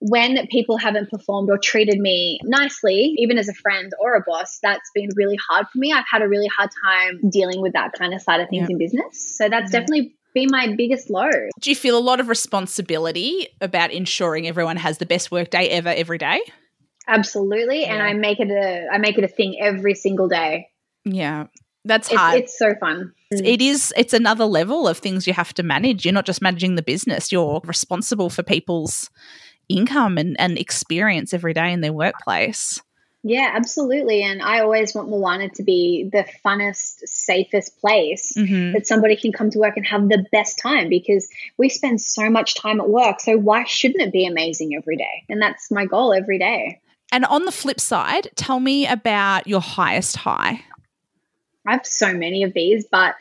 when 0.00 0.46
people 0.48 0.78
haven't 0.78 1.10
performed 1.10 1.48
or 1.50 1.58
treated 1.58 1.98
me 1.98 2.40
nicely, 2.44 3.14
even 3.18 3.38
as 3.38 3.48
a 3.48 3.54
friend 3.54 3.92
or 4.00 4.14
a 4.14 4.22
boss, 4.26 4.58
that's 4.62 4.90
been 4.94 5.10
really 5.16 5.36
hard 5.48 5.66
for 5.72 5.78
me. 5.78 5.92
I've 5.92 6.04
had 6.10 6.22
a 6.22 6.28
really 6.28 6.48
hard 6.48 6.70
time 6.84 7.20
dealing 7.30 7.60
with 7.60 7.74
that 7.74 7.92
kind 7.92 8.12
of 8.14 8.20
side 8.22 8.40
of 8.40 8.48
things 8.48 8.68
Yeah. 8.68 8.72
in 8.72 8.78
business. 8.78 9.36
So 9.36 9.48
that's 9.48 9.72
Yeah. 9.72 9.80
definitely 9.80 10.14
been 10.34 10.48
my 10.50 10.74
biggest 10.76 11.10
low. 11.10 11.28
Do 11.60 11.70
you 11.70 11.76
feel 11.76 11.96
a 11.96 12.00
lot 12.00 12.18
of 12.20 12.28
responsibility 12.28 13.48
about 13.60 13.90
ensuring 13.92 14.48
everyone 14.48 14.76
has 14.78 14.98
the 14.98 15.06
best 15.06 15.30
work 15.30 15.50
day 15.50 15.68
ever, 15.68 15.90
every 15.90 16.18
day? 16.18 16.40
Absolutely. 17.08 17.84
And 17.84 18.02
I 18.02 18.12
make 18.12 18.40
it 18.40 18.50
a 18.50 18.88
I 18.92 18.98
make 18.98 19.18
it 19.18 19.24
a 19.24 19.28
thing 19.28 19.56
every 19.60 19.94
single 19.94 20.28
day. 20.28 20.68
Yeah, 21.04 21.46
that's 21.84 22.08
It's, 22.08 22.16
hard. 22.16 22.38
it's 22.40 22.58
so 22.58 22.74
fun. 22.78 23.12
it 23.30 23.60
is 23.60 23.92
it's 23.96 24.12
another 24.12 24.44
level 24.44 24.86
of 24.86 24.98
things 24.98 25.26
you 25.26 25.32
have 25.32 25.54
to 25.54 25.62
manage 25.62 26.04
you're 26.04 26.12
not 26.12 26.26
just 26.26 26.42
managing 26.42 26.74
the 26.74 26.82
business 26.82 27.32
you're 27.32 27.60
responsible 27.64 28.28
for 28.28 28.42
people's 28.42 29.10
income 29.68 30.18
and, 30.18 30.38
and 30.38 30.58
experience 30.58 31.32
every 31.32 31.54
day 31.54 31.72
in 31.72 31.80
their 31.80 31.92
workplace 31.92 32.80
Yeah, 33.24 33.52
absolutely. 33.54 34.24
And 34.24 34.42
I 34.42 34.62
always 34.62 34.96
want 34.96 35.08
Moana 35.08 35.48
to 35.50 35.62
be 35.62 36.10
the 36.10 36.26
funnest, 36.44 37.06
safest 37.06 37.80
place 37.80 38.32
mm-hmm. 38.36 38.72
that 38.72 38.84
somebody 38.84 39.14
can 39.14 39.30
come 39.32 39.48
to 39.50 39.60
work 39.60 39.76
and 39.76 39.86
have 39.86 40.08
the 40.08 40.26
best 40.32 40.58
time 40.58 40.88
because 40.88 41.28
we 41.56 41.68
spend 41.68 42.00
so 42.00 42.28
much 42.28 42.56
time 42.56 42.80
at 42.80 42.88
work. 42.88 43.20
So 43.20 43.36
why 43.38 43.62
shouldn't 43.62 44.02
it 44.02 44.12
be 44.12 44.26
amazing 44.26 44.74
every 44.74 44.96
day? 44.96 45.24
And 45.28 45.40
that's 45.40 45.70
my 45.70 45.86
goal 45.86 46.12
every 46.12 46.40
day. 46.40 46.80
And 47.12 47.24
on 47.26 47.44
the 47.44 47.52
flip 47.52 47.78
side 47.78 48.28
tell 48.34 48.58
me 48.58 48.86
about 48.86 49.46
your 49.46 49.60
highest 49.60 50.16
high 50.16 50.64
I 51.66 51.72
have 51.72 51.86
so 51.86 52.12
many 52.12 52.42
of 52.42 52.54
these, 52.54 52.86
but 52.90 53.14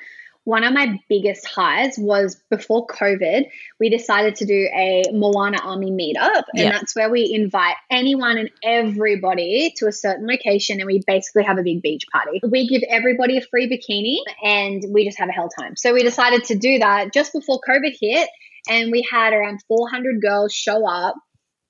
one 0.44 0.64
of 0.64 0.74
my 0.74 1.00
biggest 1.08 1.46
highs 1.46 1.96
was 2.00 2.42
before 2.50 2.88
COVID, 2.88 3.48
we 3.80 3.90
decided 3.90 4.36
to 4.38 4.46
do 4.46 4.68
a 4.74 5.04
Moana 5.14 5.60
Army 5.64 5.92
meetup. 5.92 6.44
And 6.54 6.64
Yeah. 6.64 6.72
that's 6.72 6.96
where 6.96 7.12
we 7.12 7.32
invite 7.32 7.76
anyone 7.92 8.40
and 8.40 8.50
everybody 8.64 9.72
to 9.78 9.88
a 9.88 9.92
certain 9.92 10.26
location 10.26 10.80
and 10.80 10.88
we 10.88 11.04
basically 11.06 11.44
have 11.44 11.60
a 11.60 11.64
big 11.64 11.84
beach 11.84 12.06
party. 12.12 12.42
We 12.44 12.68
give 12.68 12.82
everybody 12.90 13.38
a 13.38 13.42
free 13.42 13.70
bikini 13.70 14.18
and 14.44 14.84
we 14.90 15.06
just 15.06 15.20
have 15.20 15.30
a 15.30 15.32
hell 15.32 15.50
time. 15.60 15.76
So 15.76 15.94
we 15.94 16.02
decided 16.02 16.46
to 16.46 16.56
do 16.56 16.80
that 16.80 17.14
just 17.14 17.34
before 17.34 17.60
COVID 17.68 17.96
hit. 18.02 18.28
And 18.68 18.92
we 18.92 19.08
had 19.10 19.34
around 19.34 19.62
400 19.68 20.22
girls 20.22 20.54
show 20.54 20.88
up 20.88 21.16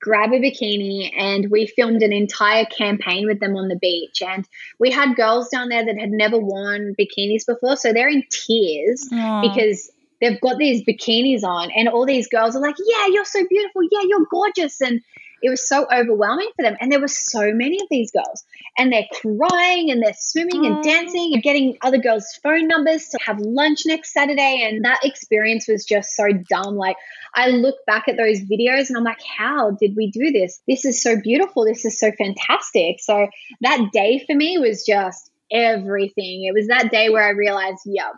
grab 0.02 0.32
a 0.32 0.40
bikini 0.40 1.10
and 1.16 1.50
we 1.50 1.66
filmed 1.66 2.02
an 2.02 2.12
entire 2.12 2.66
campaign 2.66 3.26
with 3.26 3.40
them 3.40 3.56
on 3.56 3.68
the 3.68 3.76
beach. 3.76 4.20
And 4.20 4.46
we 4.78 4.90
had 4.90 5.14
girls 5.14 5.48
down 5.48 5.68
there 5.68 5.86
that 5.86 5.98
had 5.98 6.10
never 6.10 6.36
worn 6.36 6.94
bikinis 6.98 7.46
before 7.46 7.76
so 7.76 7.92
they're 7.92 8.08
in 8.08 8.24
tears 8.28 9.08
because 9.08 9.90
they've 10.20 10.40
got 10.40 10.58
these 10.58 10.84
bikinis 10.84 11.44
on 11.44 11.70
and 11.70 11.88
all 11.88 12.04
these 12.04 12.28
girls 12.28 12.54
are 12.56 12.62
like 12.62 12.76
yeah 12.78 13.06
you're 13.08 13.24
so 13.24 13.46
beautiful. 13.48 13.82
Yeah 13.90 14.02
you're 14.08 14.26
gorgeous. 14.30 14.80
And 14.80 15.00
it 15.42 15.50
was 15.50 15.66
so 15.68 15.86
overwhelming 15.92 16.50
for 16.56 16.62
them 16.62 16.76
and 16.80 16.90
there 16.90 17.00
were 17.00 17.08
so 17.08 17.52
many 17.52 17.76
of 17.76 17.88
these 17.90 18.10
girls 18.12 18.44
and 18.78 18.92
they're 18.92 19.06
crying 19.20 19.90
and 19.90 20.02
they're 20.02 20.14
swimming 20.16 20.66
and 20.66 20.76
oh. 20.76 20.82
dancing 20.82 21.30
and 21.34 21.42
getting 21.42 21.76
other 21.82 21.98
girls 21.98 22.26
phone 22.42 22.66
numbers 22.68 23.08
to 23.08 23.18
have 23.24 23.38
lunch 23.40 23.80
next 23.86 24.12
saturday 24.12 24.62
and 24.66 24.84
that 24.84 25.00
experience 25.04 25.66
was 25.68 25.84
just 25.84 26.14
so 26.16 26.28
dumb 26.48 26.76
like 26.76 26.96
I 27.34 27.48
look 27.48 27.76
back 27.86 28.08
at 28.08 28.16
those 28.16 28.40
videos 28.40 28.88
and 28.88 28.96
I'm 28.96 29.04
like, 29.04 29.22
how 29.38 29.70
did 29.70 29.96
we 29.96 30.10
do 30.10 30.32
this? 30.32 30.60
This 30.68 30.84
is 30.84 31.02
so 31.02 31.18
beautiful. 31.18 31.64
This 31.64 31.84
is 31.84 31.98
so 31.98 32.12
fantastic. 32.12 33.00
So 33.00 33.28
that 33.62 33.88
day 33.92 34.22
for 34.26 34.36
me 34.36 34.58
was 34.58 34.84
just 34.84 35.30
everything. 35.50 36.44
It 36.44 36.54
was 36.54 36.66
that 36.68 36.90
day 36.90 37.08
where 37.08 37.24
I 37.24 37.30
realized, 37.30 37.80
yep, 37.86 38.12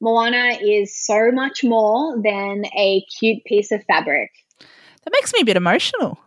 Moana 0.00 0.58
is 0.60 0.96
so 0.96 1.30
much 1.30 1.62
more 1.62 2.16
than 2.22 2.64
a 2.76 3.04
cute 3.18 3.44
piece 3.44 3.70
of 3.70 3.84
fabric. 3.84 4.30
that 4.58 5.12
makes 5.12 5.32
me 5.32 5.40
a 5.42 5.44
bit 5.44 5.56
emotional 5.56 6.18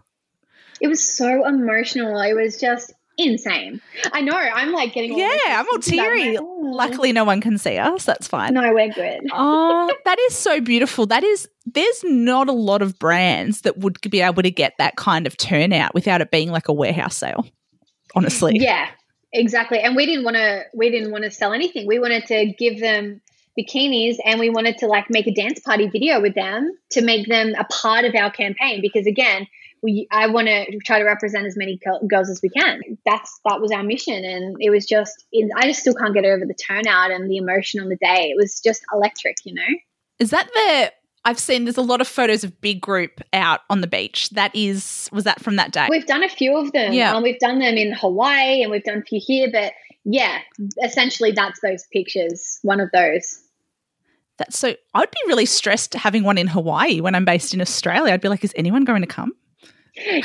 It 0.81 0.87
was 0.87 1.03
so 1.03 1.45
emotional. 1.45 2.19
It 2.21 2.33
was 2.33 2.59
just 2.59 2.93
insane. 3.17 3.81
I 4.11 4.21
know. 4.21 4.33
I'm 4.33 4.71
like 4.71 4.93
getting 4.93 5.11
all 5.13 5.17
yeah 5.17 5.59
i'm 5.59 5.65
all 5.71 5.79
teary 5.79 6.35
it. 6.35 6.39
Oh. 6.39 6.59
luckily 6.61 7.11
no 7.11 7.23
one 7.23 7.41
can 7.41 7.57
see 7.57 7.75
us 7.79 8.05
that's 8.05 8.27
fine 8.27 8.53
No, 8.53 8.71
we're 8.71 8.93
good. 8.93 9.21
oh 9.33 9.91
that 10.05 10.19
is 10.19 10.35
so 10.35 10.61
beautiful 10.61 11.07
that 11.07 11.23
is 11.23 11.49
there's 11.65 12.03
not 12.03 12.47
a 12.47 12.51
lot 12.51 12.83
of 12.83 12.99
brands 12.99 13.61
that 13.61 13.79
would 13.79 13.99
be 14.01 14.21
able 14.21 14.43
to 14.43 14.51
get 14.51 14.73
that 14.77 14.97
kind 14.97 15.25
of 15.25 15.35
turnout 15.35 15.95
without 15.95 16.21
it 16.21 16.29
being 16.29 16.51
like 16.51 16.67
a 16.67 16.73
warehouse 16.73 17.17
sale 17.17 17.43
honestly. 18.15 18.53
Yeah, 18.55 18.87
exactly. 19.31 19.79
And 19.79 19.95
we 19.95 20.05
didn't 20.05 20.23
want 20.23 20.35
to 20.37 20.63
we 20.73 20.89
didn't 20.89 21.11
want 21.11 21.23
to 21.23 21.31
sell 21.31 21.53
anything. 21.53 21.87
We 21.87 21.99
wanted 21.99 22.25
to 22.27 22.53
give 22.57 22.79
them 22.79 23.21
bikinis 23.57 24.17
and 24.23 24.39
we 24.39 24.49
wanted 24.49 24.77
to 24.79 24.87
like 24.87 25.09
make 25.09 25.27
a 25.27 25.33
dance 25.33 25.59
party 25.59 25.87
video 25.87 26.21
with 26.21 26.35
them 26.35 26.77
to 26.91 27.01
make 27.01 27.27
them 27.27 27.55
a 27.57 27.63
part 27.65 28.05
of 28.05 28.13
our 28.15 28.31
campaign 28.31 28.81
because 28.81 29.07
again, 29.07 29.47
we 29.87 30.05
I 30.11 30.27
want 30.27 30.47
to 30.47 30.79
try 30.85 30.99
to 30.99 31.05
represent 31.05 31.45
as 31.45 31.55
many 31.55 31.79
girls 32.09 32.29
as 32.29 32.41
we 32.43 32.49
can. 32.49 32.81
That's 33.05 33.39
that 33.45 33.61
was 33.61 33.71
our 33.71 33.83
mission 33.83 34.25
and 34.25 34.57
it 34.59 34.69
was 34.69 34.85
just 34.85 35.25
I 35.33 35.65
just 35.65 35.79
still 35.79 35.93
can't 35.93 36.13
get 36.13 36.25
over 36.25 36.45
the 36.45 36.53
turnout 36.53 37.11
and 37.11 37.31
the 37.31 37.37
emotion 37.37 37.79
on 37.79 37.87
the 37.87 37.95
day. 37.95 38.29
It 38.29 38.35
was 38.35 38.59
just 38.59 38.83
electric, 38.93 39.37
you 39.45 39.53
know. 39.53 39.77
Is 40.19 40.31
that 40.31 40.49
the 40.53 40.91
I've 41.23 41.39
seen 41.39 41.63
there's 41.63 41.77
a 41.77 41.81
lot 41.81 42.01
of 42.01 42.07
photos 42.07 42.43
of 42.43 42.59
big 42.59 42.81
group 42.81 43.21
out 43.31 43.61
on 43.69 43.79
the 43.79 43.87
beach. 43.87 44.29
That 44.31 44.53
is, 44.53 45.09
was 45.11 45.23
that 45.23 45.41
from 45.41 45.55
that 45.55 45.71
day? 45.71 45.87
We've 45.89 46.05
done 46.05 46.23
a 46.23 46.29
few 46.29 46.57
of 46.57 46.71
them. 46.73 46.93
Yeah. 46.93 47.15
Um, 47.15 47.23
we've 47.23 47.39
done 47.39 47.59
them 47.59 47.75
in 47.75 47.91
Hawaii 47.93 48.61
and 48.61 48.71
we've 48.71 48.83
done 48.83 48.99
a 48.99 49.01
few 49.01 49.19
here, 49.21 49.49
but 49.51 49.73
yeah, 50.05 50.39
essentially 50.83 51.31
that's 51.31 51.59
those 51.61 51.85
pictures, 51.91 52.59
one 52.61 52.79
of 52.79 52.89
those. 52.93 53.43
That's 54.37 54.57
so, 54.57 54.75
I'd 54.93 55.11
be 55.11 55.17
really 55.27 55.45
stressed 55.45 55.95
having 55.95 56.23
one 56.23 56.37
in 56.37 56.47
Hawaii 56.47 57.01
when 57.01 57.13
I'm 57.13 57.25
based 57.25 57.53
in 57.53 57.59
Australia. 57.59 58.13
I'd 58.13 58.21
be 58.21 58.29
like, 58.29 58.43
is 58.43 58.53
anyone 58.55 58.85
going 58.85 59.01
to 59.01 59.07
come? 59.07 59.33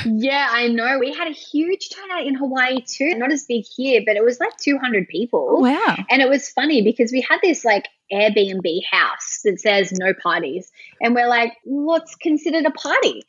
Yeah, 0.05 0.49
I 0.51 0.69
know. 0.69 0.99
We 0.99 1.13
had 1.13 1.29
a 1.29 1.33
huge 1.33 1.91
turnout 1.91 2.27
in 2.27 2.35
Hawaii 2.35 2.81
too. 2.87 3.15
Not 3.17 3.33
as 3.33 3.45
big 3.45 3.65
here, 3.65 4.03
but 4.07 4.17
it 4.17 4.25
was 4.25 4.39
like 4.39 4.57
200 4.59 5.09
people. 5.09 5.61
Wow. 5.61 5.97
And 6.11 6.21
it 6.21 6.29
was 6.29 6.49
funny 6.51 6.83
because 6.83 7.13
we 7.13 7.25
had 7.29 7.39
this 7.43 7.65
like 7.65 7.89
Airbnb 8.13 8.83
house 8.91 9.41
that 9.45 9.61
says 9.61 9.93
no 9.93 10.13
parties. 10.13 10.71
And 11.01 11.15
we're 11.15 11.29
like, 11.29 11.55
what's 11.65 12.15
considered 12.17 12.67
a 12.67 12.71
party? 12.71 13.23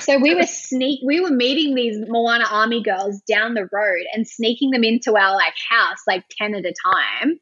So 0.00 0.18
we 0.18 0.34
were 0.34 0.42
sneak 0.46 1.00
we 1.04 1.20
were 1.20 1.30
meeting 1.30 1.74
these 1.74 1.98
Moana 2.08 2.46
Army 2.50 2.82
girls 2.82 3.20
down 3.22 3.54
the 3.54 3.68
road 3.70 4.04
and 4.14 4.26
sneaking 4.26 4.70
them 4.70 4.84
into 4.84 5.16
our 5.16 5.34
like 5.34 5.54
house 5.68 5.98
like 6.06 6.24
10 6.38 6.54
at 6.54 6.64
a 6.64 6.74
time 6.94 7.40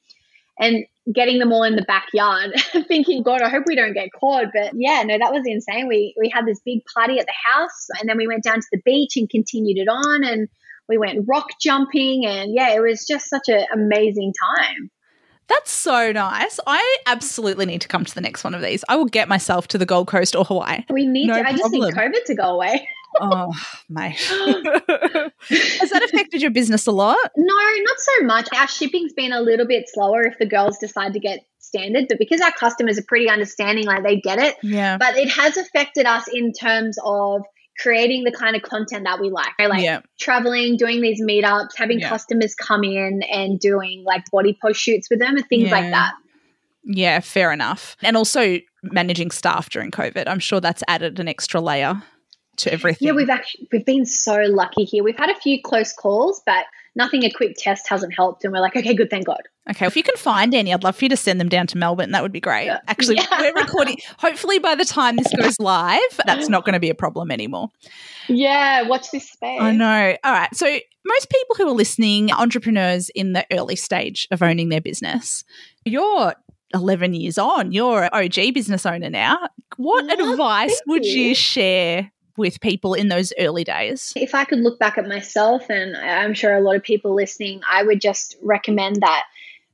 and 0.58 0.84
getting 1.12 1.38
them 1.38 1.52
all 1.52 1.62
in 1.62 1.76
the 1.76 1.82
backyard, 1.82 2.52
thinking, 2.88 3.22
God, 3.22 3.42
I 3.42 3.48
hope 3.48 3.64
we 3.66 3.76
don't 3.76 3.94
get 3.94 4.08
caught. 4.18 4.46
But 4.52 4.72
yeah, 4.74 5.02
no, 5.04 5.18
that 5.18 5.32
was 5.32 5.42
insane. 5.46 5.88
We 5.88 6.14
we 6.18 6.28
had 6.28 6.46
this 6.46 6.60
big 6.64 6.80
party 6.94 7.18
at 7.18 7.26
the 7.26 7.52
house, 7.52 7.88
and 8.00 8.08
then 8.08 8.16
we 8.16 8.26
went 8.26 8.44
down 8.44 8.60
to 8.60 8.66
the 8.72 8.82
beach 8.84 9.16
and 9.16 9.28
continued 9.28 9.78
it 9.78 9.88
on, 9.88 10.24
and 10.24 10.48
we 10.88 10.98
went 10.98 11.26
rock 11.28 11.46
jumping, 11.60 12.26
and 12.26 12.52
yeah, 12.54 12.74
it 12.74 12.80
was 12.80 13.06
just 13.06 13.28
such 13.28 13.48
an 13.48 13.66
amazing 13.72 14.32
time. 14.56 14.90
That's 15.48 15.70
so 15.70 16.12
nice. 16.12 16.60
I 16.66 16.98
absolutely 17.06 17.64
need 17.64 17.80
to 17.80 17.88
come 17.88 18.04
to 18.04 18.14
the 18.14 18.20
next 18.20 18.44
one 18.44 18.54
of 18.54 18.60
these. 18.60 18.84
I 18.86 18.96
will 18.96 19.06
get 19.06 19.28
myself 19.28 19.66
to 19.68 19.78
the 19.78 19.86
Gold 19.86 20.06
Coast 20.06 20.36
or 20.36 20.44
Hawaii. 20.44 20.84
We 20.90 21.06
need 21.06 21.28
no 21.28 21.42
to. 21.42 21.48
I 21.48 21.52
just 21.52 21.72
need 21.72 21.94
COVID 21.94 22.24
to 22.26 22.34
go 22.34 22.54
away. 22.54 22.86
oh, 23.20 23.52
mate. 23.88 24.16
Has 24.18 25.90
that 25.90 26.02
affected 26.04 26.42
your 26.42 26.50
business 26.50 26.86
a 26.86 26.92
lot? 26.92 27.18
No, 27.36 27.54
not 27.54 27.98
so 27.98 28.24
much. 28.24 28.48
Our 28.56 28.68
shipping's 28.68 29.12
been 29.12 29.32
a 29.32 29.40
little 29.40 29.66
bit 29.66 29.88
slower 29.88 30.22
if 30.22 30.38
the 30.38 30.46
girls 30.46 30.78
decide 30.78 31.12
to 31.14 31.20
get 31.20 31.40
standard, 31.58 32.06
but 32.08 32.18
because 32.18 32.40
our 32.40 32.52
customers 32.52 32.98
are 32.98 33.04
pretty 33.06 33.28
understanding, 33.28 33.84
like 33.84 34.02
they 34.02 34.16
get 34.20 34.38
it. 34.38 34.56
Yeah. 34.62 34.96
But 34.98 35.16
it 35.16 35.28
has 35.30 35.56
affected 35.56 36.06
us 36.06 36.26
in 36.32 36.52
terms 36.52 36.98
of 37.04 37.42
creating 37.78 38.24
the 38.24 38.32
kind 38.32 38.56
of 38.56 38.62
content 38.62 39.04
that 39.04 39.20
we 39.20 39.30
like. 39.30 39.52
Like 39.58 39.82
yeah. 39.82 40.00
traveling, 40.18 40.76
doing 40.76 41.00
these 41.00 41.22
meetups, 41.22 41.70
having 41.76 42.00
yeah. 42.00 42.08
customers 42.08 42.54
come 42.54 42.84
in 42.84 43.22
and 43.22 43.60
doing 43.60 44.04
like 44.04 44.24
body 44.30 44.58
pose 44.60 44.76
shoots 44.76 45.08
with 45.10 45.20
them 45.20 45.36
and 45.36 45.46
things 45.48 45.68
yeah. 45.68 45.70
like 45.70 45.90
that. 45.90 46.14
Yeah, 46.84 47.20
fair 47.20 47.52
enough. 47.52 47.96
And 48.02 48.16
also 48.16 48.58
managing 48.82 49.30
staff 49.30 49.68
during 49.70 49.90
COVID. 49.90 50.26
I'm 50.26 50.38
sure 50.38 50.60
that's 50.60 50.82
added 50.88 51.20
an 51.20 51.28
extra 51.28 51.60
layer 51.60 52.02
to 52.58 52.72
everything. 52.72 53.06
Yeah, 53.06 53.14
we've 53.14 53.30
actually 53.30 53.68
we've 53.72 53.84
been 53.84 54.06
so 54.06 54.36
lucky 54.48 54.84
here. 54.84 55.02
We've 55.02 55.16
had 55.16 55.30
a 55.30 55.34
few 55.34 55.60
close 55.62 55.92
calls, 55.92 56.42
but 56.44 56.64
nothing 56.94 57.24
a 57.24 57.30
quick 57.30 57.56
test 57.56 57.88
hasn't 57.88 58.14
helped. 58.14 58.44
And 58.44 58.52
we're 58.52 58.60
like, 58.60 58.76
okay, 58.76 58.94
good, 58.94 59.08
thank 59.08 59.26
God. 59.26 59.40
Okay, 59.70 59.86
if 59.86 59.96
you 59.96 60.02
can 60.02 60.16
find 60.16 60.54
any, 60.54 60.72
I'd 60.72 60.82
love 60.82 60.96
for 60.96 61.04
you 61.04 61.08
to 61.10 61.16
send 61.16 61.40
them 61.40 61.48
down 61.48 61.66
to 61.68 61.78
Melbourne. 61.78 62.10
That 62.12 62.22
would 62.22 62.32
be 62.32 62.40
great. 62.40 62.66
Yeah. 62.66 62.80
Actually, 62.88 63.16
yeah. 63.16 63.40
we're 63.40 63.54
recording. 63.54 63.98
Hopefully, 64.18 64.58
by 64.58 64.74
the 64.74 64.84
time 64.84 65.16
this 65.16 65.32
goes 65.34 65.58
live, 65.60 66.00
that's 66.26 66.48
not 66.48 66.64
going 66.64 66.74
to 66.74 66.80
be 66.80 66.90
a 66.90 66.94
problem 66.94 67.30
anymore. 67.30 67.68
Yeah, 68.28 68.82
watch 68.82 69.10
this 69.10 69.30
space. 69.30 69.60
I 69.60 69.72
know. 69.72 70.16
All 70.24 70.32
right. 70.32 70.54
So, 70.54 70.66
most 71.04 71.30
people 71.30 71.56
who 71.56 71.68
are 71.68 71.74
listening 71.74 72.30
are 72.32 72.40
entrepreneurs 72.40 73.10
in 73.10 73.32
the 73.32 73.46
early 73.52 73.76
stage 73.76 74.28
of 74.30 74.42
owning 74.42 74.68
their 74.68 74.80
business. 74.80 75.44
You're 75.84 76.34
11 76.74 77.14
years 77.14 77.38
on, 77.38 77.72
you're 77.72 78.04
an 78.04 78.10
OG 78.12 78.54
business 78.54 78.84
owner 78.84 79.08
now. 79.08 79.48
What 79.76 80.12
advice 80.12 80.80
would 80.86 81.04
you 81.04 81.34
share 81.34 82.10
with 82.38 82.60
people 82.60 82.94
in 82.94 83.08
those 83.08 83.32
early 83.38 83.64
days? 83.64 84.12
If 84.16 84.34
I 84.34 84.44
could 84.44 84.60
look 84.60 84.78
back 84.78 84.96
at 84.96 85.06
myself, 85.06 85.68
and 85.68 85.96
I'm 85.96 86.34
sure 86.34 86.54
a 86.54 86.60
lot 86.60 86.76
of 86.76 86.82
people 86.82 87.14
listening, 87.14 87.60
I 87.70 87.82
would 87.82 88.00
just 88.00 88.36
recommend 88.42 89.02
that 89.02 89.24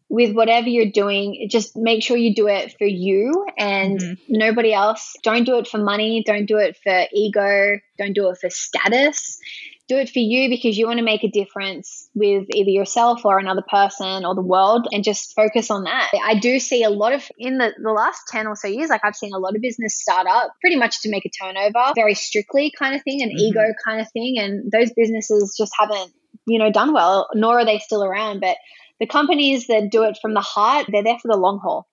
with 0.09 0.35
whatever 0.35 0.69
you're 0.69 0.91
doing, 0.91 1.47
just 1.51 1.77
make 1.77 2.03
sure 2.03 2.17
you 2.17 2.35
do 2.35 2.47
it 2.47 2.75
for 2.79 2.87
you 2.87 3.47
and 3.57 3.99
mm-hmm. 3.99 4.15
nobody 4.29 4.73
else. 4.73 5.17
Don't 5.23 5.45
do 5.45 5.59
it 5.59 5.67
for 5.67 5.79
money. 5.79 6.23
Don't 6.25 6.47
do 6.47 6.59
it 6.59 6.77
for 6.83 7.07
ego. 7.13 7.79
Don't 7.99 8.13
do 8.13 8.29
it 8.31 8.39
for 8.39 8.51
status 8.51 9.39
do 9.87 9.97
it 9.97 10.09
for 10.09 10.19
you 10.19 10.49
because 10.49 10.79
you 10.79 10.87
want 10.87 10.99
to 10.99 11.05
make 11.05 11.25
a 11.25 11.31
difference 11.31 12.09
with 12.15 12.47
either 12.55 12.71
yourself 12.71 13.25
or 13.25 13.39
another 13.39 13.63
person 13.69 14.25
or 14.25 14.35
the 14.35 14.43
world 14.43 14.89
and 14.91 15.05
just 15.05 15.35
focus 15.35 15.71
on 15.71 15.85
that. 15.85 16.11
I 16.25 16.39
do 16.39 16.59
see 16.59 16.85
a 16.85 16.91
lot 16.91 17.13
of 17.13 17.29
in 17.39 17.59
the, 17.59 17.73
the 17.83 17.93
last 17.93 18.23
10 18.29 18.47
or 18.47 18.57
so 18.57 18.69
years, 18.69 18.89
like 18.89 19.03
I've 19.05 19.17
seen 19.17 19.35
a 19.35 19.39
lot 19.39 19.55
of 19.55 19.61
business 19.61 20.01
start 20.01 20.27
up 20.27 20.53
pretty 20.61 20.77
much 20.77 21.03
to 21.03 21.11
make 21.11 21.27
a 21.27 21.31
turnover, 21.31 21.93
very 21.95 22.15
strictly 22.15 22.73
kind 22.79 22.95
of 22.95 23.03
thing, 23.03 23.23
an 23.23 23.29
mm-hmm. 23.29 23.39
ego 23.39 23.75
kind 23.87 24.01
of 24.01 24.11
thing. 24.13 24.37
And 24.39 24.73
those 24.73 24.91
businesses 24.97 25.55
just 25.59 25.73
haven't, 25.79 26.13
you 26.47 26.59
know, 26.59 26.73
done 26.73 26.95
well, 26.95 27.29
nor 27.35 27.59
are 27.59 27.67
they 27.67 27.79
still 27.79 28.03
around. 28.03 28.41
But 28.41 28.57
the 29.01 29.07
companies 29.07 29.67
that 29.67 29.91
do 29.91 30.05
it 30.05 30.19
from 30.23 30.33
the 30.33 30.41
heart, 30.41 30.87
they're 30.91 31.03
there 31.03 31.19
for 31.19 31.29
the 31.29 31.37
long 31.37 31.61
haul. 31.63 31.87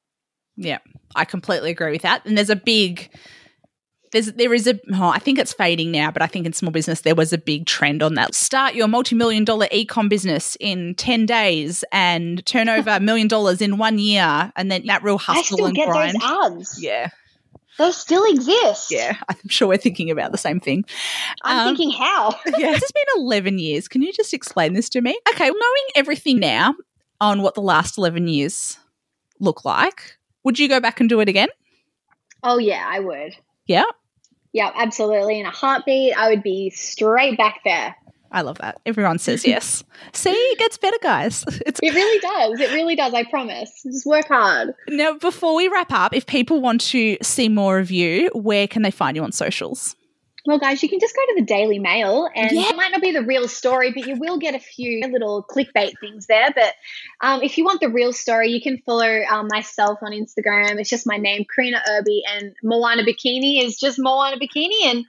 Yeah, 0.56 0.80
I 1.14 1.26
completely 1.26 1.72
agree 1.72 1.92
with 1.92 2.04
that. 2.04 2.26
And 2.26 2.38
there's 2.38 2.50
a 2.50 2.56
big 2.56 3.10
there's 4.12 4.34
there 4.34 4.54
is 4.54 4.68
a 4.68 4.80
oh, 4.94 5.10
I 5.10 5.20
think 5.20 5.40
it's 5.40 5.54
fading 5.54 5.92
now, 5.92 6.12
but 6.12 6.22
I 6.22 6.28
think 6.28 6.46
in 6.46 6.54
small 6.54 6.72
business 6.72 7.02
there 7.02 7.16
was 7.16 7.32
a 7.32 7.38
big 7.38 7.66
trend 7.66 8.04
on 8.04 8.16
that. 8.16 8.36
Start 8.36 8.76
your 8.76 8.88
multi-million 8.88 9.46
dollar 9.46 9.68
e-com 9.72 10.10
business 10.10 10.58
in 10.60 10.96
10 10.96 11.26
days 11.26 11.84
and 11.92 12.46
turn 12.46 12.70
over 12.78 12.90
a 12.90 13.00
million 13.00 13.28
dollars 13.28 13.62
in 13.62 13.78
one 13.78 14.00
year 14.00 14.52
and 14.56 14.72
then 14.72 14.86
that 14.88 15.04
real 15.04 15.18
hustle 15.18 15.40
I 15.40 15.42
still 15.44 15.66
and 15.66 15.76
get 15.76 15.88
grind. 15.88 16.16
Those 16.22 16.52
ads. 16.52 16.84
Yeah. 16.84 17.10
Those 17.78 17.98
still 17.98 18.26
exist. 18.30 18.92
Yeah, 18.92 19.18
I'm 19.30 19.48
sure 19.48 19.68
we're 19.70 19.78
thinking 19.78 20.12
about 20.12 20.32
the 20.32 20.38
same 20.38 20.60
thing. 20.60 20.84
I'm 21.42 21.68
um, 21.68 21.76
thinking 21.76 21.98
how. 21.98 22.36
yeah, 22.46 22.74
this 22.74 22.82
has 22.82 22.92
been 22.92 23.24
11 23.24 23.60
years. 23.60 23.88
Can 23.88 24.02
you 24.02 24.12
just 24.12 24.34
explain 24.34 24.74
this 24.74 24.90
to 24.90 25.02
me? 25.02 25.18
Okay, 25.30 25.50
well, 25.50 25.60
knowing 25.60 25.84
everything 25.96 26.40
now 26.40 26.76
on 27.22 27.42
what 27.42 27.56
the 27.56 27.62
last 27.62 27.98
11 27.98 28.28
years 28.28 28.78
look 29.40 29.64
like, 29.64 30.18
would 30.44 30.60
you 30.60 30.68
go 30.68 30.80
back 30.80 31.00
and 31.00 31.08
do 31.08 31.22
it 31.22 31.30
again? 31.30 31.48
Oh, 32.44 32.58
yeah, 32.58 32.86
I 32.88 33.00
would. 33.00 33.36
Yeah. 33.68 33.86
Yeah, 34.54 34.72
absolutely. 34.76 35.40
In 35.40 35.46
a 35.46 35.52
heartbeat, 35.52 36.16
I 36.18 36.30
would 36.30 36.44
be 36.44 36.70
straight 36.72 37.38
back 37.38 37.60
there. 37.64 37.96
I 38.34 38.42
love 38.44 38.60
that. 38.60 38.80
Everyone 38.86 39.20
says 39.20 39.46
yes. 39.46 39.84
See, 40.14 40.30
it 40.32 40.58
gets 40.60 40.78
better, 40.78 40.98
guys. 41.02 41.44
It's- 41.66 41.80
it 41.84 41.94
really 41.94 42.20
does. 42.20 42.60
It 42.62 42.74
really 42.74 42.96
does. 42.96 43.14
I 43.14 43.24
promise. 43.26 43.84
Just 43.84 44.06
work 44.06 44.28
hard. 44.30 44.74
Now, 44.88 45.14
before 45.14 45.54
we 45.56 45.68
wrap 45.68 45.92
up, 45.92 46.14
if 46.16 46.26
people 46.26 46.62
want 46.62 46.80
to 46.92 47.18
see 47.22 47.50
more 47.50 47.80
of 47.80 47.92
you, 47.92 48.30
where 48.34 48.68
can 48.68 48.84
they 48.84 48.92
find 48.92 49.18
you 49.18 49.24
on 49.24 49.32
socials? 49.34 49.96
Well, 50.46 50.58
guys, 50.58 50.82
you 50.82 50.90
can 50.90 51.00
just 51.00 51.16
go 51.16 51.22
to 51.22 51.36
the 51.38 51.46
Daily 51.46 51.78
Mail, 51.78 52.28
and 52.36 52.52
yeah. 52.52 52.70
it 52.70 52.76
might 52.76 52.92
not 52.92 53.02
be 53.02 53.12
the 53.12 53.22
real 53.22 53.48
story, 53.48 53.92
but 53.92 54.08
you 54.08 54.16
will 54.16 54.40
get 54.40 54.56
a 54.56 54.60
few 54.60 55.02
little 55.08 55.46
clickbait 55.48 55.94
things 56.00 56.26
there. 56.26 56.50
But 56.56 56.74
um, 57.22 57.44
if 57.44 57.58
you 57.58 57.64
want 57.64 57.80
the 57.80 57.90
real 57.90 58.12
story, 58.12 58.50
you 58.50 58.62
can 58.62 58.80
follow 58.80 59.22
um, 59.30 59.48
myself 59.52 60.00
on 60.02 60.14
Instagram. 60.14 60.80
It's 60.80 60.90
just 60.90 61.06
my 61.06 61.18
name, 61.18 61.46
Karina 61.54 61.82
Irby, 61.88 62.24
and 62.28 62.56
Moana 62.64 63.04
Bikini 63.04 63.64
is 63.64 63.78
just 63.80 64.00
Moana 64.00 64.38
Bikini, 64.38 64.86
and 64.86 65.06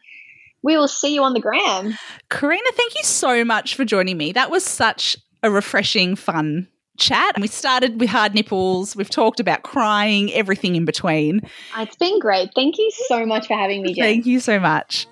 we 0.63 0.77
will 0.77 0.89
see 0.89 1.15
you 1.15 1.23
on 1.23 1.33
the 1.33 1.41
gram. 1.41 1.97
Karina, 2.29 2.71
thank 2.73 2.95
you 2.95 3.03
so 3.03 3.43
much 3.45 3.75
for 3.75 3.87
joining 3.87 4.19
me. 4.19 4.33
That 4.33 4.51
was 4.51 4.65
such 4.65 5.17
a 5.43 5.51
refreshing, 5.51 6.15
fun 6.15 6.69
chat. 6.99 7.41
We 7.41 7.49
started 7.49 7.99
with 7.99 8.11
hard 8.11 8.35
nipples. 8.35 8.95
We've 8.95 9.11
talked 9.11 9.41
about 9.41 9.63
crying, 9.63 10.33
everything 10.33 10.77
in 10.77 10.85
between. 10.85 11.41
It's 11.79 11.97
been 11.97 12.19
great. 12.19 12.51
Thank 12.55 12.79
you 12.79 12.91
so 13.09 13.25
much 13.25 13.47
for 13.47 13.57
having 13.57 13.83
me, 13.83 13.95
Jen. 13.95 14.05
Thank 14.05 14.27
you 14.27 14.41
so 14.41 14.61
much. 14.61 15.07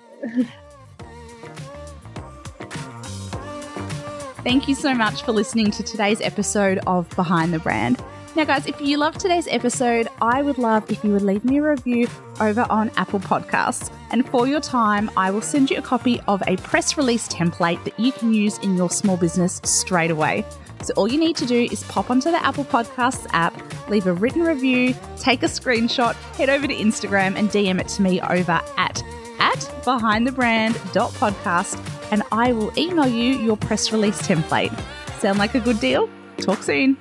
Thank 4.43 4.67
you 4.67 4.73
so 4.73 4.93
much 4.95 5.21
for 5.23 5.33
listening 5.33 5.69
to 5.71 5.83
today's 5.83 6.19
episode 6.19 6.79
of 6.87 7.07
Behind 7.11 7.53
the 7.53 7.59
Brand. 7.59 8.03
Now, 8.35 8.45
guys, 8.45 8.65
if 8.65 8.79
you 8.81 8.97
love 8.97 9.15
today's 9.17 9.47
episode, 9.49 10.07
I 10.21 10.41
would 10.41 10.57
love 10.57 10.89
if 10.89 11.03
you 11.03 11.11
would 11.11 11.21
leave 11.21 11.45
me 11.45 11.57
a 11.57 11.61
review 11.63 12.07
over 12.39 12.65
on 12.69 12.89
Apple 12.95 13.19
Podcasts. 13.19 13.91
And 14.09 14.27
for 14.29 14.47
your 14.47 14.61
time, 14.61 15.11
I 15.17 15.29
will 15.31 15.41
send 15.41 15.69
you 15.69 15.77
a 15.77 15.81
copy 15.81 16.19
of 16.27 16.41
a 16.47 16.55
press 16.57 16.97
release 16.97 17.27
template 17.27 17.83
that 17.83 17.99
you 17.99 18.11
can 18.13 18.33
use 18.33 18.57
in 18.59 18.77
your 18.77 18.89
small 18.89 19.17
business 19.17 19.59
straight 19.63 20.11
away. 20.11 20.45
So, 20.81 20.93
all 20.95 21.07
you 21.07 21.19
need 21.19 21.35
to 21.35 21.45
do 21.45 21.67
is 21.71 21.83
pop 21.83 22.09
onto 22.09 22.31
the 22.31 22.43
Apple 22.43 22.65
Podcasts 22.65 23.27
app, 23.33 23.53
leave 23.89 24.07
a 24.07 24.13
written 24.13 24.41
review, 24.41 24.95
take 25.19 25.43
a 25.43 25.47
screenshot, 25.47 26.15
head 26.35 26.49
over 26.49 26.65
to 26.65 26.73
Instagram, 26.73 27.35
and 27.35 27.49
DM 27.49 27.79
it 27.79 27.89
to 27.89 28.01
me 28.01 28.21
over 28.21 28.59
at 28.77 29.03
at 29.41 29.57
behindthebrand.podcast 29.83 32.11
and 32.11 32.21
I 32.31 32.53
will 32.53 32.71
email 32.77 33.07
you 33.07 33.39
your 33.39 33.57
press 33.57 33.91
release 33.91 34.21
template. 34.21 34.79
Sound 35.19 35.39
like 35.39 35.55
a 35.55 35.59
good 35.59 35.79
deal? 35.79 36.07
Talk 36.37 36.61
soon. 36.61 36.95